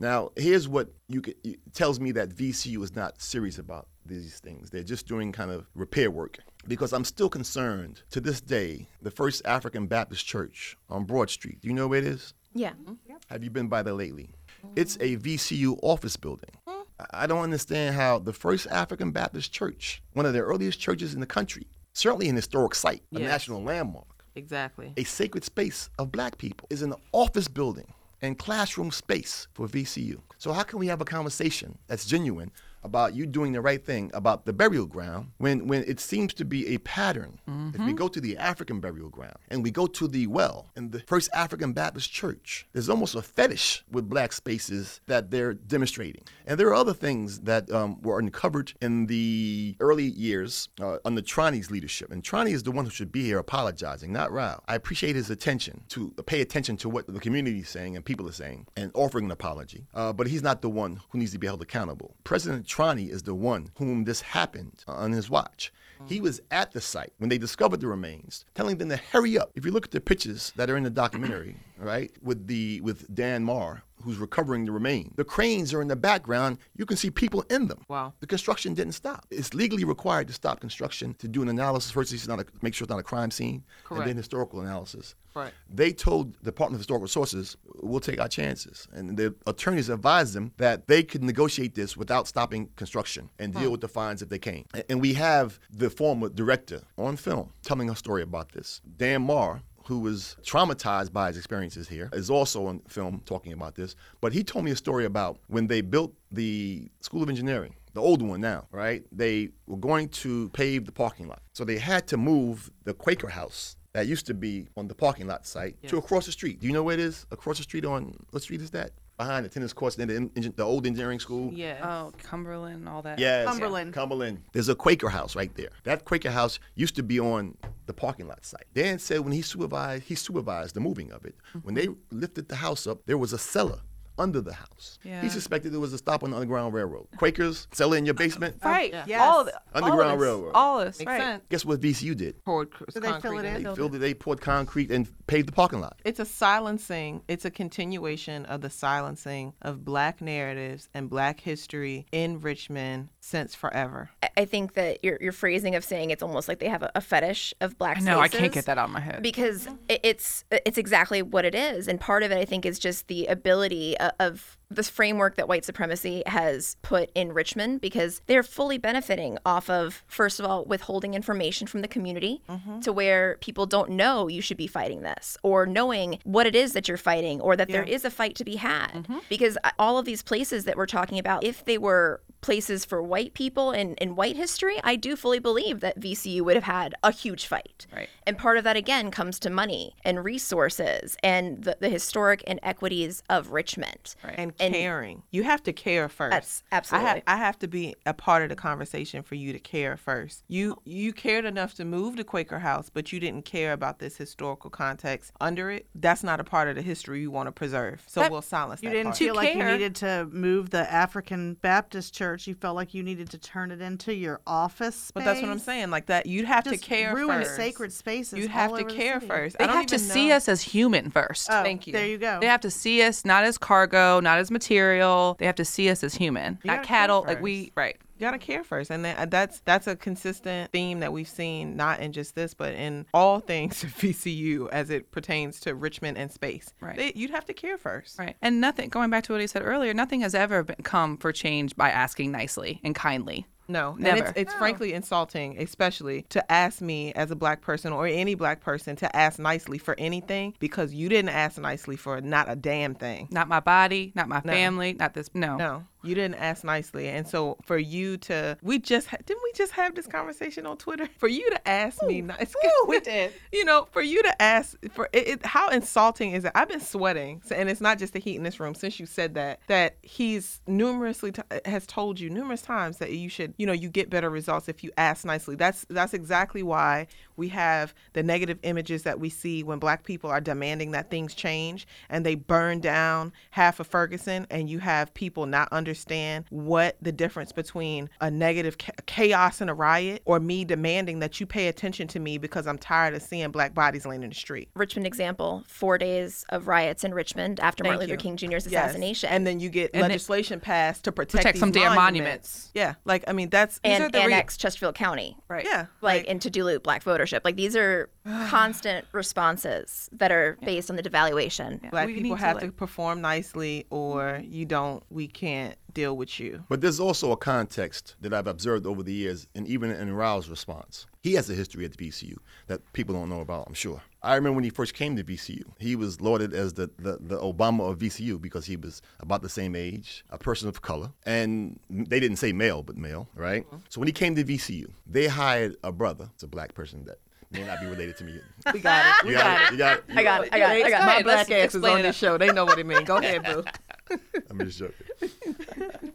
Now, 0.06 0.30
here's 0.36 0.68
what 0.68 0.90
you 1.08 1.20
could, 1.22 1.36
tells 1.74 2.00
me 2.00 2.12
that 2.12 2.30
VCU 2.30 2.84
is 2.84 2.96
not 2.96 3.20
serious 3.20 3.58
about 3.58 3.88
these 4.06 4.40
things. 4.40 4.70
They're 4.70 4.84
just 4.84 5.08
doing 5.08 5.32
kind 5.32 5.50
of 5.50 5.66
repair 5.74 6.12
work. 6.12 6.38
Because 6.68 6.94
I'm 6.94 7.04
still 7.04 7.28
concerned 7.28 8.04
to 8.12 8.22
this 8.22 8.40
day, 8.40 8.86
the 9.02 9.10
First 9.10 9.42
African 9.46 9.88
Baptist 9.88 10.24
Church 10.28 10.78
on 10.92 11.06
Broad 11.06 11.32
Street. 11.32 11.60
Do 11.60 11.68
you 11.68 11.74
know 11.74 11.88
where 11.88 11.98
it 11.98 12.06
is? 12.06 12.36
Yeah. 12.54 12.74
Mm-hmm. 12.74 13.16
Have 13.32 13.44
you 13.44 13.50
been 13.50 13.68
by 13.68 13.82
there 13.82 13.96
lately? 13.96 14.30
Mm-hmm. 14.64 14.74
It's 14.76 14.96
a 14.98 15.18
VCU 15.18 15.80
office 15.82 16.18
building. 16.18 16.52
Mm-hmm. 16.68 16.82
I- 17.00 17.24
I 17.24 17.26
don't 17.28 17.42
understand 17.42 17.96
how 17.96 18.20
the 18.20 18.32
First 18.32 18.68
African 18.68 19.10
Baptist 19.12 19.52
Church, 19.52 20.04
one 20.14 20.28
of 20.28 20.34
the 20.34 20.40
earliest 20.42 20.80
churches 20.80 21.16
in 21.16 21.20
the 21.20 21.26
country, 21.26 21.66
certainly 21.94 22.30
an 22.30 22.36
historic 22.36 22.76
site, 22.76 23.02
a 23.12 23.18
national 23.20 23.64
landmark, 23.64 24.24
Exactly. 24.36 24.94
a 24.98 25.04
sacred 25.04 25.44
space 25.44 25.90
of 25.98 26.12
black 26.12 26.38
people, 26.38 26.68
is 26.70 26.84
an 26.84 26.94
office 27.12 27.48
building 27.48 27.92
and 28.26 28.38
classroom 28.38 28.92
space 28.92 29.48
for 29.54 29.68
VCU. 29.68 30.20
So 30.38 30.52
how 30.52 30.64
can 30.64 30.80
we 30.80 30.88
have 30.88 31.02
a 31.02 31.06
conversation 31.06 31.78
that's 31.88 32.06
genuine 32.06 32.52
about 32.86 33.16
you 33.16 33.26
doing 33.26 33.52
the 33.52 33.62
right 33.62 33.84
thing 33.84 34.12
about 34.14 34.46
the 34.46 34.54
burial 34.54 34.86
ground 34.86 35.32
when, 35.40 35.68
when 35.68 35.84
it 35.86 36.00
seems 36.00 36.34
to 36.36 36.46
be 36.46 36.68
a 36.74 36.78
pattern? 36.80 37.40
If 37.74 37.82
we 37.82 37.94
go 37.94 38.08
to 38.08 38.22
the 38.22 38.38
African 38.38 38.80
burial 38.80 39.10
ground 39.10 39.36
and 39.50 39.64
we 39.64 39.72
go 39.72 39.88
to 39.88 40.08
the 40.08 40.28
well 40.28 40.68
in 40.76 40.92
the 40.92 41.00
First 41.00 41.30
African 41.34 41.74
Baptist 41.74 42.12
Church, 42.12 42.68
there's 42.74 42.90
almost 42.90 43.16
a 43.16 43.22
fetish 43.22 43.84
with 43.92 44.08
black 44.10 44.32
spaces 44.32 45.02
that 45.08 45.32
they're 45.32 45.54
demonstrating. 45.54 46.24
And 46.46 46.60
there 46.60 46.68
are 46.68 46.76
other 46.76 46.94
things 46.94 47.40
that 47.42 47.72
um, 47.72 48.02
were 48.02 48.20
uncovered 48.20 48.74
in 48.82 49.08
the 49.08 49.76
early 49.80 50.06
years 50.06 50.70
uh, 50.80 50.98
under 51.04 51.22
Trani's 51.22 51.72
leadership. 51.72 52.12
And 52.12 52.24
Trani 52.24 52.52
is 52.52 52.64
the 52.64 52.72
one 52.72 52.86
who 52.86 52.92
should 52.92 53.12
be 53.12 53.24
here 53.24 53.40
apologizing, 53.40 54.14
not 54.14 54.32
Rao. 54.32 54.62
I 54.68 54.76
appreciate 54.76 55.16
his 55.16 55.30
attention 55.30 55.84
to 55.90 56.12
pay 56.26 56.42
attention 56.42 56.78
to 56.78 56.90
what 56.90 57.08
the 57.08 57.20
community 57.20 57.60
is 57.60 57.70
saying 57.70 57.96
and 57.96 58.06
people 58.06 58.28
are 58.30 58.34
saying 58.34 58.68
and 58.78 58.92
offering 58.94 59.26
an 59.26 59.32
apology. 59.32 59.88
Uh, 59.94 60.14
but 60.14 60.28
he's 60.28 60.44
not 60.44 60.62
the 60.62 60.70
one 60.70 61.02
who 61.10 61.18
needs 61.18 61.32
to 61.32 61.40
be 61.40 61.48
held 61.48 61.62
accountable. 61.62 62.16
President 62.24 62.68
Trani 62.76 63.10
is 63.10 63.24
the 63.24 63.34
one 63.34 63.72
whom 63.78 64.04
this 64.04 64.20
happened 64.20 64.84
on 64.86 65.14
his 65.14 65.30
watch. 65.30 65.72
He 66.08 66.20
was 66.20 66.42
at 66.52 66.74
the 66.74 66.82
site 66.82 67.14
when 67.20 67.30
they 67.30 67.38
discovered 67.38 67.80
the 67.80 67.88
remains, 67.88 68.44
telling 68.54 68.78
them 68.78 68.90
to 68.90 68.98
hurry 68.98 69.38
up. 69.40 69.52
If 69.56 69.64
you 69.64 69.72
look 69.72 69.86
at 69.86 69.92
the 69.92 70.02
pictures 70.02 70.52
that 70.58 70.70
are 70.70 70.76
in 70.76 70.84
the 70.84 70.90
documentary, 70.90 71.56
right, 71.78 72.12
with 72.22 72.48
the 72.48 72.82
with 72.82 73.16
Dan 73.16 73.46
Marr, 73.46 73.84
who's 74.04 74.18
recovering 74.18 74.66
the 74.66 74.72
remains, 74.72 75.14
the 75.16 75.24
cranes 75.24 75.74
are 75.74 75.82
in 75.82 75.88
the 75.88 75.96
background. 75.96 76.58
You 76.76 76.86
can 76.86 76.98
see 76.98 77.10
people 77.10 77.44
in 77.50 77.68
them. 77.68 77.84
Wow. 77.88 78.14
The 78.20 78.28
construction 78.28 78.74
didn't 78.74 78.94
stop. 78.94 79.26
It's 79.32 79.54
legally 79.54 79.84
required 79.84 80.28
to 80.28 80.34
stop 80.34 80.60
construction 80.60 81.16
to 81.16 81.28
do 81.28 81.42
an 81.42 81.50
analysis 81.50 81.92
first. 81.92 82.14
It's 82.14 82.28
not 82.28 82.40
a, 82.40 82.46
make 82.62 82.74
sure 82.74 82.86
it's 82.86 82.90
not 82.90 83.00
a 83.00 83.04
crime 83.04 83.32
scene, 83.32 83.64
and 83.90 84.06
then 84.06 84.16
historical 84.18 84.62
analysis. 84.62 85.16
Right. 85.34 85.52
They 85.70 85.92
told 85.92 86.34
the 86.36 86.46
Department 86.46 86.76
of 86.76 86.80
Historical 86.80 87.10
Sources, 87.10 87.58
"We'll 87.82 88.00
take 88.00 88.22
our 88.22 88.30
chances," 88.30 88.88
and 88.94 89.18
the 89.18 89.36
attorneys 89.46 89.90
advised 89.90 90.34
them 90.34 90.54
that 90.58 90.88
they 90.88 91.04
could 91.04 91.24
negotiate 91.24 91.76
this 91.76 91.98
without 91.98 92.28
stopping 92.28 92.70
construction 92.78 93.30
and 93.38 93.54
deal 93.54 93.64
hmm. 93.64 93.72
with 93.72 93.82
the 93.82 93.90
fines 93.90 94.22
if 94.22 94.30
they 94.30 94.40
came. 94.40 94.66
And 94.90 95.02
we 95.02 95.14
have 95.16 95.60
the 95.70 95.90
former 95.90 96.30
director 96.30 96.84
on 96.98 97.18
film 97.18 97.52
telling 97.64 97.90
a 97.90 97.96
story 97.98 98.22
about 98.22 98.54
this. 98.54 98.82
Dan 98.98 99.24
Marr, 99.24 99.62
who 99.88 100.00
was 100.00 100.36
traumatized 100.44 101.14
by 101.14 101.28
his 101.28 101.38
experiences 101.38 101.88
here, 101.88 102.10
is 102.14 102.30
also 102.30 102.66
on 102.68 102.82
film 102.88 103.22
talking 103.26 103.54
about 103.54 103.76
this. 103.76 103.96
But 104.22 104.34
he 104.34 104.44
told 104.44 104.66
me 104.66 104.72
a 104.72 104.76
story 104.76 105.06
about 105.06 105.38
when 105.48 105.68
they 105.68 105.82
built 105.82 106.14
the 106.32 106.90
School 107.02 107.22
of 107.24 107.30
Engineering, 107.30 107.76
the 107.94 108.02
old 108.02 108.22
one 108.22 108.42
now, 108.42 108.68
right? 108.72 109.04
They 109.12 109.50
were 109.68 109.78
going 109.78 110.10
to 110.10 110.50
pave 110.50 110.86
the 110.86 110.92
parking 110.92 111.28
lot. 111.28 111.42
So 111.54 111.64
they 111.64 111.78
had 111.78 112.08
to 112.08 112.18
move 112.18 112.72
the 112.84 112.94
Quaker 112.94 113.30
house 113.30 113.78
that 113.94 114.08
used 114.08 114.26
to 114.28 114.34
be 114.34 114.68
on 114.76 114.88
the 114.90 114.96
parking 114.96 115.28
lot 115.28 115.46
site 115.46 115.82
to 115.88 115.98
across 115.98 116.26
the 116.26 116.32
street. 116.34 116.60
Do 116.60 116.68
you 116.68 116.74
know 116.74 116.84
where 116.84 116.96
it 116.96 117.00
is? 117.00 117.26
Across 117.32 117.58
the 117.58 117.64
street 117.64 117.86
on, 117.86 118.14
what 118.32 118.44
street 118.44 118.62
is 118.62 118.72
that? 118.72 118.92
Behind 119.18 119.46
the 119.46 119.50
tennis 119.50 119.72
courts 119.72 119.98
and 119.98 120.10
the, 120.10 120.16
en- 120.16 120.54
the 120.56 120.64
old 120.64 120.86
engineering 120.86 121.20
school. 121.20 121.52
Yeah. 121.54 121.80
Oh, 121.82 122.12
Cumberland, 122.18 122.90
all 122.90 123.02
that. 123.04 123.18
Yes. 123.18 123.48
Cumberland. 123.48 123.94
Cumberland. 123.94 124.42
There's 124.52 124.68
a 124.68 124.76
Quaker 124.76 125.10
house 125.10 125.36
right 125.36 125.54
there. 125.56 125.70
That 125.84 126.04
Quaker 126.04 126.32
house 126.32 126.60
used 126.76 126.98
to 126.98 127.04
be 127.04 127.20
on 127.20 127.58
the 127.86 127.94
parking 127.94 128.28
lot 128.28 128.46
site. 128.46 128.66
Dan 128.74 129.00
said 129.00 129.22
when 129.22 129.32
he 129.32 129.42
supervised, 129.42 130.04
he 130.04 130.16
supervised 130.16 130.76
the 130.76 130.82
moving 130.82 131.12
of 131.14 131.24
it. 131.24 131.36
Mm-hmm. 131.50 131.60
When 131.60 131.76
they 131.76 131.88
lifted 132.12 132.50
the 132.50 132.58
house 132.58 132.86
up, 132.88 133.06
there 133.06 133.18
was 133.18 133.32
a 133.32 133.38
cellar 133.38 133.80
under 134.18 134.42
the 134.42 134.54
house. 134.54 135.00
Yeah. 135.04 135.22
He 135.22 135.30
suspected 135.30 135.72
there 135.74 135.80
was 135.80 135.94
a 135.94 135.98
stop 135.98 136.24
on 136.24 136.32
the 136.32 136.38
Underground 136.38 136.74
Railroad. 136.74 137.08
Quakers, 137.18 137.68
cellar 137.72 137.98
in 137.98 138.06
your 138.06 138.14
basement. 138.14 138.58
Right. 138.64 138.94
Oh, 138.94 139.04
yes. 139.08 139.22
All 139.22 139.42
of 139.42 139.48
it. 139.48 139.54
Underground 139.74 140.02
all 140.02 140.10
of 140.14 140.20
this, 140.20 140.26
Railroad. 140.28 140.52
All 140.56 140.80
of 140.80 140.86
this. 140.88 141.00
Makes 141.00 141.08
right. 141.10 141.22
sense. 141.22 141.44
Guess 141.50 141.66
what 141.66 141.82
VCU 141.82 142.16
did? 142.16 142.44
Poured 142.46 142.72
cr- 142.72 142.86
Did 142.86 143.04
they 143.04 143.08
fill 143.12 143.20
concrete 143.22 143.40
it 143.40 143.56
in? 143.58 143.64
They 143.64 143.76
filled 143.76 143.96
it, 143.96 144.00
they 144.00 144.14
poured 144.14 144.42
concrete 144.42 144.92
and 144.92 145.08
paved 145.28 145.48
the 145.48 145.52
parking 145.52 145.82
lot. 145.82 146.00
It's 146.06 146.20
a 146.20 146.26
silencing, 146.26 147.22
it's 147.28 147.46
a 147.46 147.52
continuation 147.52 148.46
of 148.46 148.62
the 148.62 148.70
silencing 148.70 149.54
of 149.62 149.84
black 149.84 150.22
narratives 150.22 150.88
and 150.94 151.10
black 151.10 151.40
history 151.42 152.06
in 152.12 152.40
Richmond 152.40 153.10
since 153.20 153.54
forever. 153.54 154.10
I- 154.24 154.30
I 154.38 154.46
think 154.46 154.74
that 154.74 155.04
your 155.04 155.18
your 155.22 155.32
phrasing 155.32 155.76
of 155.76 155.84
saying 155.86 156.10
it's 156.12 156.22
almost 156.22 156.48
like 156.50 156.60
they 156.60 156.68
have 156.68 156.84
a, 156.84 156.92
a 156.96 157.02
fetish 157.02 157.54
of 157.62 157.78
black 157.78 157.98
I 157.98 158.02
know. 158.02 158.20
I 158.20 158.28
can't 158.28 158.52
get 158.52 158.66
that 158.66 158.78
out 158.78 158.86
of 158.86 158.92
my 158.92 159.00
head. 159.00 159.22
because 159.24 159.68
it- 159.90 160.02
it's 160.04 160.44
it's 160.52 160.78
exactly 160.78 161.22
what 161.22 161.46
it 161.46 161.56
is, 161.56 161.88
and 161.88 162.00
part 162.00 162.22
of 162.24 162.32
it 162.32 162.38
I 162.38 162.46
think 162.46 162.66
is 162.66 162.78
just 162.80 163.08
the 163.08 163.26
ability 163.28 163.96
o- 164.00 164.05
of 164.20 164.58
this 164.70 164.90
framework 164.90 165.36
that 165.36 165.48
white 165.48 165.66
supremacy 165.66 166.24
has 166.26 166.78
put 166.82 167.10
in 167.16 167.34
Richmond 167.34 167.82
because 167.82 168.22
they're 168.26 168.44
fully 168.44 168.78
benefiting 168.78 169.38
off 169.46 169.70
of 169.70 170.04
first 170.08 170.40
of 170.40 170.46
all 170.46 170.66
withholding 170.66 171.14
information 171.14 171.68
from 171.68 171.82
the 171.82 171.88
community 171.88 172.42
to 172.82 172.92
where 172.92 173.38
people 173.42 173.66
don't 173.66 173.92
know 173.92 174.28
you 174.28 174.42
should 174.42 174.58
be 174.58 174.68
fighting 174.68 175.02
this 175.02 175.38
or 175.44 175.66
knowing 175.66 176.20
what 176.24 176.46
it 176.46 176.56
is 176.56 176.74
that 176.74 176.88
you're 176.88 176.98
fighting 176.98 177.40
or 177.42 177.56
that 177.56 177.70
there 177.70 177.84
is 177.84 178.06
a 178.06 178.10
fight 178.10 178.36
to 178.36 178.44
be 178.44 178.56
had 178.56 179.08
because 179.30 179.58
uh, 179.64 179.72
all 179.80 179.98
of 179.98 180.06
these 180.06 180.24
places 180.24 180.66
that 180.66 180.76
we're 180.78 180.86
talking 180.86 181.20
about 181.20 181.44
if 181.44 181.64
they 181.66 181.78
were 181.78 182.22
places 182.46 182.86
for 182.86 183.02
white 183.02 183.34
people 183.34 183.72
in, 183.72 183.96
in 183.96 184.16
white 184.16 184.36
history, 184.36 184.78
I 184.84 184.98
do 184.98 185.16
fully 185.16 185.40
believe 185.40 185.80
that 185.80 186.00
VCU 186.00 186.42
would 186.42 186.54
have 186.54 186.66
had 186.66 186.94
a 187.02 187.12
huge 187.12 187.48
fight. 187.48 187.88
Right. 187.92 188.08
And 188.28 188.38
part 188.38 188.60
of 188.60 188.64
that, 188.66 188.76
again, 188.76 189.10
comes 189.10 189.40
to 189.40 189.50
money 189.50 189.96
and 190.04 190.24
resources 190.24 191.18
and 191.24 191.64
the, 191.64 191.76
the 191.80 191.90
historic 191.90 192.44
inequities 192.44 193.24
of 193.32 193.50
Richmond. 193.50 194.16
Right. 194.24 194.36
And 194.38 194.54
And- 194.60 194.74
caring. 194.74 195.24
You 195.32 195.44
have 195.44 195.62
to 195.64 195.74
care 195.74 196.08
first. 196.10 196.32
That's- 196.32 196.64
I 196.72 196.76
absolutely. 196.78 197.08
have, 197.10 197.24
I 197.28 197.36
have 197.38 197.60
to 197.60 197.68
be 197.68 197.96
a 198.06 198.14
part 198.14 198.44
of 198.44 198.50
the 198.50 198.56
conversation 198.56 199.24
for 199.24 199.36
you 199.36 199.54
to 199.54 199.60
care 199.60 199.98
first. 199.98 200.44
You 200.48 200.78
you 200.86 201.14
cared 201.14 201.46
enough 201.46 201.74
to 201.76 201.86
move 201.86 202.16
to 202.18 202.24
Quaker 202.24 202.60
House, 202.60 202.90
but 202.94 203.12
you 203.12 203.20
didn't 203.20 203.44
care 203.46 203.74
about 203.74 204.00
this 204.00 204.18
historical 204.18 204.70
context 204.70 205.32
under 205.42 205.70
it. 205.72 205.88
That's 205.96 206.24
not 206.24 206.40
a 206.40 206.44
part 206.44 206.68
of 206.68 206.76
the 206.76 206.82
history 206.82 207.22
you 207.22 207.32
want 207.32 207.48
to 207.48 207.52
preserve. 207.52 208.04
So 208.08 208.22
That- 208.22 208.32
we'll 208.32 208.42
silence 208.42 208.82
You 208.82 208.90
that 208.90 208.96
You 208.96 209.00
didn't 209.00 209.12
part. 209.12 209.18
feel 209.18 209.36
like 209.36 209.56
you 209.56 209.64
needed 209.64 209.96
to 209.98 210.28
move 210.32 210.70
the 210.70 210.92
African 210.92 211.56
Baptist 211.56 212.14
church. 212.14 212.48
You 212.48 212.56
felt 212.56 212.76
like 212.76 212.94
you 212.94 213.04
needed 213.04 213.30
to 213.32 213.38
turn 213.38 213.72
it 213.72 213.82
into 213.82 214.14
your 214.14 214.42
office 214.48 214.96
space. 214.96 215.12
But 215.14 215.26
that's 215.26 215.42
what 215.42 215.50
I'm 215.52 215.60
saying. 215.60 215.90
Like 215.90 216.08
that, 216.08 216.26
you'd 216.26 216.46
have 216.46 216.64
Just 216.64 216.82
to 216.84 216.90
care 216.90 217.14
ruin 217.16 217.40
first. 217.44 217.56
sacred 217.56 217.92
spaces. 217.94 218.40
You'd 218.40 218.52
have 218.52 218.72
all 218.72 218.78
to 218.78 218.84
over 218.84 218.92
the 218.92 218.98
care 218.98 219.16
city. 219.16 219.28
first. 219.28 219.58
They 219.58 219.64
I 219.64 219.68
don't 219.68 219.76
have 219.78 219.86
to 219.88 219.96
even 219.96 220.08
see 220.08 220.32
us 220.32 220.48
as 220.50 220.62
human 220.62 221.10
first. 221.10 221.50
Oh, 221.52 221.64
Thank 221.64 221.88
you. 221.88 221.94
There 221.94 222.06
you 222.08 222.18
go. 222.18 222.40
They 222.40 222.48
have 222.48 222.62
to 222.62 222.72
see 222.72 223.02
us 223.04 223.26
not 223.26 223.44
as 223.44 223.58
cargo, 223.58 224.20
not 224.20 224.38
as 224.40 224.45
material. 224.52 225.36
They 225.40 225.46
have 225.46 225.56
to 225.56 225.66
see 225.66 225.90
us 225.90 226.04
as 226.04 226.16
human, 226.16 226.60
You 226.64 226.72
not 226.72 226.84
cattle. 226.84 227.24
Like 227.28 227.42
we, 227.42 227.72
right? 227.76 227.98
You 228.18 228.22
gotta 228.22 228.38
care 228.38 228.64
first, 228.64 228.92
and 228.92 229.04
then, 229.04 229.30
that's 229.30 229.60
that's 229.62 229.88
a 229.88 229.96
consistent 229.96 230.72
theme 230.72 231.02
that 231.02 231.12
we've 231.12 231.28
seen 231.28 231.76
not 231.76 232.00
in 232.00 232.14
just 232.14 232.34
this, 232.34 232.54
but 232.54 232.74
in 232.74 233.06
all 233.14 233.40
things 233.42 233.84
VCU 233.84 234.70
as 234.72 234.90
it 234.90 235.12
pertains 235.12 235.60
to 235.62 235.76
Richmond 235.76 236.18
and 236.18 236.32
space. 236.32 236.74
Right. 236.80 236.96
They, 236.96 237.12
you'd 237.16 237.32
have 237.32 237.46
to 237.46 237.54
care 237.54 237.78
first. 237.78 238.18
Right. 238.18 238.36
And 238.42 238.62
nothing, 238.62 238.90
going 238.90 239.10
back 239.10 239.26
to 239.26 239.34
what 239.34 239.42
he 239.42 239.48
said 239.48 239.64
earlier, 239.66 239.94
nothing 239.94 240.22
has 240.22 240.34
ever 240.34 240.64
been, 240.64 240.78
come 240.84 241.18
for 241.18 241.32
change 241.34 241.76
by 241.76 241.90
asking 241.90 242.32
nicely 242.32 242.80
and 242.84 242.96
kindly. 242.96 243.48
No, 243.68 243.92
and 243.94 244.02
Never. 244.02 244.26
it's, 244.28 244.34
it's 244.36 244.54
frankly 244.54 244.94
insulting, 244.94 245.58
especially 245.60 246.24
to 246.30 246.52
ask 246.52 246.82
me 246.82 247.14
as 247.14 247.32
a 247.32 247.36
black 247.36 247.62
person 247.62 247.92
or 247.94 248.06
any 248.08 248.36
black 248.36 248.62
person 248.62 248.96
to 248.98 249.16
ask 249.16 249.40
nicely 249.40 249.78
for 249.78 249.96
anything 249.98 250.54
because 250.60 250.94
you 250.94 251.10
didn't 251.10 251.30
ask 251.30 251.58
nicely 251.60 251.96
for 251.96 252.22
not 252.22 252.50
a 252.50 252.56
damn 252.56 252.94
thing. 252.96 253.28
Not 253.32 253.48
my 253.48 253.60
body, 253.60 254.12
not 254.16 254.28
my 254.28 254.42
No. 254.44 254.54
family, 254.54 254.94
not 254.94 255.14
this. 255.14 255.30
No. 255.34 255.58
No, 255.58 255.84
you 256.06 256.16
didn't 256.16 256.36
ask 256.36 256.64
nicely, 256.64 257.08
and 257.10 257.28
so 257.28 257.58
for 257.64 257.78
you 257.78 258.18
to, 258.18 258.58
we 258.62 258.80
just 258.80 259.10
didn't 259.26 259.42
we 259.44 259.52
just 259.54 259.72
have 259.74 259.96
this 259.96 260.08
conversation 260.08 260.66
on 260.66 260.78
Twitter? 260.78 261.08
For 261.18 261.28
you 261.28 261.50
to 261.50 261.68
ask 261.68 262.02
me 262.04 262.22
nice, 262.22 262.54
we 262.88 263.00
did. 263.00 263.34
You 263.52 263.66
know, 263.66 263.88
for 263.92 264.02
you 264.02 264.22
to 264.24 264.42
ask 264.42 264.76
for 264.94 265.10
it, 265.14 265.28
it, 265.28 265.46
how 265.46 265.70
insulting 265.70 266.32
is 266.34 266.46
it? 266.46 266.52
I've 266.56 266.70
been 266.70 266.82
sweating, 266.82 267.42
so- 267.46 267.56
and 267.56 267.70
it's 267.70 267.82
not 267.82 267.98
just 268.00 268.14
the 268.14 268.20
heat 268.20 268.36
in 268.36 268.44
this 268.44 268.60
room. 268.60 268.76
Since 268.76 269.00
you 269.00 269.06
said 269.06 269.34
that, 269.36 269.60
that 269.68 269.98
he's 270.02 270.62
numerously 270.68 271.32
t- 271.32 271.42
has 271.66 271.86
told 271.88 272.20
you 272.20 272.30
numerous 272.30 272.62
times 272.62 272.98
that 272.98 273.12
you 273.12 273.30
should, 273.30 273.54
you 273.58 273.66
know, 273.66 273.74
you 273.74 273.90
get 273.90 274.10
better 274.10 274.30
results 274.30 274.70
if 274.70 274.84
you 274.84 274.92
ask 274.98 275.26
nicely. 275.26 275.56
That's 275.56 275.86
that's 275.90 276.14
exactly 276.14 276.64
why 276.64 277.08
we 277.38 277.50
have 277.50 277.94
the 278.14 278.24
negative 278.24 278.60
images 278.64 279.04
that 279.04 279.20
we 279.20 279.30
see 279.30 279.64
when 279.64 279.80
black 279.80 280.04
people 280.04 280.30
are 280.30 280.42
demanding 280.42 280.92
that 280.92 281.10
things 281.10 281.34
change 281.34 281.88
and 282.10 282.26
they 282.26 282.36
burn 282.36 282.80
down 282.80 283.34
half 283.52 283.80
of 283.80 283.88
Ferguson 283.88 284.48
and 284.50 284.70
you 284.70 284.80
have 284.80 285.14
people 285.14 285.46
not 285.46 285.68
understand 285.96 286.46
what 286.50 286.98
the 287.02 287.12
difference 287.12 287.52
between 287.54 288.10
a 288.20 288.30
negative 288.30 288.78
cha- 288.78 288.92
chaos 289.06 289.62
and 289.62 289.70
a 289.70 289.74
riot 289.74 290.22
or 290.26 290.40
me 290.42 290.66
demanding 290.66 291.20
that 291.20 291.40
you 291.40 291.46
pay 291.46 291.68
attention 291.70 292.06
to 292.10 292.20
me 292.20 292.38
because 292.38 292.68
I'm 292.68 292.78
tired 292.78 293.14
of 293.14 293.22
seeing 293.22 293.50
black 293.52 293.74
bodies 293.74 294.06
laying 294.06 294.24
in 294.24 294.30
the 294.30 294.36
street. 294.36 294.70
Richmond 294.76 295.08
example, 295.08 295.64
four 295.70 295.98
days 295.98 296.46
of 296.50 296.68
riots 296.68 297.04
in 297.06 297.14
Richmond 297.14 297.60
after 297.62 297.84
Thank 297.84 297.94
Martin 297.94 298.10
Luther. 298.10 298.22
King 298.22 298.36
Jr.'s 298.38 298.68
Yes. 298.68 298.86
assassination. 298.86 299.30
And 299.30 299.48
then 299.48 299.60
you 299.62 299.70
get 299.70 299.92
And 299.94 300.02
it- 300.02 300.10
legislation 300.10 300.60
passed 300.60 301.06
to 301.06 301.12
protect, 301.14 301.38
Protect 301.38 301.54
these 301.56 301.60
some 301.62 301.72
damn 301.72 301.96
monuments. 301.96 302.72
Yeah, 302.74 302.96
like 303.06 303.24
I 303.28 303.32
mean 303.34 303.50
that's 303.50 303.80
these 303.80 304.00
are 304.00 304.04
and 304.04 304.14
the 304.14 304.18
re- 304.20 304.24
annex 304.26 304.58
Chesterfield 304.58 304.96
County. 304.96 305.38
Right. 305.48 305.64
Yeah, 305.66 305.86
Like, 306.02 306.26
and 306.28 306.42
to 306.42 306.50
dilute 306.50 306.84
black 306.84 307.04
votership. 307.04 307.42
Like 307.46 307.56
these 307.56 307.76
are 307.76 308.10
constant 308.48 309.06
responses 309.14 310.10
that 310.14 310.32
are 310.32 310.58
based 310.66 310.90
on 310.90 310.96
the 310.98 311.04
devaluation. 311.04 311.90
black 311.92 312.08
We 312.08 312.16
people 312.16 312.32
need 312.32 312.40
to, 312.40 312.46
have 312.46 312.60
to 312.60 312.72
perform 312.72 313.22
nicely 313.22 313.86
or 313.90 314.42
you 314.44 314.66
don't 314.66 315.04
we 315.10 315.28
can't 315.28 315.76
deal 315.96 316.16
with 316.16 316.40
you. 316.40 316.64
But 316.70 316.82
there's 316.82 317.00
also 317.00 317.32
a 317.32 317.38
context 317.38 318.16
that 318.22 318.34
I've 318.34 318.46
observed 318.46 318.86
over 318.86 319.02
the 319.02 319.14
years, 319.14 319.48
and 319.56 319.68
even 319.68 319.90
in 319.90 320.14
Rao's 320.14 320.48
response. 320.48 321.08
He 321.22 321.34
has 321.34 321.50
a 321.50 321.56
history 321.56 321.86
at 321.86 321.98
the 321.98 322.10
VCU 322.10 322.36
that 322.68 322.82
people 322.94 323.16
don't 323.16 323.30
know 323.30 323.42
about, 323.42 323.66
I'm 323.68 323.74
sure. 323.74 324.04
I 324.22 324.36
remember 324.36 324.56
when 324.56 324.64
he 324.64 324.70
first 324.70 324.94
came 324.94 325.16
to 325.16 325.24
VCU, 325.24 325.64
he 325.80 325.96
was 325.96 326.22
lauded 326.22 326.54
as 326.54 326.74
the, 326.74 326.92
the, 327.00 327.18
the 327.20 327.40
Obama 327.40 327.90
of 327.90 327.98
VCU 327.98 328.40
because 328.40 328.68
he 328.68 328.76
was 328.76 329.02
about 329.22 329.42
the 329.42 329.50
same 329.50 329.76
age, 329.76 330.24
a 330.30 330.38
person 330.38 330.70
of 330.70 330.84
color, 330.84 331.12
and 331.26 331.80
they 331.90 332.20
didn't 332.20 332.38
say 332.38 332.54
male, 332.54 332.84
but 332.84 332.96
male, 332.96 333.28
right? 333.34 333.66
Mm-hmm. 333.66 333.78
So 333.90 334.00
when 334.00 334.08
he 334.08 334.14
came 334.14 334.36
to 334.36 334.44
VCU, 334.44 334.92
they 335.08 335.26
hired 335.28 335.78
a 335.84 335.92
brother, 335.92 336.30
it's 336.36 336.44
a 336.44 336.48
black 336.48 336.76
person 336.76 337.06
that 337.06 337.18
may 337.52 337.66
not 337.66 337.80
be 337.80 337.88
related 337.88 338.18
to 338.18 338.24
me. 338.24 338.40
We 338.74 338.80
got 338.80 339.06
it. 339.06 339.26
We 339.26 339.32
You 339.32 339.38
got 339.38 339.62
it. 339.62 339.72
You 339.72 339.78
got 339.78 339.98
it. 339.98 340.04
I 340.10 340.24
got 340.24 340.44
it. 340.44 340.50
I 340.52 340.60
got 340.60 340.76
it. 340.76 340.86
I 340.86 340.90
got 340.90 341.02
it. 341.02 341.06
My 341.06 341.12
ahead, 341.14 341.24
black 341.24 341.52
ass 341.52 341.76
is 341.76 341.84
on 341.84 342.02
this 342.02 342.16
show. 342.16 342.38
They 342.38 342.52
know 342.52 342.66
what 342.66 342.80
it 342.80 342.86
means. 342.86 343.04
Go 343.04 343.18
ahead, 343.18 343.44
boo. 343.44 343.64
I'm 344.50 344.60
just 344.60 344.80
joking. 344.80 345.08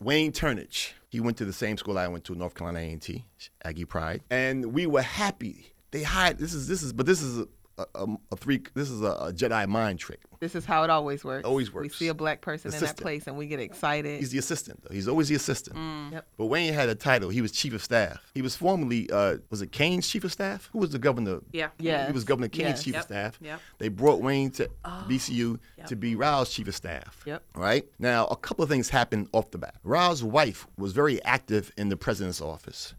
Wayne 0.00 0.32
Turnage, 0.32 0.92
he 1.08 1.20
went 1.20 1.36
to 1.38 1.44
the 1.44 1.52
same 1.52 1.76
school 1.76 1.98
I 1.98 2.08
went 2.08 2.24
to, 2.24 2.34
North 2.34 2.54
Carolina 2.54 2.80
A&T, 2.92 3.24
Aggie 3.64 3.84
Pride, 3.84 4.22
and 4.30 4.72
we 4.72 4.86
were 4.86 5.02
happy. 5.02 5.72
They 5.90 6.02
hired 6.02 6.38
this 6.38 6.54
is 6.54 6.68
this 6.68 6.82
is 6.82 6.92
but 6.92 7.06
this 7.06 7.20
is 7.20 7.46
a, 7.94 8.02
a, 8.04 8.06
a 8.32 8.36
three 8.36 8.62
this 8.74 8.90
is 8.90 9.02
a, 9.02 9.06
a 9.06 9.32
Jedi 9.32 9.66
mind 9.68 9.98
trick. 9.98 10.20
This 10.40 10.54
is 10.54 10.64
how 10.64 10.84
it 10.84 10.90
always 10.90 11.22
works. 11.22 11.46
Always 11.46 11.70
works. 11.72 11.82
We 11.84 11.88
see 11.90 12.08
a 12.08 12.14
black 12.14 12.40
person 12.40 12.72
in 12.72 12.80
that 12.80 12.96
place 12.96 13.26
and 13.26 13.36
we 13.36 13.46
get 13.46 13.60
excited. 13.60 14.20
He's 14.20 14.30
the 14.30 14.38
assistant 14.38 14.82
though. 14.82 14.94
He's 14.94 15.06
always 15.06 15.28
the 15.28 15.34
assistant. 15.34 15.76
Yep. 16.12 16.26
But 16.38 16.46
Wayne 16.46 16.72
had 16.72 16.88
a 16.88 16.94
title. 16.94 17.28
He 17.28 17.42
was 17.42 17.52
chief 17.52 17.74
of 17.74 17.82
staff. 17.84 18.30
He 18.34 18.40
was 18.40 18.56
formerly 18.56 19.10
uh, 19.10 19.36
was 19.50 19.60
it 19.60 19.70
Kaine's 19.72 20.08
chief 20.08 20.24
of 20.24 20.32
staff? 20.32 20.70
Who 20.72 20.78
was 20.78 20.90
the 20.90 20.98
governor? 20.98 21.40
Yeah. 21.52 21.68
Yeah. 21.78 22.06
He 22.06 22.12
was 22.12 22.24
Governor 22.24 22.48
Kaine's 22.48 22.68
Yes. 22.70 22.84
chief 22.84 22.94
Yep. 22.94 23.00
of 23.02 23.06
staff. 23.06 23.38
Yep. 23.42 23.60
They 23.78 23.88
brought 23.88 24.20
Wayne 24.22 24.50
to 24.52 24.70
VCU 25.08 25.58
to 25.86 25.96
be 25.96 26.16
Rao's 26.16 26.50
chief 26.50 26.68
of 26.68 26.74
staff. 26.74 27.22
Yep. 27.26 27.42
Right? 27.54 27.84
Now, 27.98 28.26
a 28.26 28.36
couple 28.36 28.62
of 28.62 28.68
things 28.70 28.88
happened 28.88 29.28
off 29.32 29.50
the 29.50 29.58
bat. 29.58 29.74
Rao's 29.84 30.22
wife 30.24 30.66
was 30.78 30.92
very 30.92 31.22
active 31.24 31.70
in 31.76 31.88
the 31.90 31.96
president's 31.96 32.40
office. 32.40 32.94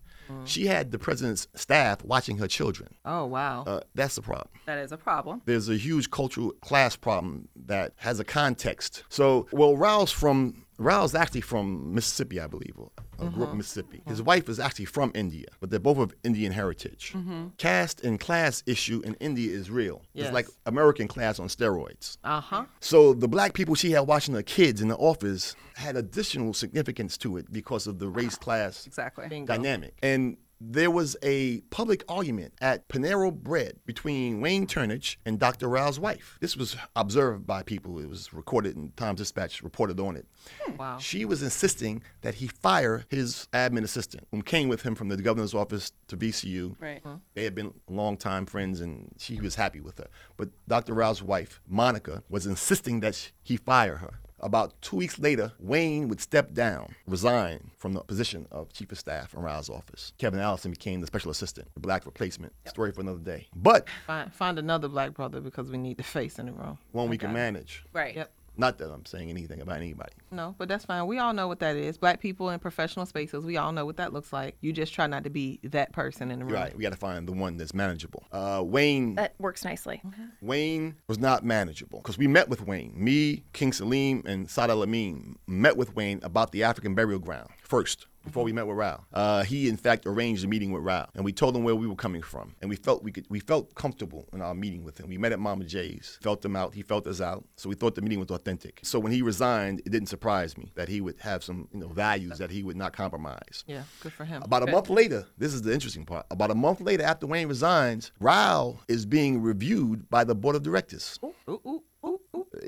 She 0.46 0.68
had 0.68 0.92
the 0.92 1.00
president's 1.00 1.48
staff 1.56 2.04
watching 2.04 2.38
her 2.38 2.48
children. 2.48 2.96
Oh 3.06 3.26
wow. 3.26 3.64
Uh, 3.66 3.82
that's 3.96 4.16
the 4.16 4.22
problem. 4.22 4.50
That 4.66 4.80
is 4.80 4.92
a 4.92 4.98
problem. 4.98 5.42
There's 5.46 5.70
a 5.70 5.76
huge 5.76 6.10
cultural 6.12 6.52
class 6.62 6.96
problem 6.96 7.48
that 7.66 7.94
has 7.98 8.20
a 8.20 8.24
context. 8.24 9.04
So, 9.10 9.48
well, 9.52 9.76
Rouse 9.78 10.12
from 10.12 10.66
Rao's 10.82 11.14
actually 11.14 11.42
from 11.42 11.94
Mississippi, 11.94 12.40
I 12.40 12.48
believe, 12.48 12.74
or, 12.78 12.90
or 13.20 13.30
grew 13.30 13.30
up 13.30 13.36
in 13.36 13.44
uh-huh. 13.44 13.56
Mississippi. 13.56 14.02
His 14.08 14.20
uh-huh. 14.20 14.26
wife 14.26 14.50
is 14.50 14.60
actually 14.60 14.86
from 14.86 15.12
India, 15.14 15.48
but 15.60 15.70
they're 15.70 15.80
both 15.80 16.00
of 16.00 16.14
Indian 16.24 16.52
heritage. 16.52 17.14
Mm-hmm. 17.16 17.50
Caste 17.58 18.04
and 18.04 18.20
class 18.20 18.64
issue 18.66 19.02
in 19.06 19.14
India 19.16 19.52
is 19.52 19.70
real. 19.70 20.02
Yes. 20.14 20.28
It's 20.28 20.34
like 20.34 20.48
American 20.66 21.08
class 21.08 21.40
on 21.40 21.48
steroids. 21.48 22.18
Uh 22.24 22.42
huh. 22.42 22.66
So 22.80 23.14
the 23.14 23.28
black 23.28 23.54
people 23.54 23.76
she 23.76 23.92
had 23.92 24.02
watching 24.02 24.34
her 24.34 24.44
kids 24.44 24.82
in 24.82 24.88
the 24.88 24.98
office 24.98 25.56
had 25.76 25.96
additional 25.96 26.54
significance 26.54 27.18
to 27.20 27.38
it 27.38 27.52
because 27.52 27.88
of 27.88 28.00
the 28.00 28.08
race 28.08 28.38
ah, 28.40 28.44
class 28.44 28.88
Exactly. 28.88 29.28
Bingo. 29.28 29.54
dynamic. 29.56 29.94
And 30.02 30.38
there 30.64 30.92
was 30.92 31.18
a 31.24 31.62
public 31.72 32.04
argument 32.08 32.54
at 32.62 32.88
Panera 32.88 33.34
Bread 33.34 33.80
between 33.86 34.42
Wayne 34.42 34.68
Turnage 34.68 35.18
and 35.26 35.40
Dr. 35.40 35.68
Rao's 35.68 36.00
wife. 36.00 36.38
This 36.40 36.56
was 36.56 36.78
observed 36.96 37.48
by 37.48 37.64
people. 37.64 37.98
It 37.98 38.08
was 38.08 38.32
recorded 38.32 38.76
in 38.76 38.92
Times 38.96 39.18
Dispatch, 39.18 39.64
reported 39.64 40.00
on 40.00 40.16
it. 40.16 40.28
Hmm. 40.62 40.78
Wow. 40.78 40.98
She 41.00 41.26
was 41.26 41.42
insisting 41.42 42.04
that 42.22 42.36
he 42.36 42.48
fire 42.48 43.06
his 43.10 43.48
admin 43.54 43.84
assistant, 43.84 44.28
who 44.32 44.44
came 44.44 44.70
with 44.70 44.84
him 44.84 44.94
from 44.94 45.10
the 45.10 45.18
governor's 45.18 45.56
office 45.56 45.92
to 46.08 46.18
VCU. 46.18 46.76
Right. 46.80 47.02
Uh-huh. 47.04 47.16
They 47.34 47.44
had 47.44 47.56
been 47.56 47.74
longtime 47.90 48.46
friends, 48.46 48.82
and 48.82 49.10
she 49.18 49.42
was 49.42 49.56
happy 49.56 49.80
with 49.80 49.98
her. 49.98 50.08
But 50.38 50.50
Dr. 50.68 50.94
Rao's 50.94 51.24
wife, 51.24 51.60
Monica, 51.68 52.24
was 52.30 52.46
insisting 52.46 53.00
that 53.00 53.32
he 53.42 53.58
fire 53.58 53.96
her. 53.96 54.20
About 54.44 54.74
two 54.82 54.96
weeks 54.96 55.20
later, 55.20 55.52
Wayne 55.60 56.08
would 56.08 56.20
step 56.20 56.54
down, 56.54 56.96
resign 57.08 57.70
from 57.78 57.94
the 57.94 58.02
position 58.02 58.48
of 58.52 58.74
chief 58.74 58.92
of 58.92 58.98
staff 58.98 59.34
in 59.36 59.40
Rao's 59.42 59.70
office. 59.70 60.14
Kevin 60.18 60.40
Allison 60.40 60.72
became 60.72 61.00
the 61.00 61.08
special 61.08 61.30
assistant, 61.30 61.68
the 61.76 61.80
black 61.80 62.06
replacement. 62.08 62.52
Story 62.66 62.92
for 62.92 63.02
another 63.02 63.20
day. 63.20 63.48
But 63.56 63.88
Find, 64.08 64.34
find 64.34 64.58
another 64.58 64.88
black 64.88 65.14
brother 65.14 65.42
because 65.42 65.70
we 65.70 65.78
need 65.78 65.98
the 65.98 66.04
face 66.04 66.40
in 66.40 66.48
the 66.48 66.54
room. 66.54 66.80
one 66.92 67.08
we 67.10 67.18
can 67.20 67.32
manage. 67.34 67.86
Right. 67.94 68.16
Yep. 68.16 68.32
Not 68.62 68.78
that 68.78 68.92
I'm 68.92 69.08
saying 69.08 69.32
anything 69.32 69.60
about 69.60 69.78
anybody. 69.78 70.12
No, 70.30 70.54
but 70.60 70.68
that's 70.68 70.86
fine. 70.86 71.08
We 71.08 71.18
all 71.18 71.34
know 71.34 71.48
what 71.48 71.60
that 71.62 71.76
is. 71.76 71.98
Black 71.98 72.20
people 72.20 72.52
in 72.52 72.60
professional 72.60 73.08
spaces, 73.08 73.44
we 73.44 73.58
all 73.58 73.72
know 73.72 73.88
what 73.88 73.98
that 73.98 74.14
looks 74.14 74.32
like. 74.32 74.56
You 74.62 74.72
just 74.72 74.94
try 74.94 75.08
not 75.08 75.24
to 75.24 75.32
be 75.32 75.60
that 75.64 75.94
person 75.94 76.30
in 76.30 76.38
the 76.38 76.46
room. 76.46 76.54
Right. 76.54 76.78
We 76.78 76.84
got 76.84 76.92
to 76.92 77.00
find 77.00 77.28
the 77.28 77.32
one 77.32 77.58
that's 77.58 77.74
manageable. 77.74 78.24
Uh, 78.32 78.62
Wayne 78.64 79.16
That 79.16 79.34
works 79.40 79.66
nicely. 79.66 80.04
Wayne 80.42 80.96
was 81.08 81.18
not 81.18 81.44
manageable 81.44 82.02
because 82.02 82.20
we 82.20 82.28
met 82.28 82.50
with 82.50 82.62
Wayne. 82.68 82.94
Me, 82.96 83.44
King 83.54 83.74
Salim, 83.74 84.22
and 84.28 84.48
Sada 84.48 84.74
Amin 84.74 85.40
met 85.48 85.76
with 85.76 85.96
Wayne 85.96 86.20
about 86.22 86.52
the 86.52 86.64
African 86.64 86.94
burial 86.94 87.20
ground 87.20 87.50
first 87.64 88.06
before 88.24 88.44
we 88.44 88.54
met 88.54 88.68
with 88.68 88.78
Rao. 88.78 89.04
Uh, 89.14 89.44
he, 89.44 89.68
in 89.68 89.78
fact, 89.78 90.06
arranged 90.06 90.44
a 90.44 90.48
meeting 90.48 90.72
with 90.72 90.84
Rao, 90.84 91.08
and 91.16 91.26
we 91.26 91.34
told 91.34 91.56
him 91.56 91.64
where 91.64 91.76
we 91.76 91.88
were 91.88 91.96
coming 91.96 92.22
from, 92.22 92.56
and 92.62 92.70
we 92.70 92.76
felt 92.76 93.04
we 93.04 93.12
could 93.12 93.26
we 93.30 93.40
felt 93.40 93.74
comfortable 93.76 94.28
in 94.34 94.42
our 94.42 94.54
meeting 94.54 94.84
with 94.84 95.00
him. 95.00 95.10
We 95.10 95.18
met 95.18 95.32
at 95.32 95.40
Mama 95.40 95.64
J's, 95.66 96.18
felt 96.22 96.44
him 96.44 96.56
out, 96.56 96.74
he 96.74 96.82
felt 96.82 97.08
us 97.08 97.22
out, 97.22 97.44
so 97.58 97.70
we 97.70 97.76
thought 97.76 97.96
the 97.96 98.02
meeting 98.02 98.20
was 98.20 98.30
authentic. 98.30 98.80
So 98.84 99.00
when 99.00 99.12
he 99.12 99.22
resigned, 99.22 99.82
it 99.86 99.92
didn't 99.92 100.10
surprise 100.10 100.58
me 100.58 100.72
that 100.76 100.90
he 100.90 101.02
would 101.02 101.20
have 101.20 101.44
some 101.44 101.68
you 101.74 101.80
know 101.80 101.88
values 101.88 102.38
that 102.38 102.52
he 102.52 102.64
would 102.64 102.78
not 102.78 102.94
compromise. 102.94 103.64
Yeah, 103.68 103.84
good 104.02 104.14
for 104.14 104.26
him. 104.26 104.44
About 104.44 104.68
a 104.68 104.72
month 104.72 104.90
later, 104.90 105.26
this 105.38 105.54
is 105.54 105.62
the 105.62 105.74
interesting 105.74 106.06
part. 106.06 106.26
About 106.32 106.52
a 106.52 106.56
month 106.56 106.82
later, 106.82 107.04
after 107.04 107.28
Wayne 107.28 107.48
resigns, 107.48 108.12
Rao 108.20 108.80
is 108.88 109.06
being 109.06 109.42
reviewed 109.42 110.10
by 110.10 110.24
the 110.24 110.36
board 110.36 110.56
of 110.56 110.64
directors. 110.64 111.20
Ooh, 111.24 111.34
ooh, 111.50 111.62
ooh. 111.66 111.84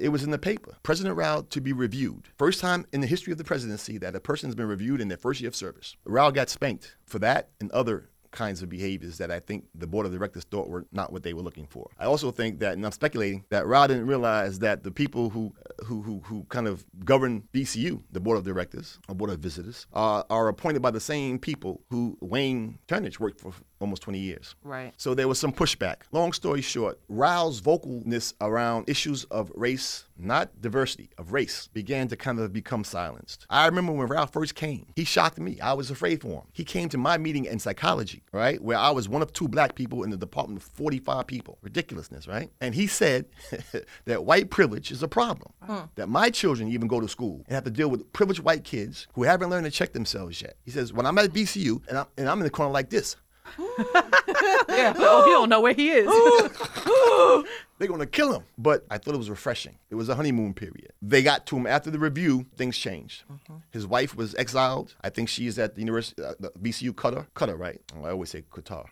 It 0.03 0.11
was 0.11 0.21
in 0.21 0.31
the 0.31 0.37
paper. 0.37 0.75
President 0.83 1.15
Rao 1.15 1.45
to 1.49 1.61
be 1.61 1.71
reviewed. 1.71 2.27
First 2.37 2.59
time 2.59 2.85
in 2.91 2.99
the 2.99 3.07
history 3.07 3.31
of 3.31 3.37
the 3.37 3.45
presidency 3.45 3.97
that 3.99 4.17
a 4.17 4.19
person 4.19 4.49
has 4.49 4.55
been 4.55 4.67
reviewed 4.67 4.99
in 4.99 5.07
their 5.07 5.17
first 5.17 5.39
year 5.39 5.47
of 5.47 5.55
service. 5.55 5.95
Rao 6.03 6.29
got 6.29 6.49
spanked 6.49 6.97
for 7.05 7.19
that 7.19 7.51
and 7.61 7.71
other 7.71 8.09
kinds 8.31 8.61
of 8.61 8.67
behaviors 8.67 9.19
that 9.19 9.31
I 9.31 9.39
think 9.39 9.63
the 9.73 9.87
board 9.87 10.05
of 10.05 10.11
directors 10.11 10.43
thought 10.43 10.67
were 10.67 10.85
not 10.91 11.13
what 11.13 11.23
they 11.23 11.33
were 11.33 11.41
looking 11.41 11.67
for. 11.67 11.89
I 11.97 12.05
also 12.05 12.31
think 12.31 12.59
that, 12.59 12.73
and 12.73 12.85
I'm 12.85 12.91
speculating, 12.91 13.45
that 13.49 13.65
Rao 13.65 13.87
didn't 13.87 14.07
realize 14.07 14.59
that 14.59 14.83
the 14.83 14.91
people 14.91 15.29
who 15.29 15.53
who 15.85 16.01
who, 16.01 16.19
who 16.25 16.43
kind 16.49 16.67
of 16.67 16.83
govern 17.05 17.43
VCU, 17.53 18.01
the 18.11 18.19
board 18.19 18.37
of 18.37 18.43
directors 18.43 18.99
or 19.07 19.15
board 19.15 19.29
of 19.29 19.39
visitors, 19.39 19.87
uh, 19.93 20.23
are 20.29 20.49
appointed 20.49 20.81
by 20.81 20.91
the 20.91 20.99
same 20.99 21.39
people 21.39 21.81
who 21.89 22.17
Wayne 22.19 22.79
Turnage 22.89 23.19
worked 23.19 23.39
for 23.39 23.53
almost 23.83 24.01
20 24.01 24.19
years. 24.19 24.55
Right. 24.63 24.93
So 24.97 25.13
there 25.13 25.27
was 25.27 25.39
some 25.39 25.51
pushback. 25.51 25.97
Long 26.11 26.33
story 26.33 26.61
short, 26.61 26.99
Rao's 27.09 27.61
vocalness 27.61 28.33
around 28.41 28.89
issues 28.89 29.25
of 29.25 29.51
race, 29.55 30.05
not 30.17 30.61
diversity, 30.61 31.09
of 31.17 31.33
race, 31.33 31.67
began 31.73 32.07
to 32.07 32.15
kind 32.15 32.39
of 32.39 32.53
become 32.53 32.83
silenced. 32.83 33.45
I 33.49 33.65
remember 33.65 33.91
when 33.91 34.07
Rao 34.07 34.25
first 34.25 34.55
came, 34.55 34.87
he 34.95 35.03
shocked 35.03 35.39
me. 35.39 35.59
I 35.59 35.73
was 35.73 35.91
afraid 35.91 36.21
for 36.21 36.27
him. 36.27 36.47
He 36.53 36.63
came 36.63 36.89
to 36.89 36.97
my 36.97 37.17
meeting 37.17 37.45
in 37.45 37.59
psychology, 37.59 38.23
right? 38.31 38.61
Where 38.61 38.77
I 38.77 38.91
was 38.91 39.09
one 39.09 39.21
of 39.21 39.33
two 39.33 39.47
black 39.47 39.75
people 39.75 40.03
in 40.03 40.09
the 40.09 40.17
department 40.17 40.61
of 40.61 40.67
45 40.69 41.27
people. 41.27 41.57
Ridiculousness, 41.61 42.27
right? 42.27 42.49
And 42.61 42.73
he 42.73 42.87
said 42.87 43.25
that 44.05 44.25
white 44.25 44.49
privilege 44.49 44.91
is 44.91 45.03
a 45.03 45.07
problem. 45.07 45.51
That 45.95 46.07
my 46.07 46.29
children 46.29 46.69
even 46.69 46.87
go 46.87 46.99
to 46.99 47.07
school 47.07 47.43
and 47.47 47.55
have 47.55 47.63
to 47.65 47.71
deal 47.71 47.89
with 47.89 48.11
privileged 48.13 48.41
white 48.41 48.63
kids 48.63 49.07
who 49.13 49.23
haven't 49.23 49.49
learned 49.49 49.65
to 49.65 49.71
check 49.71 49.93
themselves 49.93 50.41
yet. 50.41 50.55
He 50.63 50.71
says, 50.71 50.93
when 50.93 51.05
I'm 51.05 51.17
at 51.17 51.31
VCU 51.31 51.81
and 51.87 51.97
I'm, 51.97 52.05
and 52.17 52.29
I'm 52.29 52.37
in 52.39 52.43
the 52.43 52.49
corner 52.49 52.71
like 52.71 52.89
this, 52.89 53.15
Yeah. 54.69 54.93
oh, 54.97 55.23
he 55.25 55.31
don't 55.31 55.49
know 55.49 55.61
where 55.61 55.73
he 55.73 55.89
is. 55.91 56.05
they're 57.77 57.87
gonna 57.87 58.05
kill 58.05 58.33
him. 58.33 58.43
But 58.57 58.85
I 58.89 58.97
thought 58.97 59.13
it 59.13 59.17
was 59.17 59.29
refreshing. 59.29 59.77
It 59.89 59.95
was 59.95 60.09
a 60.09 60.15
honeymoon 60.15 60.53
period. 60.53 60.91
They 61.01 61.21
got 61.21 61.45
to 61.47 61.57
him 61.57 61.67
after 61.67 61.91
the 61.91 61.99
review. 61.99 62.45
Things 62.55 62.77
changed. 62.77 63.23
His 63.71 63.85
wife 63.85 64.15
was 64.15 64.35
exiled. 64.35 64.95
I 65.03 65.09
think 65.09 65.29
she 65.29 65.47
is 65.47 65.59
at 65.59 65.75
the 65.75 65.81
University, 65.81 66.21
uh, 66.23 66.33
the 66.39 66.49
VCU 66.61 66.91
Qatar. 66.91 67.27
Qatar, 67.35 67.57
right? 67.57 67.81
Oh, 67.97 68.05
I 68.05 68.11
always 68.11 68.29
say 68.29 68.43
Qatar. 68.51 68.85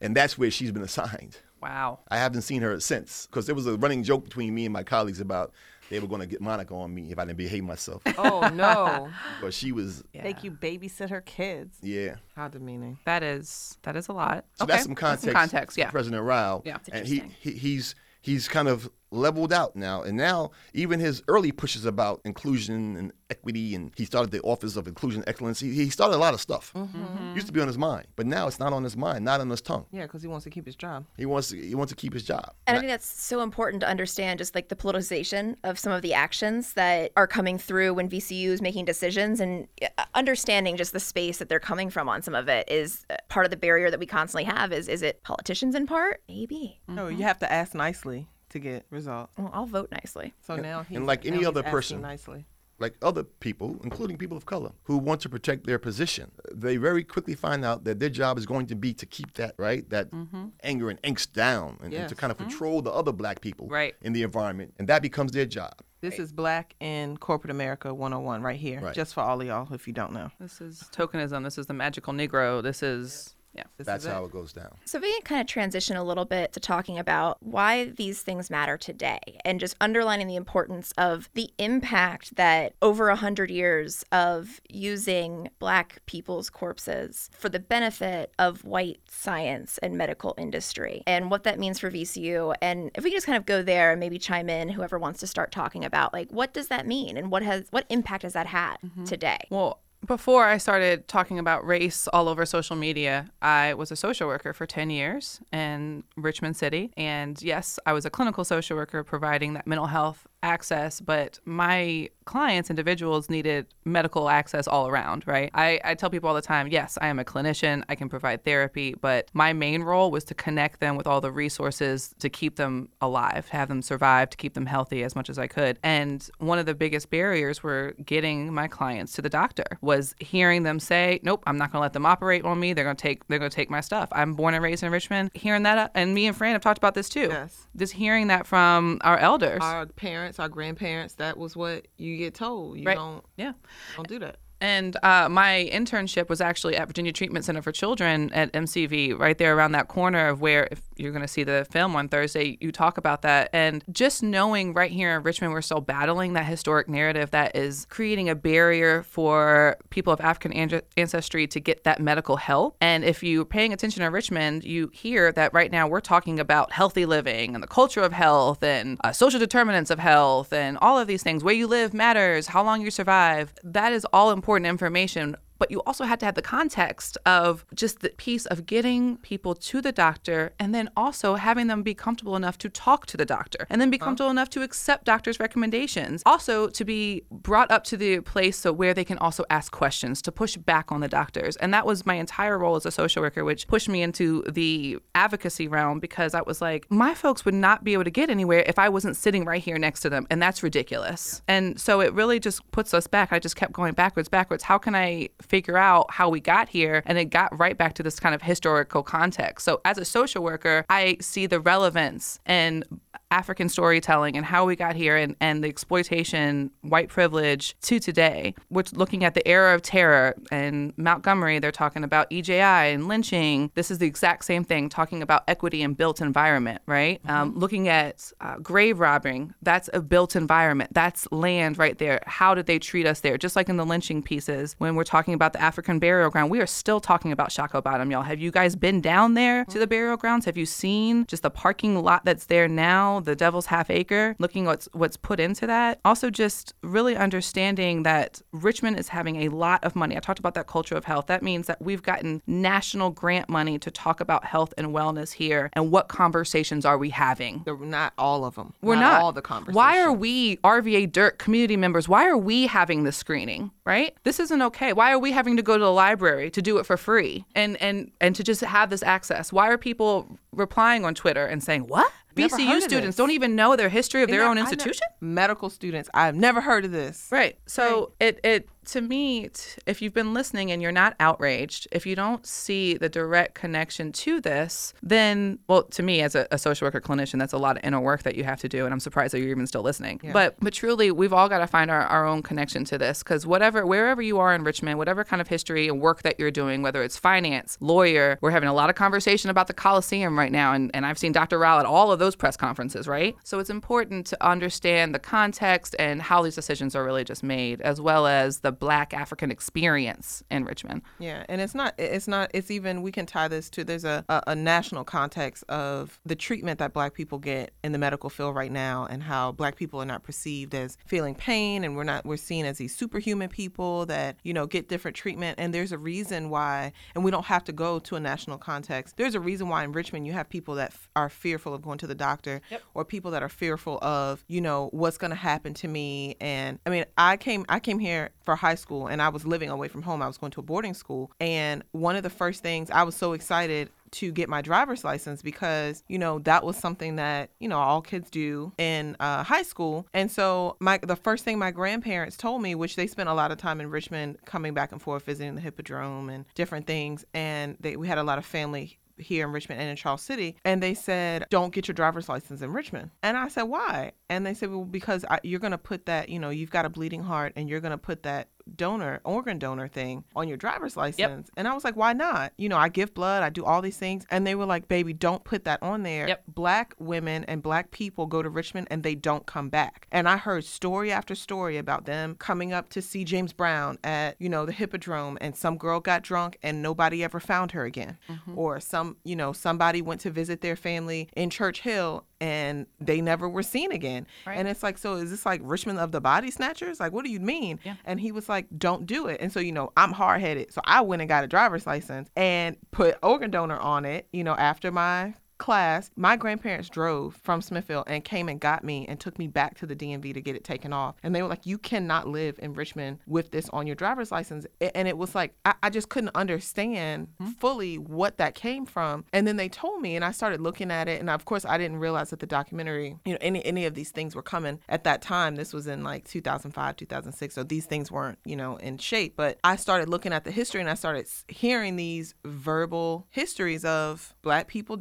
And 0.00 0.14
that's 0.16 0.38
where 0.38 0.50
she's 0.50 0.70
been 0.72 0.82
assigned. 0.82 1.38
wow. 1.60 1.98
I 2.08 2.18
haven't 2.18 2.42
seen 2.42 2.62
her 2.62 2.78
since 2.80 3.26
because 3.26 3.46
there 3.46 3.54
was 3.54 3.66
a 3.66 3.76
running 3.76 4.02
joke 4.02 4.24
between 4.24 4.54
me 4.54 4.64
and 4.66 4.72
my 4.72 4.82
colleagues 4.82 5.20
about 5.20 5.52
they 5.90 6.00
were 6.00 6.06
going 6.06 6.20
to 6.20 6.26
get 6.26 6.40
Monica 6.40 6.74
on 6.74 6.94
me 6.94 7.10
if 7.10 7.18
I 7.18 7.24
didn't 7.24 7.38
behave 7.38 7.64
myself. 7.64 8.02
Oh 8.18 8.48
no. 8.48 9.08
but 9.40 9.54
she 9.54 9.70
was, 9.70 10.02
Make 10.12 10.42
you 10.42 10.50
babysit 10.50 11.10
her 11.10 11.20
kids. 11.20 11.78
yeah. 11.82 12.16
How 12.34 12.48
demeaning. 12.48 12.98
That 13.04 13.22
is 13.22 13.78
that 13.82 13.96
is 13.96 14.08
a 14.08 14.12
lot. 14.12 14.44
So 14.54 14.64
okay. 14.64 14.72
that's 14.72 14.84
some 14.84 14.94
context. 14.94 15.24
Some 15.24 15.34
context. 15.34 15.78
Yeah. 15.78 15.90
President 15.90 16.22
Rao. 16.22 16.62
Yeah. 16.64 16.78
And 16.92 17.06
he, 17.06 17.22
he 17.40 17.52
he's 17.52 17.94
he's 18.20 18.48
kind 18.48 18.68
of 18.68 18.90
leveled 19.10 19.52
out 19.52 19.76
now, 19.76 20.02
and 20.02 20.16
now 20.16 20.50
even 20.74 21.00
his 21.00 21.22
early 21.28 21.52
pushes 21.52 21.84
about 21.84 22.20
inclusion 22.24 22.96
and 22.96 23.12
equity, 23.30 23.74
and 23.74 23.92
he 23.96 24.04
started 24.04 24.30
the 24.30 24.40
Office 24.42 24.76
of 24.76 24.86
Inclusion 24.86 25.24
Excellence. 25.26 25.60
He, 25.60 25.72
he 25.72 25.90
started 25.90 26.16
a 26.16 26.18
lot 26.18 26.34
of 26.34 26.40
stuff. 26.40 26.72
Mm-hmm. 26.74 27.34
Used 27.34 27.46
to 27.46 27.52
be 27.52 27.60
on 27.60 27.66
his 27.66 27.78
mind, 27.78 28.06
but 28.16 28.26
now 28.26 28.46
it's 28.46 28.58
not 28.58 28.72
on 28.72 28.84
his 28.84 28.96
mind, 28.96 29.24
not 29.24 29.40
on 29.40 29.50
his 29.50 29.60
tongue. 29.60 29.86
Yeah, 29.92 30.02
because 30.02 30.22
he 30.22 30.28
wants 30.28 30.44
to 30.44 30.50
keep 30.50 30.66
his 30.66 30.76
job. 30.76 31.04
He 31.16 31.26
wants 31.26 31.48
to 31.48 31.56
he 31.56 31.74
wants 31.74 31.92
to 31.92 31.96
keep 31.96 32.12
his 32.12 32.22
job. 32.22 32.52
And 32.66 32.76
I 32.76 32.80
think 32.80 32.90
that's 32.90 33.06
so 33.06 33.40
important 33.40 33.80
to 33.80 33.88
understand 33.88 34.38
just 34.38 34.54
like 34.54 34.68
the 34.68 34.76
politicization 34.76 35.56
of 35.64 35.78
some 35.78 35.92
of 35.92 36.02
the 36.02 36.14
actions 36.14 36.74
that 36.74 37.12
are 37.16 37.26
coming 37.26 37.58
through 37.58 37.94
when 37.94 38.08
VCU 38.08 38.48
is 38.48 38.62
making 38.62 38.84
decisions 38.84 39.40
and 39.40 39.68
uh, 39.82 40.04
understanding 40.14 40.76
just 40.76 40.92
the 40.92 41.00
space 41.00 41.38
that 41.38 41.48
they're 41.48 41.60
coming 41.60 41.90
from 41.90 42.08
on 42.08 42.22
some 42.22 42.34
of 42.34 42.48
it 42.48 42.68
is 42.70 43.04
uh, 43.10 43.16
part 43.28 43.46
of 43.46 43.50
the 43.50 43.56
barrier 43.56 43.90
that 43.90 44.00
we 44.00 44.06
constantly 44.06 44.44
have 44.44 44.72
is 44.72 44.88
is 44.88 45.02
it 45.02 45.22
politicians 45.22 45.74
in 45.74 45.86
part? 45.86 46.22
Maybe. 46.28 46.80
No, 46.88 47.08
you 47.08 47.24
have 47.24 47.38
to 47.40 47.52
ask 47.52 47.74
nicely 47.74 48.28
to 48.50 48.58
get 48.58 48.86
results. 48.90 49.36
Well, 49.36 49.50
I'll 49.52 49.66
vote 49.66 49.90
nicely. 49.90 50.34
So 50.40 50.56
now 50.56 50.82
he's 50.82 50.98
like 50.98 51.26
any 51.26 51.40
now 51.40 51.48
other 51.48 51.62
person. 51.62 52.00
nicely. 52.00 52.46
like 52.80 52.94
other 53.02 53.24
people, 53.24 53.76
including 53.82 54.16
people 54.16 54.36
of 54.36 54.46
color, 54.46 54.70
who 54.84 54.98
want 54.98 55.20
to 55.22 55.28
protect 55.28 55.66
their 55.66 55.78
position, 55.78 56.30
they 56.52 56.76
very 56.76 57.02
quickly 57.02 57.34
find 57.34 57.64
out 57.64 57.84
that 57.84 57.98
their 57.98 58.08
job 58.08 58.38
is 58.38 58.46
going 58.46 58.66
to 58.66 58.76
be 58.76 58.94
to 58.94 59.04
keep 59.06 59.34
that 59.34 59.54
right, 59.58 59.88
that 59.90 60.10
mm-hmm. 60.10 60.46
anger 60.62 60.88
and 60.88 61.02
angst 61.02 61.32
down, 61.32 61.76
and, 61.82 61.92
and 61.92 62.08
to 62.08 62.14
kind 62.14 62.30
of 62.30 62.36
mm-hmm. 62.38 62.48
control 62.48 62.80
the 62.82 62.92
other 62.92 63.12
black 63.12 63.40
people 63.40 63.66
Right. 63.66 63.94
in 64.02 64.12
the 64.12 64.22
environment, 64.22 64.74
and 64.78 64.88
that 64.88 65.02
becomes 65.02 65.32
their 65.32 65.46
job. 65.46 65.72
This 66.00 66.20
is 66.20 66.32
Black 66.32 66.76
in 66.78 67.16
Corporate 67.16 67.50
America 67.50 67.92
101 67.92 68.40
right 68.40 68.58
here, 68.58 68.80
Right. 68.80 68.94
just 68.94 69.14
for 69.14 69.20
all 69.22 69.40
of 69.40 69.46
y'all 69.46 69.74
if 69.74 69.88
you 69.88 69.92
don't 69.92 70.12
know. 70.12 70.30
This 70.38 70.60
is 70.60 70.84
tokenism. 70.92 71.42
This 71.42 71.58
is 71.58 71.66
the 71.66 71.74
magical 71.74 72.12
Negro. 72.12 72.62
This 72.62 72.84
is 72.84 73.34
yeah. 73.58 73.64
This 73.76 73.86
That's 73.86 74.04
is 74.04 74.10
it. 74.10 74.14
how 74.14 74.24
it 74.24 74.32
goes 74.32 74.52
down. 74.52 74.76
So 74.84 74.98
we 74.98 75.12
can 75.12 75.22
kind 75.22 75.40
of 75.40 75.46
transition 75.46 75.96
a 75.96 76.04
little 76.04 76.24
bit 76.24 76.52
to 76.52 76.60
talking 76.60 76.98
about 76.98 77.38
why 77.42 77.86
these 77.86 78.22
things 78.22 78.50
matter 78.50 78.76
today 78.76 79.18
and 79.44 79.58
just 79.58 79.74
underlining 79.80 80.28
the 80.28 80.36
importance 80.36 80.92
of 80.96 81.28
the 81.34 81.50
impact 81.58 82.36
that 82.36 82.74
over 82.80 83.08
a 83.08 83.16
hundred 83.16 83.50
years 83.50 84.04
of 84.12 84.60
using 84.68 85.50
black 85.58 86.00
people's 86.06 86.50
corpses 86.50 87.30
for 87.32 87.48
the 87.48 87.58
benefit 87.58 88.32
of 88.38 88.64
white 88.64 89.00
science 89.08 89.78
and 89.78 89.98
medical 89.98 90.34
industry 90.38 91.02
and 91.06 91.30
what 91.30 91.42
that 91.42 91.58
means 91.58 91.80
for 91.80 91.90
VCU. 91.90 92.54
And 92.62 92.90
if 92.94 93.02
we 93.02 93.10
can 93.10 93.16
just 93.16 93.26
kind 93.26 93.36
of 93.36 93.46
go 93.46 93.62
there 93.62 93.90
and 93.90 94.00
maybe 94.00 94.18
chime 94.18 94.48
in, 94.48 94.68
whoever 94.68 94.98
wants 94.98 95.20
to 95.20 95.26
start 95.26 95.50
talking 95.50 95.84
about 95.84 96.12
like 96.12 96.30
what 96.30 96.52
does 96.52 96.68
that 96.68 96.86
mean 96.86 97.16
and 97.16 97.30
what 97.30 97.42
has 97.42 97.66
what 97.70 97.86
impact 97.88 98.22
has 98.22 98.34
that 98.34 98.46
had 98.46 98.76
mm-hmm. 98.84 99.04
today? 99.04 99.38
Well, 99.50 99.80
before 100.06 100.44
I 100.44 100.58
started 100.58 101.08
talking 101.08 101.38
about 101.38 101.66
race 101.66 102.08
all 102.08 102.28
over 102.28 102.46
social 102.46 102.76
media, 102.76 103.30
I 103.42 103.74
was 103.74 103.90
a 103.90 103.96
social 103.96 104.28
worker 104.28 104.52
for 104.52 104.66
10 104.66 104.90
years 104.90 105.40
in 105.52 106.04
Richmond 106.16 106.56
City. 106.56 106.92
And 106.96 107.40
yes, 107.42 107.78
I 107.84 107.92
was 107.92 108.04
a 108.04 108.10
clinical 108.10 108.44
social 108.44 108.76
worker 108.76 109.02
providing 109.02 109.54
that 109.54 109.66
mental 109.66 109.88
health 109.88 110.26
access, 110.42 111.00
but 111.00 111.38
my 111.44 112.08
clients, 112.24 112.70
individuals, 112.70 113.30
needed 113.30 113.66
medical 113.84 114.28
access 114.28 114.68
all 114.68 114.86
around, 114.86 115.26
right? 115.26 115.50
I, 115.54 115.80
I 115.82 115.94
tell 115.94 116.10
people 116.10 116.28
all 116.28 116.34
the 116.34 116.42
time 116.42 116.68
yes, 116.68 116.98
I 117.00 117.08
am 117.08 117.18
a 117.18 117.24
clinician, 117.24 117.82
I 117.88 117.94
can 117.94 118.08
provide 118.08 118.44
therapy, 118.44 118.94
but 119.00 119.30
my 119.32 119.52
main 119.52 119.82
role 119.82 120.10
was 120.10 120.24
to 120.24 120.34
connect 120.34 120.80
them 120.80 120.96
with 120.96 121.06
all 121.06 121.20
the 121.20 121.32
resources 121.32 122.14
to 122.18 122.28
keep 122.28 122.56
them 122.56 122.90
alive, 123.00 123.46
to 123.46 123.52
have 123.56 123.68
them 123.68 123.80
survive, 123.80 124.28
to 124.30 124.36
keep 124.36 124.52
them 124.54 124.66
healthy 124.66 125.02
as 125.02 125.16
much 125.16 125.30
as 125.30 125.38
I 125.38 125.46
could. 125.46 125.78
And 125.82 126.28
one 126.38 126.58
of 126.58 126.66
the 126.66 126.74
biggest 126.74 127.08
barriers 127.08 127.62
were 127.62 127.94
getting 128.04 128.52
my 128.52 128.68
clients 128.68 129.14
to 129.14 129.22
the 129.22 129.30
doctor 129.30 129.64
was 129.80 130.14
hearing 130.20 130.64
them 130.64 130.78
say, 130.78 131.20
"Nope, 131.22 131.42
I'm 131.46 131.56
not 131.56 131.72
going 131.72 131.78
to 131.78 131.82
let 131.82 131.94
them 131.94 132.04
operate 132.04 132.44
on 132.44 132.60
me. 132.60 132.74
They're 132.74 132.84
going 132.84 132.96
to 132.96 133.02
take 133.02 133.26
they're 133.28 133.38
going 133.38 133.50
to 133.50 133.54
take 133.54 133.70
my 133.70 133.80
stuff." 133.80 134.10
I'm 134.12 134.34
born 134.34 134.52
and 134.54 134.62
raised 134.62 134.82
in 134.82 134.92
Richmond. 134.92 135.30
Hearing 135.32 135.62
that, 135.62 135.78
uh, 135.78 135.88
and 135.94 136.12
me 136.14 136.26
and 136.26 136.36
Fran 136.36 136.52
have 136.52 136.62
talked 136.62 136.78
about 136.78 136.94
this 136.94 137.08
too. 137.08 137.28
Yes. 137.30 137.66
Just 137.74 137.94
hearing 137.94 138.26
that 138.26 138.46
from 138.46 138.98
our 139.00 139.16
elders. 139.16 139.60
Our 139.62 139.86
parents, 139.86 140.27
our 140.38 140.48
grandparents, 140.48 141.14
that 141.14 141.38
was 141.38 141.56
what 141.56 141.86
you 141.96 142.16
get 142.16 142.34
told. 142.34 142.78
You 142.78 142.84
Right. 142.84 142.96
don't 142.96 143.24
yeah. 143.36 143.52
don't 143.96 144.08
do 144.08 144.18
that. 144.18 144.36
And 144.60 144.96
uh, 145.04 145.28
my 145.28 145.70
internship 145.72 146.28
was 146.28 146.40
actually 146.40 146.76
at 146.76 146.88
Virginia 146.88 147.12
Treatment 147.12 147.44
Center 147.44 147.62
for 147.62 147.70
Children 147.70 148.32
at 148.32 148.52
MCV, 148.52 149.16
right 149.16 149.38
there 149.38 149.56
around 149.56 149.72
that 149.72 149.86
corner 149.86 150.26
of 150.28 150.40
where, 150.40 150.66
if 150.72 150.82
you're 150.98 151.12
going 151.12 151.22
to 151.22 151.28
see 151.28 151.44
the 151.44 151.66
film 151.70 151.96
on 151.96 152.08
Thursday, 152.08 152.58
you 152.60 152.72
talk 152.72 152.98
about 152.98 153.22
that. 153.22 153.50
And 153.52 153.84
just 153.90 154.22
knowing 154.22 154.74
right 154.74 154.90
here 154.90 155.16
in 155.16 155.22
Richmond, 155.22 155.52
we're 155.52 155.62
still 155.62 155.80
battling 155.80 156.34
that 156.34 156.46
historic 156.46 156.88
narrative 156.88 157.30
that 157.30 157.56
is 157.56 157.86
creating 157.88 158.28
a 158.28 158.34
barrier 158.34 159.02
for 159.02 159.76
people 159.90 160.12
of 160.12 160.20
African 160.20 160.52
an- 160.52 160.82
ancestry 160.96 161.46
to 161.48 161.60
get 161.60 161.84
that 161.84 162.00
medical 162.00 162.36
help. 162.36 162.76
And 162.80 163.04
if 163.04 163.22
you're 163.22 163.44
paying 163.44 163.72
attention 163.72 164.02
in 164.02 164.12
Richmond, 164.12 164.64
you 164.64 164.90
hear 164.92 165.32
that 165.32 165.52
right 165.52 165.70
now 165.70 165.86
we're 165.88 166.00
talking 166.00 166.40
about 166.40 166.72
healthy 166.72 167.06
living 167.06 167.54
and 167.54 167.62
the 167.62 167.68
culture 167.68 168.02
of 168.02 168.12
health 168.12 168.62
and 168.62 168.98
uh, 169.04 169.12
social 169.12 169.40
determinants 169.40 169.90
of 169.90 169.98
health 169.98 170.52
and 170.52 170.78
all 170.78 170.98
of 170.98 171.06
these 171.06 171.22
things. 171.22 171.44
Where 171.44 171.54
you 171.54 171.66
live 171.66 171.94
matters, 171.94 172.48
how 172.48 172.62
long 172.64 172.82
you 172.82 172.90
survive. 172.90 173.54
That 173.62 173.92
is 173.92 174.04
all 174.12 174.30
important 174.30 174.66
information. 174.66 175.36
But 175.58 175.70
you 175.70 175.82
also 175.82 176.04
had 176.04 176.20
to 176.20 176.26
have 176.26 176.34
the 176.34 176.42
context 176.42 177.18
of 177.26 177.64
just 177.74 178.00
the 178.00 178.10
piece 178.10 178.46
of 178.46 178.66
getting 178.66 179.16
people 179.18 179.54
to 179.54 179.80
the 179.80 179.92
doctor 179.92 180.52
and 180.58 180.74
then 180.74 180.90
also 180.96 181.34
having 181.34 181.66
them 181.66 181.82
be 181.82 181.94
comfortable 181.94 182.36
enough 182.36 182.58
to 182.58 182.68
talk 182.68 183.06
to 183.06 183.16
the 183.16 183.24
doctor 183.24 183.66
and 183.70 183.80
then 183.80 183.90
be 183.90 183.98
uh-huh. 183.98 184.06
comfortable 184.06 184.30
enough 184.30 184.50
to 184.50 184.62
accept 184.62 185.04
doctor's 185.04 185.40
recommendations. 185.40 186.22
Also, 186.24 186.68
to 186.68 186.84
be 186.84 187.24
brought 187.30 187.70
up 187.70 187.84
to 187.84 187.96
the 187.96 188.20
place 188.20 188.58
so 188.58 188.72
where 188.72 188.94
they 188.94 189.04
can 189.04 189.18
also 189.18 189.44
ask 189.50 189.72
questions 189.72 190.22
to 190.22 190.32
push 190.32 190.56
back 190.56 190.92
on 190.92 191.00
the 191.00 191.08
doctors. 191.08 191.56
And 191.56 191.72
that 191.74 191.86
was 191.86 192.06
my 192.06 192.14
entire 192.14 192.58
role 192.58 192.76
as 192.76 192.86
a 192.86 192.90
social 192.90 193.22
worker, 193.22 193.44
which 193.44 193.66
pushed 193.66 193.88
me 193.88 194.02
into 194.02 194.42
the 194.48 194.98
advocacy 195.14 195.68
realm 195.68 196.00
because 196.00 196.34
I 196.34 196.42
was 196.42 196.60
like, 196.60 196.86
my 196.90 197.14
folks 197.14 197.44
would 197.44 197.54
not 197.54 197.84
be 197.84 197.92
able 197.92 198.04
to 198.04 198.10
get 198.10 198.30
anywhere 198.30 198.62
if 198.66 198.78
I 198.78 198.88
wasn't 198.88 199.16
sitting 199.16 199.44
right 199.44 199.62
here 199.62 199.78
next 199.78 200.00
to 200.00 200.10
them. 200.10 200.26
And 200.30 200.40
that's 200.40 200.62
ridiculous. 200.62 201.42
And 201.48 201.80
so 201.80 202.00
it 202.00 202.12
really 202.12 202.40
just 202.40 202.68
puts 202.70 202.94
us 202.94 203.06
back. 203.06 203.32
I 203.32 203.38
just 203.38 203.56
kept 203.56 203.72
going 203.72 203.94
backwards, 203.94 204.28
backwards. 204.28 204.62
How 204.62 204.78
can 204.78 204.94
I 204.94 205.28
figure 205.48 205.76
out 205.76 206.10
how 206.10 206.28
we 206.28 206.40
got 206.40 206.68
here? 206.68 207.02
And 207.06 207.18
it 207.18 207.26
got 207.26 207.56
right 207.58 207.76
back 207.76 207.94
to 207.94 208.02
this 208.02 208.20
kind 208.20 208.34
of 208.34 208.42
historical 208.42 209.02
context. 209.02 209.64
So 209.64 209.80
as 209.84 209.98
a 209.98 210.04
social 210.04 210.42
worker, 210.42 210.84
I 210.88 211.16
see 211.20 211.46
the 211.46 211.60
relevance 211.60 212.38
and 212.46 212.84
African 213.30 213.68
storytelling 213.68 214.36
and 214.36 214.44
how 214.44 214.64
we 214.64 214.76
got 214.76 214.96
here 214.96 215.16
and, 215.16 215.36
and 215.40 215.62
the 215.62 215.68
exploitation, 215.68 216.70
white 216.82 217.08
privilege 217.08 217.76
to 217.82 218.00
today. 218.00 218.54
We're 218.70 218.84
looking 218.92 219.24
at 219.24 219.34
the 219.34 219.46
era 219.46 219.74
of 219.74 219.82
terror 219.82 220.34
and 220.50 220.92
Montgomery, 220.96 221.58
they're 221.58 221.72
talking 221.72 222.04
about 222.04 222.32
EJI 222.32 222.60
and 222.60 223.08
lynching. 223.08 223.70
This 223.74 223.90
is 223.90 223.98
the 223.98 224.06
exact 224.06 224.44
same 224.44 224.64
thing, 224.64 224.88
talking 224.88 225.22
about 225.22 225.44
equity 225.48 225.82
and 225.82 225.96
built 225.96 226.20
environment, 226.20 226.80
right? 226.86 227.20
Um, 227.28 227.54
looking 227.54 227.88
at 227.88 228.32
uh, 228.40 228.56
grave 228.58 228.98
robbing, 228.98 229.54
that's 229.62 229.90
a 229.92 230.00
built 230.00 230.36
environment. 230.36 230.94
That's 230.94 231.30
land 231.30 231.78
right 231.78 231.98
there. 231.98 232.20
How 232.26 232.54
did 232.54 232.66
they 232.66 232.78
treat 232.78 233.06
us 233.06 233.20
there? 233.20 233.36
Just 233.36 233.56
like 233.56 233.68
in 233.68 233.76
the 233.76 233.86
lynching 233.86 234.22
pieces, 234.22 234.74
when 234.78 234.94
we're 234.94 235.04
talking 235.04 235.34
about 235.34 235.52
the 235.52 235.60
African 235.60 235.98
burial 235.98 236.30
ground, 236.30 236.50
we 236.50 236.60
are 236.60 236.66
still 236.66 237.00
talking 237.00 237.32
about 237.32 237.50
Shockoe 237.50 237.82
Bottom, 237.82 238.10
y'all. 238.10 238.22
Have 238.22 238.40
you 238.40 238.50
guys 238.50 238.76
been 238.76 239.00
down 239.00 239.34
there 239.34 239.64
to 239.66 239.78
the 239.78 239.86
burial 239.86 240.16
grounds? 240.16 240.44
Have 240.44 240.56
you 240.56 240.66
seen 240.66 241.26
just 241.26 241.42
the 241.42 241.50
parking 241.50 242.02
lot 242.02 242.24
that's 242.24 242.46
there 242.46 242.68
now, 242.68 243.17
the 243.20 243.36
Devil's 243.36 243.66
Half 243.66 243.90
Acre? 243.90 244.36
Looking 244.38 244.64
what's 244.64 244.88
what's 244.92 245.16
put 245.16 245.40
into 245.40 245.66
that. 245.66 246.00
Also, 246.04 246.30
just 246.30 246.74
really 246.82 247.16
understanding 247.16 248.02
that 248.02 248.40
Richmond 248.52 248.98
is 248.98 249.08
having 249.08 249.42
a 249.42 249.48
lot 249.48 249.82
of 249.84 249.96
money. 249.96 250.16
I 250.16 250.20
talked 250.20 250.38
about 250.38 250.54
that 250.54 250.66
culture 250.66 250.96
of 250.96 251.04
health. 251.04 251.26
That 251.26 251.42
means 251.42 251.66
that 251.66 251.80
we've 251.80 252.02
gotten 252.02 252.42
national 252.46 253.10
grant 253.10 253.48
money 253.48 253.78
to 253.78 253.90
talk 253.90 254.20
about 254.20 254.44
health 254.44 254.74
and 254.78 254.88
wellness 254.88 255.32
here. 255.32 255.70
And 255.72 255.90
what 255.90 256.08
conversations 256.08 256.84
are 256.84 256.98
we 256.98 257.10
having? 257.10 257.62
They're 257.64 257.76
not 257.76 258.12
all 258.18 258.44
of 258.44 258.54
them. 258.54 258.74
We're 258.82 258.96
not, 258.96 259.20
all 259.20 259.32
the 259.32 259.42
conversations. 259.42 259.76
Why 259.76 260.00
are 260.00 260.12
we 260.12 260.56
RVA 260.58 261.10
Dirt 261.10 261.38
community 261.38 261.76
members? 261.76 262.08
Why 262.08 262.26
are 262.26 262.36
we 262.36 262.66
having 262.66 263.04
this 263.04 263.16
screening? 263.16 263.70
Right? 263.84 264.14
This 264.24 264.38
isn't 264.40 264.62
okay. 264.62 264.92
Why 264.92 265.12
are 265.12 265.18
we 265.18 265.32
having 265.32 265.56
to 265.56 265.62
go 265.62 265.76
to 265.78 265.84
the 265.84 265.92
library 265.92 266.50
to 266.50 266.62
do 266.62 266.78
it 266.78 266.86
for 266.86 266.96
free 266.96 267.44
and 267.54 267.76
and 267.80 268.10
and 268.20 268.34
to 268.36 268.42
just 268.42 268.60
have 268.62 268.90
this 268.90 269.02
access? 269.02 269.52
Why 269.52 269.68
are 269.68 269.78
people 269.78 270.38
replying 270.52 271.04
on 271.04 271.14
Twitter 271.14 271.46
and 271.46 271.62
saying 271.62 271.86
what? 271.86 272.12
VCU 272.38 272.80
students 272.80 273.16
don't 273.16 273.30
even 273.30 273.54
know 273.56 273.76
their 273.76 273.88
history 273.88 274.22
of 274.22 274.30
their 274.30 274.44
own 274.44 274.58
institution. 274.58 275.06
medical 275.20 275.70
students. 275.70 276.08
I've 276.14 276.36
never 276.36 276.60
heard 276.60 276.84
of 276.84 276.90
this. 276.92 277.28
Right. 277.30 277.58
So 277.66 278.12
it 278.20 278.40
it 278.44 278.68
to 278.88 279.00
me, 279.00 279.48
t- 279.48 279.80
if 279.86 280.00
you've 280.02 280.14
been 280.14 280.34
listening 280.34 280.70
and 280.70 280.80
you're 280.82 280.92
not 280.92 281.14
outraged, 281.20 281.86
if 281.92 282.06
you 282.06 282.16
don't 282.16 282.46
see 282.46 282.96
the 282.96 283.08
direct 283.08 283.54
connection 283.54 284.12
to 284.12 284.40
this, 284.40 284.94
then 285.02 285.58
well, 285.68 285.84
to 285.84 286.02
me 286.02 286.22
as 286.22 286.34
a, 286.34 286.46
a 286.50 286.58
social 286.58 286.86
worker 286.86 287.00
clinician, 287.00 287.38
that's 287.38 287.52
a 287.52 287.58
lot 287.58 287.76
of 287.76 287.84
inner 287.84 288.00
work 288.00 288.22
that 288.22 288.34
you 288.34 288.44
have 288.44 288.60
to 288.60 288.68
do, 288.68 288.84
and 288.84 288.92
I'm 288.92 289.00
surprised 289.00 289.34
that 289.34 289.40
you're 289.40 289.50
even 289.50 289.66
still 289.66 289.82
listening. 289.82 290.20
But 290.32 290.56
but 290.60 290.72
truly, 290.72 291.10
we've 291.10 291.32
all 291.32 291.48
got 291.48 291.58
to 291.58 291.66
find 291.66 291.90
our, 291.90 292.02
our 292.02 292.26
own 292.26 292.42
connection 292.42 292.84
to 292.86 292.98
this 292.98 293.22
because 293.22 293.46
whatever 293.46 293.86
wherever 293.86 294.22
you 294.22 294.38
are 294.38 294.54
in 294.54 294.64
Richmond, 294.64 294.98
whatever 294.98 295.22
kind 295.24 295.40
of 295.40 295.48
history 295.48 295.88
and 295.88 296.00
work 296.00 296.22
that 296.22 296.40
you're 296.40 296.50
doing, 296.50 296.82
whether 296.82 297.02
it's 297.02 297.18
finance, 297.18 297.76
lawyer, 297.80 298.38
we're 298.40 298.50
having 298.50 298.68
a 298.68 298.74
lot 298.74 298.88
of 298.88 298.96
conversation 298.96 299.50
about 299.50 299.66
the 299.66 299.74
Coliseum 299.74 300.38
right 300.38 300.52
now, 300.52 300.72
and, 300.72 300.90
and 300.94 301.04
I've 301.04 301.18
seen 301.18 301.32
Dr. 301.32 301.58
Rao 301.58 301.78
at 301.78 301.86
all 301.86 302.10
of 302.10 302.18
those 302.18 302.34
press 302.34 302.56
conferences, 302.56 303.06
right? 303.06 303.36
So 303.44 303.58
it's 303.58 303.70
important 303.70 304.26
to 304.28 304.46
understand 304.46 305.14
the 305.14 305.18
context 305.18 305.94
and 305.98 306.22
how 306.22 306.42
these 306.42 306.54
decisions 306.54 306.96
are 306.96 307.04
really 307.04 307.24
just 307.24 307.42
made, 307.42 307.80
as 307.82 308.00
well 308.00 308.26
as 308.26 308.60
the 308.60 308.72
Black 308.78 309.14
African 309.14 309.50
experience 309.50 310.42
in 310.50 310.64
Richmond. 310.64 311.02
Yeah, 311.18 311.44
and 311.48 311.60
it's 311.60 311.74
not. 311.74 311.94
It's 311.98 312.28
not. 312.28 312.50
It's 312.54 312.70
even. 312.70 313.02
We 313.02 313.12
can 313.12 313.26
tie 313.26 313.48
this 313.48 313.70
to. 313.70 313.84
There's 313.84 314.04
a, 314.04 314.24
a 314.28 314.42
a 314.48 314.54
national 314.54 315.04
context 315.04 315.64
of 315.68 316.20
the 316.24 316.34
treatment 316.34 316.78
that 316.78 316.92
Black 316.92 317.14
people 317.14 317.38
get 317.38 317.72
in 317.84 317.92
the 317.92 317.98
medical 317.98 318.30
field 318.30 318.54
right 318.54 318.72
now, 318.72 319.06
and 319.10 319.22
how 319.22 319.52
Black 319.52 319.76
people 319.76 320.00
are 320.00 320.06
not 320.06 320.22
perceived 320.22 320.74
as 320.74 320.96
feeling 321.06 321.34
pain, 321.34 321.84
and 321.84 321.96
we're 321.96 322.04
not. 322.04 322.24
We're 322.24 322.36
seen 322.36 322.64
as 322.64 322.78
these 322.78 322.94
superhuman 322.94 323.48
people 323.48 324.06
that 324.06 324.36
you 324.42 324.52
know 324.52 324.66
get 324.66 324.88
different 324.88 325.16
treatment, 325.16 325.58
and 325.58 325.74
there's 325.74 325.92
a 325.92 325.98
reason 325.98 326.50
why. 326.50 326.92
And 327.14 327.24
we 327.24 327.30
don't 327.30 327.46
have 327.46 327.64
to 327.64 327.72
go 327.72 327.98
to 327.98 328.16
a 328.16 328.20
national 328.20 328.58
context. 328.58 329.16
There's 329.16 329.34
a 329.34 329.40
reason 329.40 329.68
why 329.68 329.84
in 329.84 329.92
Richmond 329.92 330.26
you 330.26 330.32
have 330.32 330.48
people 330.48 330.74
that 330.76 330.90
f- 330.90 331.08
are 331.16 331.28
fearful 331.28 331.74
of 331.74 331.82
going 331.82 331.98
to 331.98 332.06
the 332.06 332.14
doctor, 332.14 332.60
or 332.94 333.04
people 333.04 333.30
that 333.32 333.42
are 333.42 333.48
fearful 333.48 333.98
of 334.02 334.44
you 334.48 334.60
know 334.60 334.88
what's 334.92 335.18
going 335.18 335.30
to 335.30 335.36
happen 335.36 335.74
to 335.74 335.88
me. 335.88 336.36
And 336.40 336.78
I 336.86 336.90
mean, 336.90 337.04
I 337.16 337.36
came. 337.36 337.64
I 337.68 337.80
came 337.80 337.98
here 337.98 338.30
for 338.48 338.56
high 338.56 338.76
school, 338.76 339.08
and 339.08 339.20
I 339.20 339.28
was 339.28 339.44
living 339.44 339.68
away 339.68 339.88
from 339.88 340.00
home. 340.00 340.22
I 340.22 340.26
was 340.26 340.38
going 340.38 340.52
to 340.52 340.60
a 340.60 340.62
boarding 340.62 340.94
school, 340.94 341.30
and 341.38 341.84
one 341.92 342.16
of 342.16 342.22
the 342.22 342.30
first 342.30 342.62
things 342.62 342.90
I 342.90 343.02
was 343.02 343.14
so 343.14 343.34
excited 343.34 343.90
to 344.12 344.32
get 344.32 344.48
my 344.48 344.62
driver's 344.62 345.04
license 345.04 345.42
because 345.42 346.02
you 346.08 346.18
know 346.18 346.38
that 346.38 346.64
was 346.64 346.74
something 346.78 347.16
that 347.16 347.50
you 347.60 347.68
know 347.68 347.76
all 347.78 348.00
kids 348.00 348.30
do 348.30 348.72
in 348.78 349.16
uh, 349.20 349.42
high 349.42 349.62
school 349.62 350.06
and 350.14 350.30
so 350.30 350.78
my 350.80 350.96
the 351.02 351.14
first 351.14 351.44
thing 351.44 351.58
my 351.58 351.70
grandparents 351.70 352.38
told 352.38 352.62
me 352.62 352.74
which 352.74 352.96
they 352.96 353.06
spent 353.06 353.28
a 353.28 353.34
lot 353.34 353.50
of 353.50 353.58
time 353.58 353.82
in 353.82 353.90
richmond 353.90 354.38
coming 354.46 354.72
back 354.72 354.92
and 354.92 355.02
forth 355.02 355.24
visiting 355.24 355.56
the 355.56 355.60
hippodrome 355.60 356.30
and 356.30 356.46
different 356.54 356.86
things 356.86 357.26
and 357.34 357.76
they, 357.80 357.96
we 357.96 358.08
had 358.08 358.16
a 358.16 358.22
lot 358.22 358.38
of 358.38 358.46
family 358.46 358.96
here 359.18 359.46
in 359.46 359.52
Richmond 359.52 359.80
and 359.80 359.90
in 359.90 359.96
Charles 359.96 360.22
City, 360.22 360.56
and 360.64 360.82
they 360.82 360.94
said, 360.94 361.46
"Don't 361.50 361.72
get 361.72 361.88
your 361.88 361.94
driver's 361.94 362.28
license 362.28 362.62
in 362.62 362.72
Richmond." 362.72 363.10
And 363.22 363.36
I 363.36 363.48
said, 363.48 363.64
"Why?" 363.64 364.12
And 364.28 364.44
they 364.46 364.54
said, 364.54 364.70
"Well, 364.70 364.84
because 364.84 365.24
I, 365.28 365.40
you're 365.42 365.60
going 365.60 365.72
to 365.72 365.78
put 365.78 366.06
that, 366.06 366.28
you 366.28 366.38
know, 366.38 366.50
you've 366.50 366.70
got 366.70 366.84
a 366.84 366.88
bleeding 366.88 367.22
heart, 367.22 367.52
and 367.56 367.68
you're 367.68 367.80
going 367.80 367.92
to 367.92 367.98
put 367.98 368.22
that 368.24 368.48
donor 368.76 369.20
organ 369.24 369.58
donor 369.58 369.88
thing 369.88 370.24
on 370.36 370.48
your 370.48 370.56
driver's 370.56 370.96
license." 370.96 371.50
And 371.56 371.68
I 371.68 371.74
was 371.74 371.84
like, 371.84 371.96
"Why 371.96 372.12
not? 372.12 372.52
You 372.56 372.68
know, 372.68 372.76
I 372.76 372.88
give 372.88 373.14
blood, 373.14 373.42
I 373.42 373.50
do 373.50 373.64
all 373.64 373.82
these 373.82 373.98
things." 373.98 374.26
And 374.30 374.46
they 374.46 374.54
were 374.54 374.66
like, 374.66 374.88
"Baby, 374.88 375.12
don't 375.12 375.44
put 375.44 375.64
that 375.64 375.82
on 375.82 376.02
there." 376.02 376.28
Yep. 376.28 376.44
Black 376.48 376.94
women 376.98 377.44
and 377.44 377.62
black 377.62 377.90
people 377.90 378.26
go 378.26 378.42
to 378.42 378.48
Richmond 378.48 378.88
and 378.90 379.02
they 379.02 379.14
don't 379.14 379.46
come 379.46 379.68
back. 379.68 380.06
And 380.12 380.28
I 380.28 380.36
heard 380.36 380.64
story 380.64 381.12
after 381.12 381.34
story 381.34 381.76
about 381.76 382.04
them 382.04 382.36
coming 382.38 382.72
up 382.72 382.88
to 382.90 383.02
see 383.02 383.24
James 383.24 383.52
Brown 383.52 383.98
at, 384.04 384.36
you 384.38 384.48
know, 384.48 384.66
the 384.66 384.72
Hippodrome 384.72 385.38
and 385.40 385.56
some 385.56 385.76
girl 385.76 386.00
got 386.00 386.22
drunk 386.22 386.58
and 386.62 386.82
nobody 386.82 387.24
ever 387.24 387.40
found 387.40 387.72
her 387.72 387.84
again. 387.84 388.18
Mm-hmm. 388.28 388.58
Or 388.58 388.80
some, 388.80 389.16
you 389.24 389.36
know, 389.36 389.52
somebody 389.52 390.02
went 390.02 390.20
to 390.22 390.30
visit 390.30 390.60
their 390.60 390.76
family 390.76 391.28
in 391.36 391.50
Church 391.50 391.80
Hill 391.80 392.24
and 392.40 392.86
they 393.00 393.20
never 393.20 393.48
were 393.48 393.62
seen 393.62 393.90
again. 393.92 394.26
And 394.46 394.68
it's 394.68 394.82
like, 394.82 394.98
so 394.98 395.14
is 395.14 395.30
this 395.30 395.44
like 395.44 395.60
Richmond 395.64 395.98
of 395.98 396.12
the 396.12 396.20
body 396.20 396.50
snatchers? 396.50 397.00
Like, 397.00 397.12
what 397.12 397.24
do 397.24 397.30
you 397.30 397.40
mean? 397.40 397.80
And 398.04 398.20
he 398.20 398.30
was 398.32 398.48
like, 398.48 398.66
don't 398.76 399.06
do 399.06 399.26
it. 399.26 399.40
And 399.40 399.52
so, 399.52 399.60
you 399.60 399.72
know, 399.72 399.92
I'm 399.96 400.12
hard 400.12 400.40
headed. 400.40 400.72
So 400.72 400.80
I 400.84 401.00
went 401.00 401.20
and 401.22 401.28
got 401.28 401.44
a 401.44 401.48
driver's 401.48 401.86
license 401.86 402.30
and 402.36 402.76
put 402.90 403.18
organ 403.22 403.50
donor 403.50 403.78
on 403.78 404.04
it, 404.04 404.28
you 404.32 404.44
know, 404.44 404.54
after 404.54 404.92
my 404.92 405.34
class, 405.58 406.10
my 406.16 406.36
grandparents 406.36 406.88
drove 406.88 407.36
from 407.42 407.60
Smithfield 407.60 408.04
and 408.06 408.24
came 408.24 408.48
and 408.48 408.60
got 408.60 408.84
me 408.84 409.06
and 409.08 409.20
took 409.20 409.38
me 409.38 409.46
back 409.46 409.76
to 409.78 409.86
the 409.86 409.94
DMV 409.94 410.34
to 410.34 410.40
get 410.40 410.56
it 410.56 410.64
taken 410.64 410.92
off. 410.92 411.16
And 411.22 411.34
they 411.34 411.42
were 411.42 411.48
like, 411.48 411.66
You 411.66 411.78
cannot 411.78 412.28
live 412.28 412.58
in 412.60 412.74
Richmond 412.74 413.18
with 413.26 413.50
this 413.50 413.68
on 413.70 413.86
your 413.86 413.96
driver's 413.96 414.32
license. 414.32 414.66
And 414.80 415.06
it 415.08 415.18
was 415.18 415.34
like, 415.34 415.54
I, 415.64 415.74
I 415.82 415.90
just 415.90 416.08
couldn't 416.08 416.34
understand 416.34 417.28
hmm? 417.40 417.50
fully 417.50 417.98
what 417.98 418.38
that 418.38 418.54
came 418.54 418.86
from. 418.86 419.24
And 419.32 419.46
then 419.46 419.56
they 419.56 419.68
told 419.68 420.00
me, 420.00 420.16
and 420.16 420.24
I 420.24 420.30
started 420.30 420.60
looking 420.60 420.90
at 420.90 421.08
it. 421.08 421.20
And 421.20 421.28
of 421.28 421.44
course, 421.44 421.64
I 421.64 421.76
didn't 421.78 421.98
realize 421.98 422.30
that 422.30 422.40
the 422.40 422.46
documentary, 422.46 423.16
you 423.24 423.32
know, 423.32 423.38
any, 423.40 423.64
any 423.64 423.84
of 423.84 423.94
these 423.94 424.10
things 424.10 424.34
were 424.34 424.42
coming 424.42 424.80
at 424.88 425.04
that 425.04 425.22
time. 425.22 425.56
This 425.56 425.72
was 425.72 425.86
in 425.86 426.02
like 426.02 426.26
2005, 426.26 426.96
2006. 426.96 427.54
So 427.54 427.62
these 427.62 427.86
things 427.86 428.10
weren't, 428.10 428.38
you 428.44 428.56
know, 428.56 428.76
in 428.76 428.98
shape. 428.98 429.34
But 429.36 429.58
I 429.64 429.76
started 429.76 430.08
looking 430.08 430.32
at 430.32 430.44
the 430.44 430.50
history 430.50 430.80
and 430.80 430.88
I 430.88 430.94
started 430.94 431.26
hearing 431.48 431.96
these 431.96 432.34
verbal 432.44 433.26
histories 433.30 433.84
of 433.84 434.34
black 434.42 434.68
people 434.68 434.96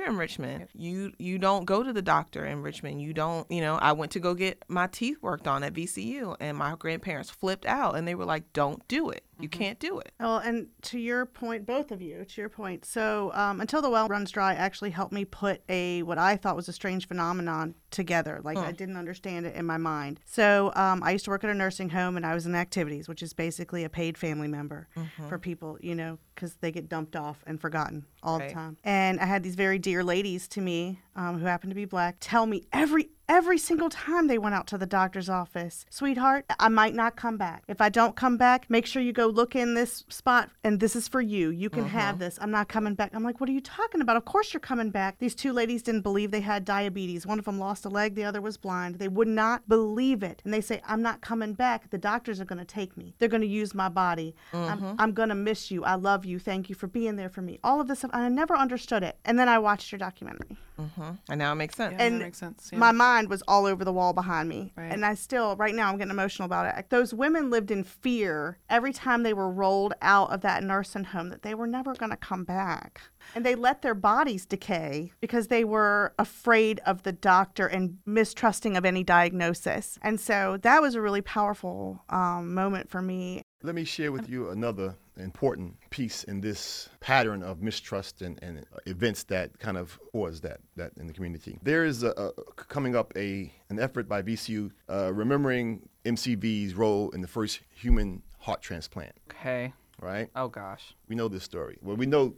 disappear 0.00 0.12
in 0.12 0.18
Richmond. 0.18 0.68
You 0.74 1.12
you 1.18 1.38
don't 1.38 1.64
go 1.64 1.82
to 1.82 1.92
the 1.92 2.02
doctor 2.02 2.44
in 2.44 2.62
Richmond. 2.62 3.02
You 3.02 3.12
don't, 3.12 3.50
you 3.50 3.60
know, 3.60 3.76
I 3.76 3.92
went 3.92 4.12
to 4.12 4.20
go 4.20 4.34
get 4.34 4.64
my 4.68 4.86
teeth 4.86 5.18
worked 5.22 5.46
on 5.46 5.62
at 5.62 5.74
VCU 5.74 6.36
and 6.40 6.56
my 6.56 6.74
grandparents 6.76 7.30
flipped 7.30 7.66
out 7.66 7.96
and 7.96 8.06
they 8.06 8.14
were 8.14 8.24
like, 8.24 8.52
"Don't 8.52 8.86
do 8.88 9.10
it. 9.10 9.24
You 9.42 9.48
can't 9.48 9.78
do 9.78 9.98
it." 9.98 10.12
Well, 10.20 10.38
and 10.38 10.68
to 10.82 10.98
your 10.98 11.26
point, 11.26 11.66
both 11.66 11.90
of 11.90 12.00
you, 12.02 12.24
to 12.24 12.40
your 12.40 12.48
point. 12.48 12.84
So, 12.84 13.30
um, 13.34 13.60
until 13.60 13.82
the 13.82 13.90
well 13.90 14.08
runs 14.08 14.30
dry, 14.30 14.54
actually 14.54 14.90
helped 14.90 15.12
me 15.12 15.24
put 15.24 15.62
a 15.68 16.02
what 16.02 16.18
I 16.18 16.36
thought 16.36 16.56
was 16.56 16.68
a 16.68 16.72
strange 16.72 17.06
phenomenon 17.08 17.74
together. 17.90 18.40
Like 18.44 18.56
I 18.58 18.72
didn't 18.72 18.96
understand 18.96 19.46
it 19.46 19.54
in 19.56 19.66
my 19.66 19.76
mind. 19.76 20.20
So, 20.24 20.72
um, 20.76 21.02
I 21.02 21.10
used 21.12 21.24
to 21.24 21.30
work 21.30 21.42
at 21.44 21.50
a 21.50 21.54
nursing 21.54 21.90
home, 21.90 22.16
and 22.16 22.24
I 22.24 22.34
was 22.34 22.46
in 22.46 22.54
activities, 22.54 23.08
which 23.08 23.22
is 23.22 23.32
basically 23.32 23.84
a 23.84 23.88
paid 23.88 24.16
family 24.18 24.48
member 24.48 24.88
for 25.28 25.38
people, 25.38 25.76
you 25.80 25.94
know, 25.94 26.18
because 26.34 26.54
they 26.56 26.70
get 26.72 26.88
dumped 26.88 27.16
off 27.16 27.42
and 27.46 27.60
forgotten 27.60 28.04
all 28.22 28.38
Right. 28.38 28.48
the 28.48 28.54
time. 28.54 28.76
And 28.84 29.18
I 29.20 29.24
had 29.26 29.42
these 29.42 29.54
very 29.56 29.78
dear 29.78 30.04
ladies 30.04 30.46
to 30.48 30.60
me 30.60 31.00
um, 31.16 31.38
who 31.38 31.46
happened 31.46 31.70
to 31.70 31.74
be 31.74 31.84
black 31.84 32.16
tell 32.20 32.46
me 32.46 32.64
every 32.72 33.10
every 33.30 33.56
single 33.56 33.88
time 33.88 34.26
they 34.26 34.38
went 34.38 34.56
out 34.56 34.66
to 34.66 34.76
the 34.76 34.86
doctor's 34.86 35.28
office, 35.28 35.86
sweetheart, 35.88 36.44
I 36.58 36.68
might 36.68 36.96
not 36.96 37.14
come 37.14 37.36
back. 37.36 37.62
If 37.68 37.80
I 37.80 37.88
don't 37.88 38.16
come 38.16 38.36
back, 38.36 38.68
make 38.68 38.86
sure 38.86 39.00
you 39.00 39.12
go 39.12 39.28
look 39.28 39.54
in 39.54 39.74
this 39.74 40.04
spot 40.08 40.50
and 40.64 40.80
this 40.80 40.96
is 40.96 41.06
for 41.06 41.20
you. 41.20 41.50
You 41.50 41.70
can 41.70 41.86
have 41.86 42.16
uh-huh. 42.16 42.24
this. 42.24 42.38
I'm 42.42 42.50
not 42.50 42.68
coming 42.68 42.94
back. 42.94 43.12
I'm 43.14 43.22
like, 43.22 43.40
what 43.40 43.48
are 43.48 43.52
you 43.52 43.60
talking 43.60 44.00
about? 44.00 44.16
Of 44.16 44.24
course 44.24 44.52
you're 44.52 44.60
coming 44.60 44.90
back. 44.90 45.18
These 45.20 45.36
two 45.36 45.52
ladies 45.52 45.84
didn't 45.84 46.00
believe 46.00 46.32
they 46.32 46.40
had 46.40 46.64
diabetes. 46.64 47.24
One 47.24 47.38
of 47.38 47.44
them 47.44 47.60
lost 47.60 47.84
a 47.84 47.88
leg, 47.88 48.16
the 48.16 48.24
other 48.24 48.40
was 48.40 48.56
blind. 48.56 48.96
They 48.96 49.06
would 49.06 49.28
not 49.28 49.68
believe 49.68 50.24
it. 50.24 50.42
And 50.44 50.52
they 50.52 50.60
say, 50.60 50.82
I'm 50.84 51.00
not 51.00 51.20
coming 51.20 51.54
back. 51.54 51.90
The 51.90 51.98
doctors 51.98 52.40
are 52.40 52.44
going 52.44 52.58
to 52.58 52.64
take 52.64 52.96
me. 52.96 53.14
They're 53.20 53.28
going 53.28 53.42
to 53.42 53.46
use 53.46 53.74
my 53.74 53.88
body. 53.88 54.34
I'm, 54.52 54.80
mm-hmm. 54.80 54.94
I'm 54.98 55.12
going 55.12 55.28
to 55.28 55.36
miss 55.36 55.70
you. 55.70 55.84
I 55.84 55.94
love 55.94 56.24
you. 56.24 56.40
Thank 56.40 56.68
you 56.68 56.74
for 56.74 56.88
being 56.88 57.14
there 57.14 57.30
for 57.30 57.42
me. 57.42 57.60
All 57.62 57.80
of 57.80 57.86
this 57.86 58.00
stuff. 58.00 58.10
And 58.12 58.24
I 58.24 58.28
never 58.28 58.56
understood 58.56 59.04
it. 59.04 59.18
And 59.24 59.38
then 59.38 59.48
I 59.48 59.60
watched 59.60 59.92
your 59.92 60.00
documentary. 60.00 60.56
And 61.28 61.38
now 61.38 61.52
it 61.52 61.56
makes 61.56 61.76
sense. 61.76 61.94
Yeah, 61.98 62.04
And 62.04 62.20
that 62.20 62.24
makes 62.24 62.38
sense. 62.38 62.70
Yeah. 62.72 62.78
My 62.78 62.92
mind 62.92 63.28
was 63.28 63.42
all 63.48 63.66
over 63.66 63.84
the 63.84 63.92
wall 63.92 64.12
behind 64.12 64.48
me. 64.48 64.72
Right. 64.76 64.92
And 64.92 65.04
I 65.04 65.14
still, 65.14 65.56
right 65.56 65.74
now, 65.74 65.90
I'm 65.90 65.98
getting 65.98 66.10
emotional 66.10 66.46
about 66.46 66.76
it. 66.76 66.90
Those 66.90 67.12
women 67.14 67.50
lived 67.50 67.70
in 67.70 67.84
fear 67.84 68.58
every 68.68 68.92
time 68.92 69.22
they 69.22 69.32
were 69.32 69.50
rolled 69.50 69.94
out 70.02 70.32
of 70.32 70.40
that 70.42 70.62
nursing 70.62 71.04
home 71.04 71.28
that 71.30 71.42
they 71.42 71.54
were 71.54 71.66
never 71.66 71.94
going 71.94 72.10
to 72.10 72.16
come 72.16 72.44
back. 72.44 73.00
And 73.34 73.44
they 73.44 73.54
let 73.54 73.82
their 73.82 73.94
bodies 73.94 74.46
decay 74.46 75.12
because 75.20 75.48
they 75.48 75.64
were 75.64 76.14
afraid 76.18 76.80
of 76.86 77.02
the 77.02 77.12
doctor 77.12 77.66
and 77.66 77.98
mistrusting 78.06 78.76
of 78.76 78.84
any 78.84 79.04
diagnosis. 79.04 79.98
And 80.02 80.18
so 80.18 80.58
that 80.62 80.80
was 80.82 80.94
a 80.94 81.00
really 81.00 81.22
powerful 81.22 82.02
um, 82.08 82.54
moment 82.54 82.90
for 82.90 83.02
me. 83.02 83.42
Let 83.62 83.74
me 83.74 83.84
share 83.84 84.10
with 84.10 84.28
you 84.28 84.48
another 84.48 84.96
important 85.20 85.76
piece 85.90 86.24
in 86.24 86.40
this 86.40 86.88
pattern 87.00 87.42
of 87.42 87.62
mistrust 87.62 88.22
and, 88.22 88.42
and 88.42 88.64
events 88.86 89.24
that 89.24 89.58
kind 89.58 89.76
of 89.76 89.98
caused 90.12 90.42
that 90.42 90.60
that 90.76 90.92
in 90.98 91.06
the 91.06 91.12
community. 91.12 91.58
There 91.62 91.84
is 91.84 92.02
a, 92.02 92.10
a 92.10 92.32
coming 92.54 92.96
up 92.96 93.12
a 93.16 93.52
an 93.68 93.78
effort 93.78 94.08
by 94.08 94.22
VCU 94.22 94.70
uh, 94.88 95.12
remembering 95.12 95.88
MCV's 96.04 96.74
role 96.74 97.10
in 97.10 97.20
the 97.20 97.28
first 97.28 97.60
human 97.74 98.22
heart 98.38 98.62
transplant. 98.62 99.12
okay. 99.30 99.72
Right? 100.00 100.30
Oh 100.34 100.48
gosh. 100.48 100.94
We 101.08 101.14
know 101.14 101.28
this 101.28 101.44
story. 101.44 101.76
Well, 101.82 101.96
we 101.96 102.06
know 102.06 102.34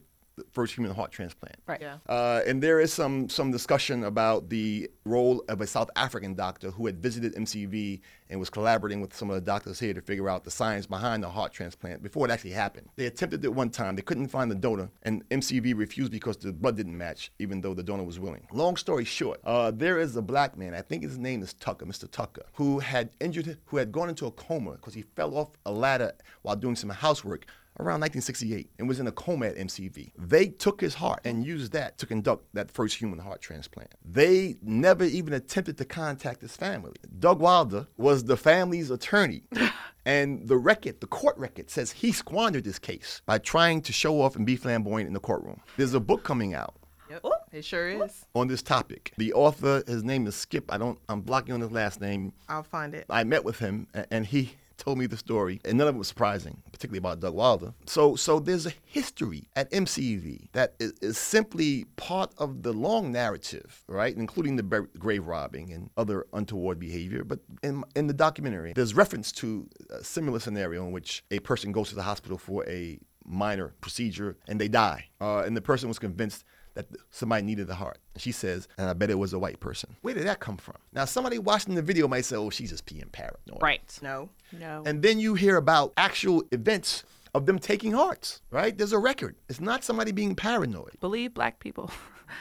first 0.51 0.75
human 0.75 0.95
heart 0.95 1.13
transplant. 1.13 1.57
Right. 1.67 1.81
Yeah. 1.81 1.97
Uh, 2.09 2.41
and 2.47 2.63
there 2.63 2.81
is 2.81 2.93
some 2.93 3.29
some 3.29 3.51
discussion 3.51 4.05
about 4.05 4.49
the 4.49 4.91
role 5.05 5.45
of 5.49 5.61
a 5.61 5.67
South 5.67 5.91
African 5.97 6.35
doctor 6.35 6.71
who 6.71 6.87
had 6.87 7.03
visited 7.03 7.35
MCV 7.35 8.01
and 8.31 8.41
was 8.41 8.49
collaborating 8.49 9.01
with 9.01 9.15
some 9.15 9.29
of 9.29 9.35
the 9.35 9.43
doctors 9.43 9.79
here 9.79 9.93
to 9.93 10.01
figure 10.01 10.29
out 10.29 10.43
the 10.45 10.51
science 10.51 10.87
behind 10.87 11.23
the 11.23 11.29
heart 11.29 11.53
transplant 11.53 12.03
before 12.03 12.27
it 12.27 12.31
actually 12.31 12.53
happened. 12.53 12.89
They 12.97 13.07
attempted 13.07 13.45
it 13.45 13.55
one 13.55 13.69
time. 13.69 13.95
They 13.95 14.03
couldn't 14.03 14.29
find 14.29 14.51
the 14.51 14.55
donor, 14.55 14.91
and 15.03 15.29
MCV 15.29 15.77
refused 15.77 16.11
because 16.11 16.39
the 16.39 16.53
blood 16.53 16.77
didn't 16.77 16.97
match, 16.97 17.31
even 17.39 17.61
though 17.61 17.75
the 17.75 17.83
donor 17.83 18.05
was 18.05 18.19
willing. 18.19 18.47
Long 18.51 18.77
story 18.77 19.05
short, 19.05 19.41
uh, 19.45 19.71
there 19.71 19.99
is 19.99 20.17
a 20.17 20.23
black 20.23 20.57
man. 20.57 20.73
I 20.73 20.81
think 20.81 21.03
his 21.03 21.19
name 21.19 21.43
is 21.43 21.53
Tucker, 21.53 21.85
Mr. 21.85 22.11
Tucker, 22.11 22.45
who 22.55 22.79
had 22.79 23.11
injured, 23.21 23.59
who 23.67 23.77
had 23.77 23.93
gone 23.93 24.09
into 24.09 24.27
a 24.27 24.31
coma 24.31 24.73
because 24.73 24.95
he 24.95 25.03
fell 25.03 25.37
off 25.37 25.51
a 25.67 25.73
ladder 25.73 26.13
while 26.41 26.57
doing 26.57 26.77
some 26.77 26.89
housework 26.89 27.47
around 27.79 28.01
1968 28.01 28.71
and 28.79 28.89
was 28.89 29.01
in 29.01 29.07
a 29.07 29.13
coma 29.13 29.47
at 29.47 29.57
MCV. 29.57 30.13
They 30.19 30.49
took 30.49 30.81
his 30.81 30.95
heart 30.95 31.21
and 31.25 31.45
used 31.45 31.73
that 31.73 31.99
to 31.99 32.07
conduct 32.07 32.47
that 32.55 32.71
first 32.71 32.97
human 32.97 33.19
heart 33.19 33.41
transplant. 33.41 33.93
They 34.05 34.57
never 34.63 35.05
even 35.05 35.33
attempted 35.33 35.79
to 35.79 35.85
contact 35.85 36.43
his 36.43 36.57
family. 36.57 36.93
Doug 37.19 37.41
Wilder 37.41 37.87
was 37.97 38.25
the 38.25 38.37
family's 38.37 38.91
attorney. 38.91 39.43
And 40.05 40.49
the 40.49 40.57
record, 40.57 41.01
the 41.01 41.07
court 41.07 41.39
record, 41.39 41.71
says 41.71 41.93
he 41.93 42.11
squandered 42.11 42.65
this 42.65 42.81
case 42.81 43.23
by 43.25 43.39
trying 43.39 43.83
to 43.83 43.93
show 43.93 44.21
off 44.21 44.35
and 44.35 44.45
be 44.45 44.57
flamboyant 44.57 45.07
in 45.07 45.13
the 45.15 45.21
courtroom. 45.21 45.61
There's 45.77 45.95
a 45.95 46.01
book 46.01 46.25
coming 46.25 46.55
out 46.55 46.75
Yep. 47.13 47.27
It 47.53 47.65
sure 47.65 47.89
is. 47.89 48.25
on 48.35 48.49
this 48.49 48.63
topic. 48.63 49.13
The 49.19 49.35
author, 49.35 49.83
his 49.87 50.03
name 50.03 50.27
is 50.27 50.35
Skip. 50.35 50.73
I 50.73 50.79
don't, 50.79 50.99
I'm 51.11 51.21
blocking 51.21 51.53
on 51.53 51.61
his 51.61 51.71
last 51.71 52.01
name. 52.01 52.33
I'll 52.49 52.63
find 52.63 52.95
it. 52.95 53.05
I 53.11 53.25
met 53.25 53.45
with 53.45 53.59
him 53.59 53.87
and 54.11 54.25
he 54.25 54.55
told 54.83 54.99
me 54.99 55.07
the 55.07 55.17
story, 55.17 55.61
and 55.65 55.79
none 55.79 55.87
of 55.87 55.95
it 55.95 55.99
was 55.99 56.09
surprising, 56.09 56.61
particularly 56.73 56.99
about 56.99 57.21
Doug 57.21 57.35
Wilder. 57.35 57.73
So, 57.87 58.17
so 58.17 58.41
there's 58.41 58.67
a 58.67 58.73
history 58.85 59.49
at 59.55 59.71
MCV 59.71 60.49
that 60.55 60.75
is, 60.81 60.93
is 61.01 61.17
simply 61.17 61.85
part 61.95 62.35
of 62.39 62.65
the 62.65 62.73
long 62.73 63.13
narrative, 63.13 63.85
right, 63.87 64.15
including 64.17 64.57
the 64.57 64.89
grave 64.99 65.29
robbing 65.29 65.73
and 65.73 65.89
other 65.97 66.27
untoward 66.33 66.81
behavior. 66.81 67.23
But 67.23 67.39
in, 67.63 67.85
in 67.95 68.09
the 68.09 68.13
documentary, 68.13 68.73
there's 68.73 68.93
reference 68.93 69.31
to 69.33 69.69
a 69.91 70.03
similar 70.03 70.41
scenario 70.41 70.85
in 70.85 70.91
which 70.91 71.23
a 71.31 71.39
person 71.39 71.71
goes 71.71 71.91
to 71.91 71.95
the 71.95 72.03
hospital 72.03 72.37
for 72.37 72.69
a 72.69 72.99
minor 73.25 73.75
procedure 73.81 74.37
and 74.49 74.61
they 74.61 74.67
die, 74.67 75.07
uh, 75.21 75.45
and 75.47 75.57
the 75.57 75.63
person 75.63 75.87
was 75.87 76.01
convinced 76.01 76.45
that 76.75 76.87
somebody 77.11 77.43
needed 77.43 77.67
the 77.67 77.75
heart. 77.75 77.99
She 78.17 78.33
says, 78.33 78.69
and 78.79 78.89
I 78.89 78.93
bet 78.93 79.11
it 79.11 79.19
was 79.19 79.33
a 79.33 79.39
white 79.39 79.61
person. 79.61 79.97
Where 80.03 80.15
did 80.15 80.27
that 80.27 80.41
come 80.41 80.57
from? 80.57 80.77
Now, 80.93 81.05
somebody 81.05 81.39
watching 81.39 81.75
the 81.75 81.83
video 81.83 82.09
might 82.09 82.25
say, 82.25 82.37
oh, 82.37 82.51
she's 82.51 82.71
just 82.71 82.87
being 82.87 83.09
paranoid. 83.13 83.61
Right. 83.61 83.99
No. 84.03 84.31
No. 84.59 84.83
And 84.87 85.03
then 85.03 85.19
you 85.19 85.35
hear 85.35 85.57
about 85.57 85.93
actual 85.97 86.45
events 86.53 87.05
of 87.35 87.47
them 87.47 87.59
taking 87.59 87.93
hearts, 87.93 88.43
right? 88.51 88.77
There's 88.77 88.93
a 88.93 88.99
record. 88.99 89.37
It's 89.49 89.61
not 89.61 89.85
somebody 89.85 90.13
being 90.13 90.35
paranoid. 90.35 90.99
Believe 91.01 91.35
black 91.35 91.59
people. 91.61 91.91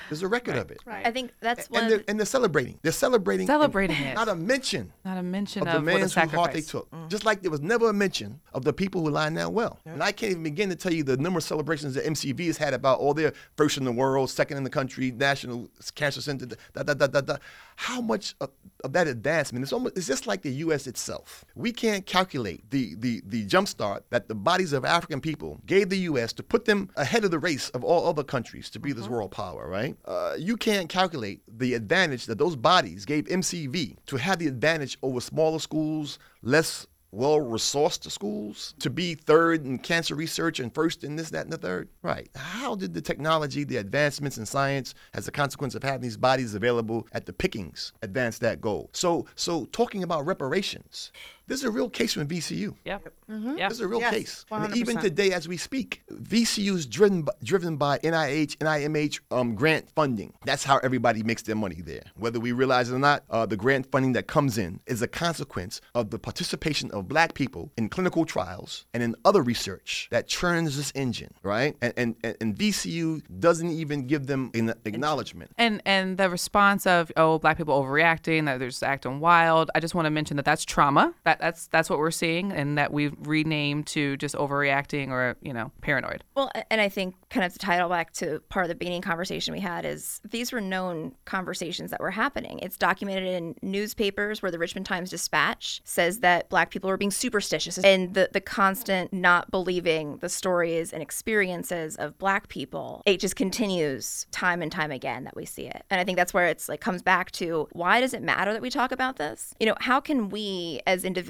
There's 0.09 0.23
a 0.23 0.27
record 0.27 0.55
of 0.57 0.71
it. 0.71 0.79
Right. 0.85 1.05
I 1.05 1.11
think 1.11 1.31
that's 1.39 1.69
one 1.69 1.83
And 1.83 1.91
they're, 1.91 2.03
and 2.07 2.19
they're 2.19 2.25
celebrating. 2.25 2.79
They're 2.81 2.91
celebrating. 2.91 3.47
Celebrating 3.47 3.97
it. 3.97 4.15
Not 4.15 4.27
a 4.29 4.35
mention 4.35 4.91
Not 5.05 5.17
a 5.17 5.23
mention 5.23 5.61
of 5.63 5.67
of, 5.67 5.73
the 5.73 5.79
what 5.91 5.99
man's 5.99 6.13
whose 6.13 6.31
heart 6.31 6.53
they 6.53 6.61
sacrifice. 6.61 6.67
took. 6.67 6.91
Mm. 6.91 7.09
Just 7.09 7.25
like 7.25 7.41
there 7.41 7.51
was 7.51 7.61
never 7.61 7.89
a 7.89 7.93
mention 7.93 8.39
of 8.53 8.63
the 8.63 8.73
people 8.73 9.01
who 9.01 9.09
lie 9.09 9.29
now 9.29 9.49
well. 9.49 9.79
And 9.85 10.01
I 10.03 10.11
can't 10.11 10.31
even 10.31 10.43
begin 10.43 10.69
to 10.69 10.75
tell 10.75 10.93
you 10.93 11.03
the 11.03 11.17
number 11.17 11.37
of 11.37 11.43
celebrations 11.43 11.93
that 11.95 12.05
MCV 12.05 12.47
has 12.47 12.57
had 12.57 12.73
about 12.73 12.99
all 12.99 13.13
their 13.13 13.33
first 13.57 13.77
in 13.77 13.83
the 13.83 13.91
world, 13.91 14.29
second 14.29 14.57
in 14.57 14.63
the 14.63 14.69
country, 14.69 15.11
national 15.11 15.69
cancer 15.95 16.21
center, 16.21 16.45
da 16.45 16.83
da 16.83 16.93
da 16.93 17.07
da 17.07 17.21
da. 17.21 17.37
How 17.75 18.01
much 18.01 18.35
of, 18.41 18.51
of 18.83 18.93
that 18.93 19.07
advancement? 19.07 19.63
It's 19.63 19.73
almost 19.73 19.97
it's 19.97 20.07
just 20.07 20.27
like 20.27 20.41
the 20.41 20.51
U.S. 20.65 20.87
itself. 20.87 21.45
We 21.55 21.71
can't 21.71 22.05
calculate 22.05 22.69
the 22.69 22.95
the 22.95 23.21
the 23.25 23.45
jumpstart 23.45 24.01
that 24.09 24.27
the 24.27 24.35
bodies 24.35 24.73
of 24.73 24.85
African 24.85 25.21
people 25.21 25.59
gave 25.65 25.89
the 25.89 25.97
U.S. 25.99 26.33
to 26.33 26.43
put 26.43 26.65
them 26.65 26.89
ahead 26.95 27.23
of 27.23 27.31
the 27.31 27.39
race 27.39 27.69
of 27.69 27.83
all 27.83 28.07
other 28.07 28.23
countries 28.23 28.69
to 28.71 28.79
be 28.79 28.93
this 28.93 29.07
world 29.07 29.31
power. 29.31 29.67
Right? 29.67 29.95
Uh, 30.05 30.35
you 30.37 30.57
can't 30.57 30.89
calculate 30.89 31.41
the 31.47 31.73
advantage 31.73 32.25
that 32.25 32.37
those 32.37 32.55
bodies 32.55 33.05
gave 33.05 33.25
MCV 33.25 33.97
to 34.07 34.17
have 34.17 34.39
the 34.39 34.47
advantage 34.47 34.97
over 35.01 35.21
smaller 35.21 35.59
schools, 35.59 36.19
less 36.41 36.87
well 37.11 37.39
resourced 37.39 38.09
schools 38.09 38.73
to 38.79 38.89
be 38.89 39.15
third 39.15 39.65
in 39.65 39.77
cancer 39.77 40.15
research 40.15 40.59
and 40.59 40.73
first 40.73 41.03
in 41.03 41.15
this, 41.15 41.29
that, 41.29 41.43
and 41.43 41.53
the 41.53 41.57
third? 41.57 41.89
Right. 42.01 42.29
How 42.35 42.75
did 42.75 42.93
the 42.93 43.01
technology, 43.01 43.63
the 43.63 43.77
advancements 43.77 44.37
in 44.37 44.45
science, 44.45 44.93
as 45.13 45.27
a 45.27 45.31
consequence 45.31 45.75
of 45.75 45.83
having 45.83 46.01
these 46.01 46.17
bodies 46.17 46.55
available 46.55 47.07
at 47.11 47.25
the 47.25 47.33
pickings, 47.33 47.93
advance 48.01 48.39
that 48.39 48.61
goal? 48.61 48.89
So, 48.93 49.25
so 49.35 49.65
talking 49.65 50.03
about 50.03 50.25
reparations, 50.25 51.11
this 51.47 51.59
is 51.59 51.65
a 51.65 51.71
real 51.71 51.89
case 51.89 52.13
from 52.13 52.27
VCU. 52.27 52.75
Yep. 52.85 53.13
Mm-hmm. 53.29 53.57
Yep. 53.57 53.69
This 53.69 53.77
is 53.77 53.81
a 53.81 53.87
real 53.87 53.99
Yes, 53.99 54.13
case. 54.13 54.45
Even 54.75 54.97
today, 54.97 55.31
as 55.31 55.47
we 55.47 55.57
speak, 55.57 56.01
VCU 56.11 56.75
is 56.75 56.85
driven 56.85 57.23
by, 57.23 57.33
driven 57.43 57.77
by 57.77 57.97
NIH, 57.99 58.57
NIMH 58.57 59.19
um, 59.31 59.55
grant 59.55 59.89
funding. 59.95 60.33
That's 60.45 60.63
how 60.63 60.77
everybody 60.79 61.23
makes 61.23 61.41
their 61.43 61.55
money 61.55 61.81
there. 61.81 62.03
Whether 62.17 62.39
we 62.39 62.51
realize 62.51 62.89
it 62.89 62.95
or 62.95 62.99
not, 62.99 63.23
uh, 63.29 63.45
the 63.45 63.57
grant 63.57 63.91
funding 63.91 64.13
that 64.13 64.27
comes 64.27 64.57
in 64.57 64.79
is 64.87 65.01
a 65.01 65.07
consequence 65.07 65.81
of 65.95 66.09
the 66.09 66.19
participation 66.19 66.89
of 66.91 67.07
black 67.07 67.33
people 67.33 67.71
in 67.77 67.89
clinical 67.89 68.25
trials 68.25 68.85
and 68.93 69.01
in 69.03 69.15
other 69.25 69.41
research 69.41 70.07
that 70.11 70.27
churns 70.27 70.77
this 70.77 70.91
engine, 70.95 71.33
right? 71.43 71.75
And, 71.81 71.93
and, 71.97 72.15
and- 72.23 72.37
and 72.41 72.57
VCU 72.57 73.21
doesn't 73.39 73.69
even 73.69 74.07
give 74.07 74.25
them 74.25 74.49
an 74.55 74.73
acknowledgement. 74.85 75.51
And 75.57 75.81
and 75.85 76.17
the 76.17 76.29
response 76.29 76.87
of 76.87 77.11
oh 77.17 77.37
black 77.39 77.57
people 77.57 77.79
overreacting 77.81 78.45
that 78.45 78.57
they're 78.57 78.69
just 78.69 78.83
acting 78.83 79.19
wild. 79.19 79.69
I 79.75 79.79
just 79.79 79.93
want 79.93 80.05
to 80.07 80.09
mention 80.09 80.37
that 80.37 80.45
that's 80.45 80.65
trauma. 80.65 81.13
That 81.23 81.30
that's 81.39 81.67
that's 81.67 81.89
what 81.89 81.99
we're 81.99 82.11
seeing, 82.11 82.51
and 82.51 82.77
that 82.77 82.91
we've 82.91 83.13
renamed 83.19 83.87
to 83.87 84.17
just 84.17 84.35
overreacting 84.35 85.09
or 85.09 85.37
you 85.41 85.53
know 85.53 85.71
paranoid. 85.81 86.23
Well, 86.35 86.51
and 86.69 86.81
I 86.81 86.89
think 86.89 87.15
kind 87.29 87.45
of 87.45 87.53
to 87.53 87.59
tie 87.59 87.77
it 87.77 87.79
all 87.79 87.89
back 87.89 88.13
to 88.13 88.41
part 88.49 88.65
of 88.65 88.69
the 88.69 88.75
beginning 88.75 89.01
conversation 89.01 89.53
we 89.53 89.59
had 89.59 89.85
is 89.85 90.21
these 90.29 90.51
were 90.51 90.61
known 90.61 91.15
conversations 91.25 91.91
that 91.91 91.99
were 91.99 92.11
happening. 92.11 92.59
It's 92.59 92.77
documented 92.77 93.27
in 93.27 93.55
newspapers 93.61 94.41
where 94.41 94.51
the 94.51 94.59
Richmond 94.59 94.85
Times 94.85 95.09
Dispatch 95.09 95.81
says 95.83 96.19
that 96.19 96.49
black 96.49 96.71
people 96.71 96.89
are 96.89 96.97
being 96.97 97.11
superstitious 97.11 97.77
and 97.77 98.13
the, 98.13 98.29
the 98.31 98.41
constant 98.41 99.13
not 99.13 99.51
believing 99.51 100.17
the 100.17 100.29
stories 100.29 100.93
and 100.93 101.01
experiences 101.01 101.95
of 101.97 102.17
black 102.17 102.47
people. 102.47 103.01
It 103.05 103.19
just 103.19 103.35
continues 103.35 104.25
time 104.31 104.61
and 104.61 104.71
time 104.71 104.91
again 104.91 105.23
that 105.25 105.35
we 105.35 105.45
see 105.45 105.67
it. 105.67 105.83
And 105.89 105.99
I 105.99 106.03
think 106.03 106.17
that's 106.17 106.33
where 106.33 106.47
it's 106.47 106.67
like 106.67 106.81
comes 106.81 107.01
back 107.01 107.31
to 107.31 107.67
why 107.71 107.99
does 107.99 108.13
it 108.13 108.21
matter 108.21 108.53
that 108.53 108.61
we 108.61 108.69
talk 108.69 108.91
about 108.91 109.17
this? 109.17 109.53
You 109.59 109.67
know, 109.67 109.75
how 109.79 109.99
can 109.99 110.29
we 110.29 110.81
as 110.87 111.03
individuals, 111.03 111.20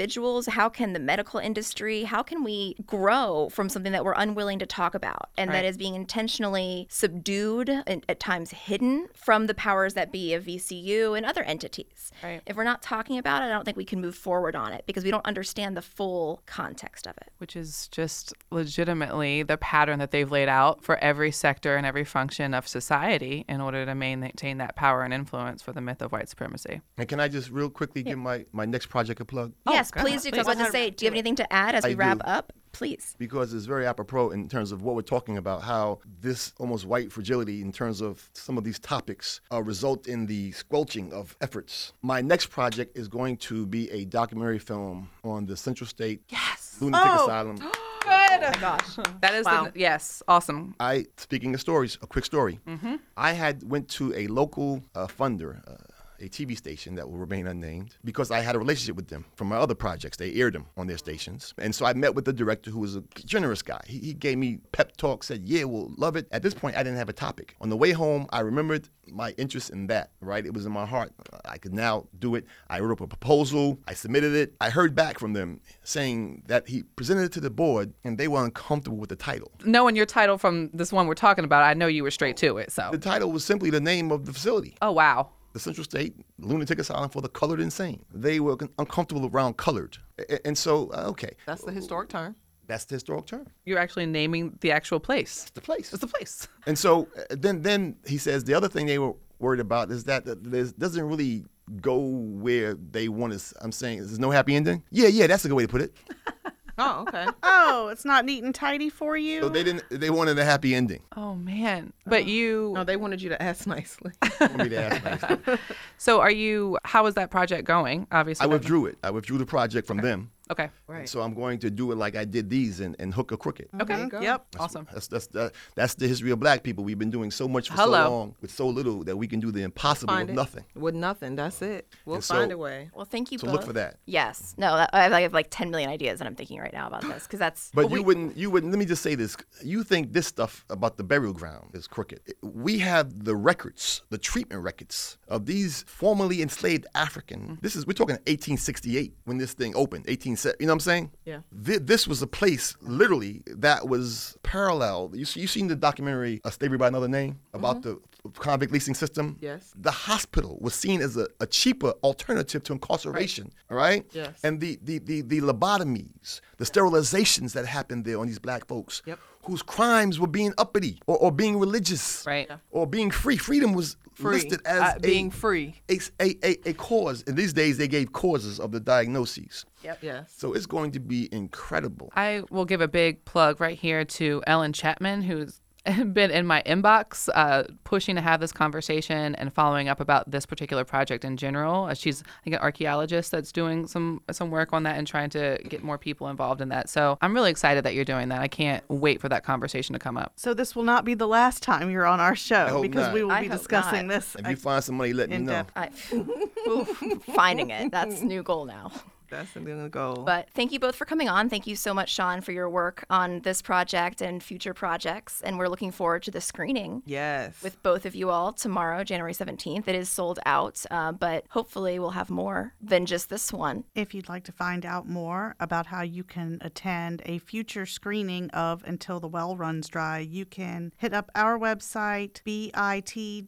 how 0.47 0.69
can 0.69 0.93
the 0.93 0.99
medical 0.99 1.39
industry, 1.39 2.03
how 2.03 2.23
can 2.23 2.43
we 2.43 2.75
grow 2.85 3.49
from 3.51 3.69
something 3.69 3.91
that 3.91 4.03
we're 4.03 4.13
unwilling 4.13 4.59
to 4.59 4.65
talk 4.65 4.95
about 4.95 5.29
and 5.37 5.51
that 5.51 5.65
is 5.65 5.77
being 5.77 5.95
intentionally 5.95 6.87
subdued 6.89 7.69
and 7.69 8.05
at 8.09 8.19
times 8.19 8.51
hidden 8.51 9.07
from 9.15 9.47
the 9.47 9.53
powers 9.53 9.93
that 9.93 10.11
be 10.11 10.33
of 10.33 10.45
VCU 10.45 11.17
and 11.17 11.25
other 11.25 11.43
entities? 11.43 12.11
Right. 12.23 12.41
If 12.45 12.55
we're 12.55 12.63
not 12.63 12.81
talking 12.81 13.17
about 13.17 13.41
it, 13.41 13.45
I 13.45 13.49
don't 13.49 13.65
think 13.65 13.77
we 13.77 13.85
can 13.85 14.01
move 14.01 14.15
forward 14.15 14.55
on 14.55 14.73
it 14.73 14.83
because 14.85 15.03
we 15.03 15.11
don't 15.11 15.25
understand 15.25 15.75
the 15.75 15.81
full 15.81 16.41
context 16.45 17.07
of 17.07 17.15
it. 17.17 17.31
which 17.37 17.55
is 17.55 17.87
just 17.89 18.33
legitimately 18.51 19.43
the 19.43 19.57
pattern 19.57 19.99
that 19.99 20.11
they've 20.11 20.31
laid 20.31 20.47
out 20.49 20.83
for 20.83 20.97
every 20.97 21.31
sector 21.31 21.75
and 21.75 21.85
every 21.85 22.03
function 22.03 22.53
of 22.53 22.67
society 22.67 23.45
in 23.49 23.61
order 23.61 23.85
to 23.85 23.95
maintain 23.95 24.57
that 24.57 24.75
power 24.75 25.03
and 25.03 25.13
influence 25.13 25.61
for 25.61 25.73
the 25.73 25.81
myth 25.81 26.01
of 26.01 26.11
white 26.11 26.29
supremacy. 26.29 26.81
And 26.97 27.07
can 27.07 27.19
I 27.19 27.27
just 27.27 27.49
real 27.49 27.69
quickly 27.69 28.03
give 28.03 28.17
my, 28.17 28.45
my 28.51 28.65
next 28.65 28.87
project 28.87 29.19
a 29.19 29.25
plug? 29.25 29.53
Yes, 29.81 29.91
please 30.03 30.21
do. 30.23 30.29
ahead. 30.29 30.33
'cause 30.33 30.47
I 30.47 30.49
was 30.49 30.57
about 30.57 30.65
to 30.67 30.71
say, 30.71 30.89
do 30.91 31.05
you 31.05 31.09
have 31.11 31.13
anything 31.15 31.35
to 31.37 31.53
add 31.53 31.75
as 31.75 31.85
I 31.85 31.89
we 31.89 31.95
wrap 31.95 32.17
do. 32.19 32.23
up? 32.25 32.53
Please. 32.73 33.15
because 33.19 33.53
it's 33.53 33.65
very 33.65 33.85
apropos 33.85 34.29
in 34.29 34.47
terms 34.47 34.71
of 34.71 34.81
what 34.81 34.95
we're 34.95 35.01
talking 35.01 35.35
about, 35.37 35.61
how 35.61 35.99
this 36.21 36.53
almost 36.57 36.85
white 36.85 37.11
fragility 37.11 37.61
in 37.61 37.69
terms 37.73 37.99
of 37.99 38.29
some 38.33 38.57
of 38.57 38.63
these 38.63 38.79
topics 38.79 39.41
uh, 39.51 39.61
result 39.61 40.07
in 40.07 40.25
the 40.25 40.53
squelching 40.53 41.11
of 41.11 41.35
efforts. 41.41 41.91
My 42.01 42.21
next 42.21 42.45
project 42.47 42.97
is 42.97 43.09
going 43.09 43.35
to 43.49 43.65
be 43.65 43.91
a 43.91 44.05
documentary 44.05 44.57
film 44.57 45.09
on 45.25 45.45
the 45.47 45.57
Central 45.57 45.85
State 45.85 46.21
Yes. 46.29 46.77
Lunatic 46.79 47.11
Oh. 47.11 47.25
Asylum 47.25 47.55
good. 48.01 48.59
Gosh. 48.61 48.95
That 49.19 49.33
is 49.35 49.45
Wow. 49.45 49.65
the 49.65 49.77
yes, 49.79 50.23
awesome. 50.29 50.73
I 50.79 51.05
speaking 51.17 51.53
of 51.53 51.59
stories, 51.59 51.97
a 52.01 52.07
quick 52.07 52.23
story. 52.25 52.59
Mm-hmm. 52.65 52.95
I 53.17 53.33
had 53.33 53.69
went 53.69 53.89
to 53.99 54.13
a 54.15 54.27
local 54.27 54.81
uh, 54.95 55.07
funder, 55.07 55.61
uh, 55.67 55.75
a 56.21 56.29
TV 56.29 56.55
station 56.57 56.95
that 56.95 57.09
will 57.09 57.17
remain 57.17 57.47
unnamed, 57.47 57.95
because 58.03 58.31
I 58.31 58.39
had 58.41 58.55
a 58.55 58.59
relationship 58.59 58.95
with 58.95 59.07
them 59.07 59.25
from 59.35 59.47
my 59.47 59.57
other 59.57 59.75
projects. 59.75 60.17
They 60.17 60.33
aired 60.35 60.53
them 60.53 60.65
on 60.77 60.87
their 60.87 60.97
stations, 60.97 61.53
and 61.57 61.73
so 61.73 61.85
I 61.85 61.93
met 61.93 62.15
with 62.15 62.25
the 62.25 62.33
director, 62.33 62.71
who 62.71 62.79
was 62.79 62.95
a 62.95 63.03
generous 63.25 63.61
guy. 63.61 63.81
He, 63.87 63.97
he 63.99 64.13
gave 64.13 64.37
me 64.37 64.59
pep 64.71 64.95
talk, 64.97 65.23
said, 65.23 65.41
"Yeah, 65.47 65.63
we'll 65.65 65.91
love 65.97 66.15
it." 66.15 66.27
At 66.31 66.43
this 66.43 66.53
point, 66.53 66.75
I 66.77 66.83
didn't 66.83 66.97
have 66.97 67.09
a 67.09 67.13
topic. 67.13 67.55
On 67.61 67.69
the 67.69 67.77
way 67.77 67.91
home, 67.91 68.27
I 68.31 68.41
remembered 68.41 68.87
my 69.07 69.31
interest 69.31 69.71
in 69.71 69.87
that. 69.87 70.11
Right, 70.21 70.45
it 70.45 70.53
was 70.53 70.65
in 70.65 70.71
my 70.71 70.85
heart. 70.85 71.11
I 71.45 71.57
could 71.57 71.73
now 71.73 72.07
do 72.19 72.35
it. 72.35 72.45
I 72.69 72.79
wrote 72.79 72.91
up 72.93 73.01
a 73.01 73.07
proposal. 73.07 73.79
I 73.87 73.93
submitted 73.93 74.33
it. 74.33 74.53
I 74.61 74.69
heard 74.69 74.95
back 74.95 75.19
from 75.19 75.33
them 75.33 75.59
saying 75.83 76.43
that 76.47 76.67
he 76.67 76.83
presented 76.83 77.23
it 77.23 77.31
to 77.33 77.39
the 77.41 77.49
board, 77.49 77.93
and 78.03 78.17
they 78.17 78.27
were 78.27 78.43
uncomfortable 78.43 78.97
with 78.97 79.09
the 79.09 79.15
title. 79.15 79.51
Knowing 79.65 79.95
your 79.95 80.05
title 80.05 80.37
from 80.37 80.69
this 80.73 80.93
one 80.93 81.07
we're 81.07 81.15
talking 81.15 81.43
about, 81.45 81.63
I 81.63 81.73
know 81.73 81.87
you 81.87 82.03
were 82.03 82.11
straight 82.11 82.37
to 82.37 82.57
it. 82.57 82.71
So, 82.71 82.89
The 82.91 82.97
title 82.97 83.31
was 83.31 83.43
simply 83.43 83.69
the 83.69 83.81
name 83.81 84.11
of 84.11 84.25
the 84.25 84.33
facility. 84.33 84.75
oh 84.81 84.91
wow, 84.91 85.29
The 85.53 85.59
Central 85.59 85.83
State 85.83 86.15
Lunatic 86.39 86.79
Asylum 86.79 87.09
for 87.09 87.21
the 87.21 87.29
Colored 87.29 87.59
Insane. 87.59 88.03
They 88.13 88.39
were 88.39 88.57
uncomfortable 88.79 89.29
around 89.31 89.57
colored. 89.57 89.97
And 90.45 90.57
so, 90.57 90.89
uh, 90.93 91.09
okay, 91.09 91.35
That's 91.45 91.63
the 91.63 91.71
historic 91.71 92.09
term. 92.09 92.35
that's 92.67 92.85
the 92.85 92.95
historic 92.95 93.25
term. 93.25 93.47
you're 93.65 93.79
actually 93.79 94.05
naming 94.05 94.57
the 94.61 94.71
actual 94.71 94.99
place. 94.99 95.43
It's 95.43 95.51
the 95.51 95.61
place. 95.61 95.91
It's 95.93 96.01
the 96.01 96.07
place. 96.07 96.47
And 96.67 96.77
so 96.77 97.07
uh, 97.17 97.23
then, 97.31 97.61
then 97.63 97.95
he 98.05 98.17
says 98.17 98.43
the 98.45 98.53
other 98.53 98.69
thing 98.69 98.85
they 98.85 98.99
were 98.99 99.13
worried 99.39 99.59
about 99.59 99.91
is 99.91 100.03
that 100.05 100.23
this 100.25 100.71
doesn't 100.73 101.03
really 101.03 101.43
go 101.81 101.97
where 101.97 102.75
they 102.75 103.07
want 103.09 103.33
us. 103.33 103.53
I'm 103.61 103.71
saying, 103.71 103.97
there's 103.99 104.19
no 104.19 104.29
happy 104.31 104.55
ending. 104.55 104.83
Yeah, 104.91 105.07
yeah, 105.07 105.27
that's 105.27 105.43
a 105.45 105.47
good 105.47 105.55
way 105.55 105.63
to 105.63 105.69
put 105.69 105.81
it. 105.81 105.93
Oh, 106.77 107.05
okay. 107.07 107.27
Oh, 107.43 107.89
it's 107.89 108.05
not 108.05 108.25
neat 108.25 108.43
and 108.43 108.53
tidy 108.53 108.89
for 108.89 109.15
you? 109.15 109.41
So 109.41 109.49
they 109.49 109.63
didn't. 109.63 109.83
They 109.89 110.09
wanted 110.09 110.37
a 110.37 110.43
happy 110.43 110.75
ending. 110.75 111.01
Oh 111.15 111.35
man, 111.35 111.93
but 112.05 112.23
oh. 112.23 112.27
you. 112.27 112.71
no, 112.75 112.83
they 112.83 112.97
wanted 112.97 113.21
you 113.21 113.29
to 113.29 113.41
ask 113.41 113.65
nicely. 113.67 114.11
For 114.37 114.49
me 114.49 114.69
to 114.69 114.81
ask 114.81 115.03
nicely. 115.03 115.57
So 115.97 116.19
are 116.21 116.31
you? 116.31 116.77
How 116.83 117.05
is 117.05 117.15
that 117.15 117.29
project 117.29 117.65
going? 117.65 118.07
Obviously, 118.11 118.43
I 118.43 118.47
withdrew 118.47 118.87
it. 118.87 118.97
I 119.03 119.11
withdrew 119.11 119.37
the 119.37 119.45
project 119.45 119.87
from 119.87 119.97
them. 119.97 120.31
Okay. 120.51 120.69
Right. 120.87 121.07
So 121.07 121.21
I'm 121.21 121.33
going 121.33 121.59
to 121.59 121.69
do 121.71 121.91
it 121.91 121.95
like 121.97 122.15
I 122.15 122.25
did 122.25 122.49
these 122.49 122.79
and, 122.81 122.95
and 122.99 123.13
hook 123.13 123.31
a 123.31 123.37
crooked. 123.37 123.69
Mm, 123.71 123.81
okay. 123.83 124.07
go. 124.09 124.19
Yep. 124.19 124.45
Awesome. 124.59 124.87
That's 124.93 125.07
that's 125.07 125.27
that, 125.27 125.53
that's 125.75 125.95
the 125.95 126.07
history 126.07 126.31
of 126.31 126.39
black 126.39 126.61
people. 126.63 126.83
We've 126.83 126.99
been 126.99 127.09
doing 127.09 127.31
so 127.31 127.47
much 127.47 127.69
for 127.69 127.75
Hello. 127.75 128.03
so 128.03 128.09
long 128.11 128.35
with 128.41 128.51
so 128.51 128.67
little 128.67 129.03
that 129.05 129.15
we 129.15 129.27
can 129.27 129.39
do 129.39 129.51
the 129.51 129.63
impossible 129.63 130.13
Find 130.13 130.27
with 130.27 130.33
it. 130.33 130.35
nothing. 130.35 130.65
With 130.75 130.95
nothing. 130.95 131.35
That's 131.35 131.61
it. 131.61 131.87
We'll 132.05 132.15
And 132.15 132.23
so- 132.23 132.35
find 132.35 132.51
a 132.51 132.57
way. 132.57 132.89
Well, 132.93 133.05
thank 133.05 133.31
you 133.31 133.37
So 133.37 133.47
both. 133.47 133.55
look 133.55 133.63
for 133.65 133.73
that. 133.73 133.97
Yes. 134.05 134.53
No, 134.57 134.75
that, 134.75 134.89
I 134.93 135.21
have 135.21 135.33
like 135.33 135.47
10 135.49 135.71
million 135.71 135.89
ideas 135.89 136.19
that 136.19 136.27
I'm 136.27 136.35
thinking 136.35 136.59
right 136.59 136.73
now 136.73 136.87
about 136.87 137.01
this 137.03 137.23
because 137.23 137.39
that's. 137.39 137.71
But 137.73 137.85
well, 137.85 137.91
you 137.91 138.01
we- 138.03 138.05
wouldn't 138.07 138.37
you 138.37 138.49
wouldn't 138.51 138.71
let 138.71 138.79
me 138.79 138.85
just 138.85 139.01
say 139.01 139.15
this. 139.15 139.37
You 139.63 139.83
think 139.83 140.11
this 140.13 140.27
stuff 140.27 140.65
about 140.69 140.97
the 140.97 141.03
burial 141.03 141.33
ground 141.33 141.71
is 141.73 141.87
crooked. 141.87 142.19
We 142.41 142.79
have 142.79 143.23
the 143.23 143.35
records, 143.35 144.01
the 144.09 144.17
treatment 144.17 144.61
records 144.63 145.17
of 145.29 145.45
these 145.45 145.83
formerly 145.87 146.41
enslaved 146.41 146.85
African. 146.93 147.39
Mm-hmm. 147.41 147.53
This 147.61 147.75
is 147.75 147.87
we're 147.87 147.93
talking 147.93 148.15
1868 148.27 149.13
when 149.25 149.37
this 149.37 149.53
thing 149.53 149.73
opened. 149.75 150.05
18 150.07 150.35
you 150.45 150.65
know 150.65 150.67
what 150.67 150.73
I'm 150.73 150.79
saying? 150.79 151.11
Yeah. 151.25 151.39
Thi- 151.63 151.77
This 151.77 152.07
was 152.07 152.21
a 152.21 152.27
place 152.27 152.75
literally 152.81 153.43
that 153.47 153.87
was 153.87 154.37
parallel. 154.43 155.11
You 155.13 155.25
see, 155.25 155.39
you 155.41 155.47
seen 155.47 155.67
the 155.67 155.75
documentary 155.75 156.41
"A 156.43 156.51
"Slavery 156.51 156.77
by 156.77 156.87
Another 156.87 157.07
Name" 157.07 157.39
about 157.53 157.81
mm-hmm. 157.81 157.99
the 158.23 158.39
convict 158.39 158.71
leasing 158.71 158.93
system? 158.93 159.37
Yes. 159.39 159.73
The 159.75 159.91
hospital 159.91 160.57
was 160.61 160.73
seen 160.75 161.01
as 161.01 161.17
a, 161.17 161.27
a 161.39 161.47
cheaper 161.47 161.91
alternative 162.03 162.63
to 162.63 162.73
incarceration. 162.73 163.51
All 163.69 163.77
right. 163.77 164.05
Yes. 164.11 164.39
And 164.43 164.59
the 164.59 164.77
the 164.83 164.99
the, 164.99 165.21
the 165.21 165.41
lobotomies, 165.41 166.41
the 166.57 166.65
sterilizations 166.65 167.53
that 167.53 167.65
happened 167.65 168.05
there 168.05 168.19
on 168.19 168.27
these 168.27 168.39
black 168.39 168.67
folks, 168.67 169.01
Yep. 169.05 169.19
Whose 169.45 169.61
crimes 169.61 170.19
were 170.19 170.27
being 170.27 170.53
uppity 170.57 170.99
or, 171.07 171.17
or 171.17 171.31
being 171.31 171.57
religious, 171.59 172.23
Right. 172.27 172.49
Or 172.69 172.85
being 172.85 173.09
free. 173.11 173.37
Freedom 173.37 173.73
was 173.73 173.97
Free. 174.13 174.35
listed 174.35 174.61
as 174.65 174.81
Uh, 174.81 174.93
a, 174.97 174.99
being 174.99 175.31
free. 175.31 175.75
a, 175.89 175.99
a, 176.19 176.35
a, 176.43 176.69
a 176.69 176.73
cause. 176.73 177.21
In 177.23 177.35
these 177.35 177.53
days, 177.53 177.77
they 177.77 177.87
gave 177.87 178.11
causes 178.11 178.59
of 178.59 178.71
the 178.71 178.79
diagnoses. 178.79 179.65
Yep. 179.83 179.99
Yes. 180.01 180.33
So 180.37 180.53
it's 180.53 180.65
going 180.65 180.91
to 180.91 180.99
be 180.99 181.29
incredible. 181.31 182.11
I 182.15 182.43
will 182.51 182.65
give 182.65 182.81
a 182.81 182.87
big 182.89 183.23
plug 183.25 183.59
right 183.61 183.77
here 183.77 184.03
to 184.05 184.43
Ellen 184.45 184.73
Chapman, 184.73 185.23
who's 185.23 185.60
been 186.13 186.29
in 186.29 186.45
my 186.45 186.61
inbox 186.65 187.27
uh, 187.33 187.63
pushing 187.83 188.15
to 188.15 188.21
have 188.21 188.39
this 188.39 188.51
conversation 188.51 189.33
and 189.35 189.51
following 189.53 189.89
up 189.89 189.99
about 189.99 190.29
this 190.29 190.45
particular 190.45 190.83
project 190.83 191.25
in 191.25 191.37
general. 191.37 191.85
Uh, 191.85 191.93
she's, 191.93 192.21
I 192.21 192.43
think, 192.43 192.55
an 192.55 192.61
archaeologist 192.61 193.31
that's 193.31 193.51
doing 193.51 193.87
some 193.87 194.21
some 194.31 194.51
work 194.51 194.73
on 194.73 194.83
that 194.83 194.97
and 194.97 195.07
trying 195.07 195.31
to 195.31 195.59
get 195.67 195.83
more 195.83 195.97
people 195.97 196.27
involved 196.27 196.61
in 196.61 196.69
that. 196.69 196.89
So 196.89 197.17
I'm 197.21 197.33
really 197.33 197.49
excited 197.49 197.83
that 197.85 197.95
you're 197.95 198.05
doing 198.05 198.29
that. 198.29 198.41
I 198.41 198.47
can't 198.47 198.83
wait 198.89 199.21
for 199.21 199.29
that 199.29 199.43
conversation 199.43 199.93
to 199.93 199.99
come 199.99 200.17
up. 200.17 200.33
So 200.35 200.53
this 200.53 200.75
will 200.75 200.83
not 200.83 201.03
be 201.03 201.15
the 201.15 201.27
last 201.27 201.63
time 201.63 201.89
you're 201.89 202.05
on 202.05 202.19
our 202.19 202.35
show 202.35 202.81
because 202.81 203.07
not. 203.07 203.13
we 203.13 203.23
will 203.23 203.31
I 203.31 203.41
be 203.41 203.49
discussing 203.49 204.07
not. 204.07 204.13
this. 204.13 204.35
If 204.35 204.47
you 204.47 204.55
find 204.55 204.83
somebody, 204.83 205.13
let 205.13 205.29
me 205.29 205.39
know. 205.39 205.51
depth. 205.51 205.71
I, 205.75 205.89
Ooh, 206.13 206.85
finding 207.33 207.71
it. 207.71 207.91
That's 207.91 208.21
new 208.21 208.43
goal 208.43 208.65
now. 208.65 208.91
That's 209.31 209.51
the 209.53 209.89
goal. 209.89 210.23
But 210.25 210.49
thank 210.53 210.73
you 210.73 210.79
both 210.79 210.95
for 210.95 211.05
coming 211.05 211.29
on. 211.29 211.49
Thank 211.49 211.65
you 211.65 211.77
so 211.77 211.93
much, 211.93 212.09
Sean, 212.09 212.41
for 212.41 212.51
your 212.51 212.69
work 212.69 213.05
on 213.09 213.39
this 213.39 213.61
project 213.61 214.21
and 214.21 214.43
future 214.43 214.73
projects. 214.73 215.41
And 215.41 215.57
we're 215.57 215.69
looking 215.69 215.91
forward 215.91 216.23
to 216.23 216.31
the 216.31 216.41
screening 216.41 217.01
yes. 217.05 217.63
with 217.63 217.81
both 217.81 218.05
of 218.05 218.13
you 218.13 218.29
all 218.29 218.51
tomorrow, 218.51 219.05
January 219.05 219.33
17th. 219.33 219.87
It 219.87 219.95
is 219.95 220.09
sold 220.09 220.39
out, 220.45 220.85
uh, 220.91 221.13
but 221.13 221.45
hopefully 221.49 221.97
we'll 221.97 222.11
have 222.11 222.29
more 222.29 222.73
than 222.81 223.05
just 223.05 223.29
this 223.29 223.53
one. 223.53 223.85
If 223.95 224.13
you'd 224.13 224.27
like 224.27 224.43
to 224.43 224.51
find 224.51 224.85
out 224.85 225.07
more 225.07 225.55
about 225.61 225.85
how 225.87 226.01
you 226.01 226.25
can 226.25 226.57
attend 226.61 227.21
a 227.25 227.37
future 227.37 227.85
screening 227.85 228.49
of 228.49 228.83
Until 228.83 229.21
the 229.21 229.29
Well 229.29 229.55
Runs 229.55 229.87
Dry, 229.87 230.19
you 230.19 230.45
can 230.45 230.91
hit 230.97 231.13
up 231.13 231.31
our 231.35 231.57
website, 231.57 232.43
bit.ly 232.43 233.47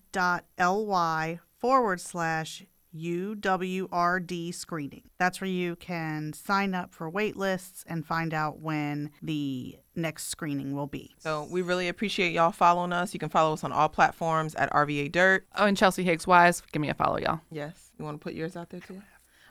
forward 1.60 2.02
slash 2.02 2.66
UWRD 2.96 4.54
screening. 4.54 5.04
That's 5.18 5.42
where 5.42 5.50
you 5.50 5.76
can 5.76 6.34
sign 6.34 6.74
up 6.74 6.94
for 6.94 7.10
wait 7.10 7.36
lists 7.36 7.84
and 7.88 8.06
find 8.06 8.34
out 8.34 8.60
when 8.60 9.12
the 9.22 9.78
next 9.96 10.28
screening 10.28 10.76
will 10.76 10.88
be. 10.88 11.12
so 11.20 11.48
we 11.52 11.62
really 11.62 11.88
appreciate 11.88 12.32
y'all 12.34 12.52
following 12.52 12.92
us. 12.94 13.14
You 13.14 13.20
can 13.20 13.30
follow 13.30 13.54
us 13.54 13.64
on 13.64 13.72
all 13.72 13.90
platforms 13.90 14.56
at 14.56 14.72
RVA 14.72 15.12
Dirt. 15.12 15.46
Oh, 15.56 15.66
and 15.66 15.78
Chelsea 15.78 16.04
Higgs 16.04 16.26
Wise, 16.26 16.62
give 16.72 16.82
me 16.82 16.90
a 16.90 16.94
follow, 16.94 17.18
y'all. 17.18 17.42
Yes. 17.52 17.92
You 18.00 18.06
want 18.06 18.20
to 18.20 18.24
put 18.24 18.34
yours 18.34 18.56
out 18.56 18.70
there 18.70 18.80
too? 18.80 19.02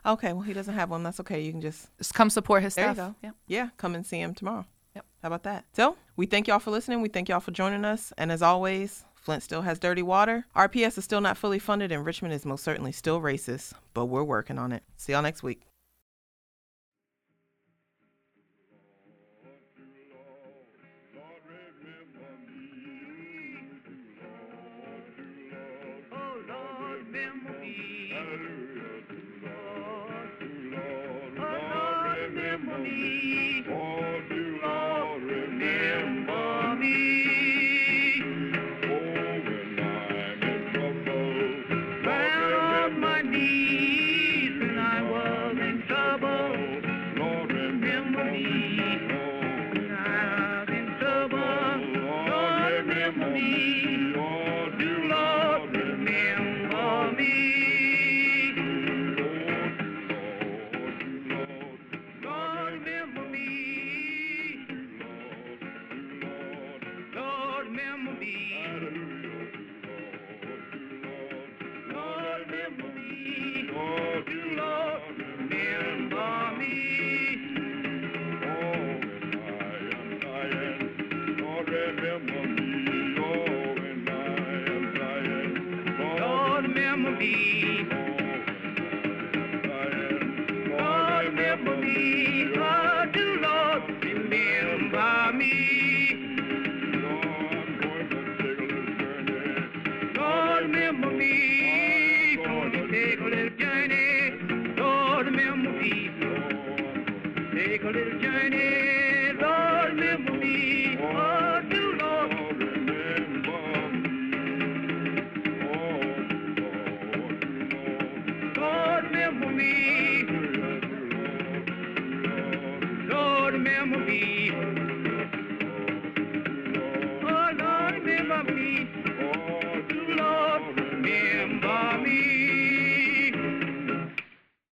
Okay. 0.04 0.32
Well, 0.32 0.42
he 0.42 0.52
doesn't 0.52 0.74
have 0.74 0.90
one. 0.90 1.02
That's 1.04 1.20
okay. 1.20 1.40
You 1.42 1.52
can 1.52 1.60
just 1.60 1.88
Just 1.98 2.12
come 2.14 2.28
support 2.28 2.62
his 2.64 2.74
There 2.74 2.88
you 2.88 2.94
stuff. 2.94 3.12
go. 3.12 3.16
Yeah. 3.22 3.30
yeah, 3.46 3.68
come 3.76 3.94
and 3.94 4.04
see 4.04 4.20
him 4.20 4.34
tomorrow. 4.34 4.66
Yep. 4.96 5.06
How 5.22 5.28
about 5.28 5.44
that? 5.44 5.64
So 5.74 5.96
we 6.16 6.26
thank 6.26 6.48
y'all 6.48 6.58
for 6.58 6.72
listening. 6.72 7.02
We 7.02 7.08
thank 7.08 7.28
y'all 7.28 7.38
for 7.40 7.52
joining 7.52 7.84
us. 7.84 8.12
And 8.18 8.32
as 8.32 8.42
always, 8.42 9.04
Flint 9.22 9.44
still 9.44 9.62
has 9.62 9.78
dirty 9.78 10.02
water. 10.02 10.46
RPS 10.56 10.98
is 10.98 11.04
still 11.04 11.20
not 11.20 11.38
fully 11.38 11.60
funded, 11.60 11.92
and 11.92 12.04
Richmond 12.04 12.34
is 12.34 12.44
most 12.44 12.64
certainly 12.64 12.90
still 12.90 13.20
racist. 13.20 13.72
But 13.94 14.06
we're 14.06 14.24
working 14.24 14.58
on 14.58 14.72
it. 14.72 14.82
See 14.96 15.12
y'all 15.12 15.22
next 15.22 15.44
week. 15.44 15.62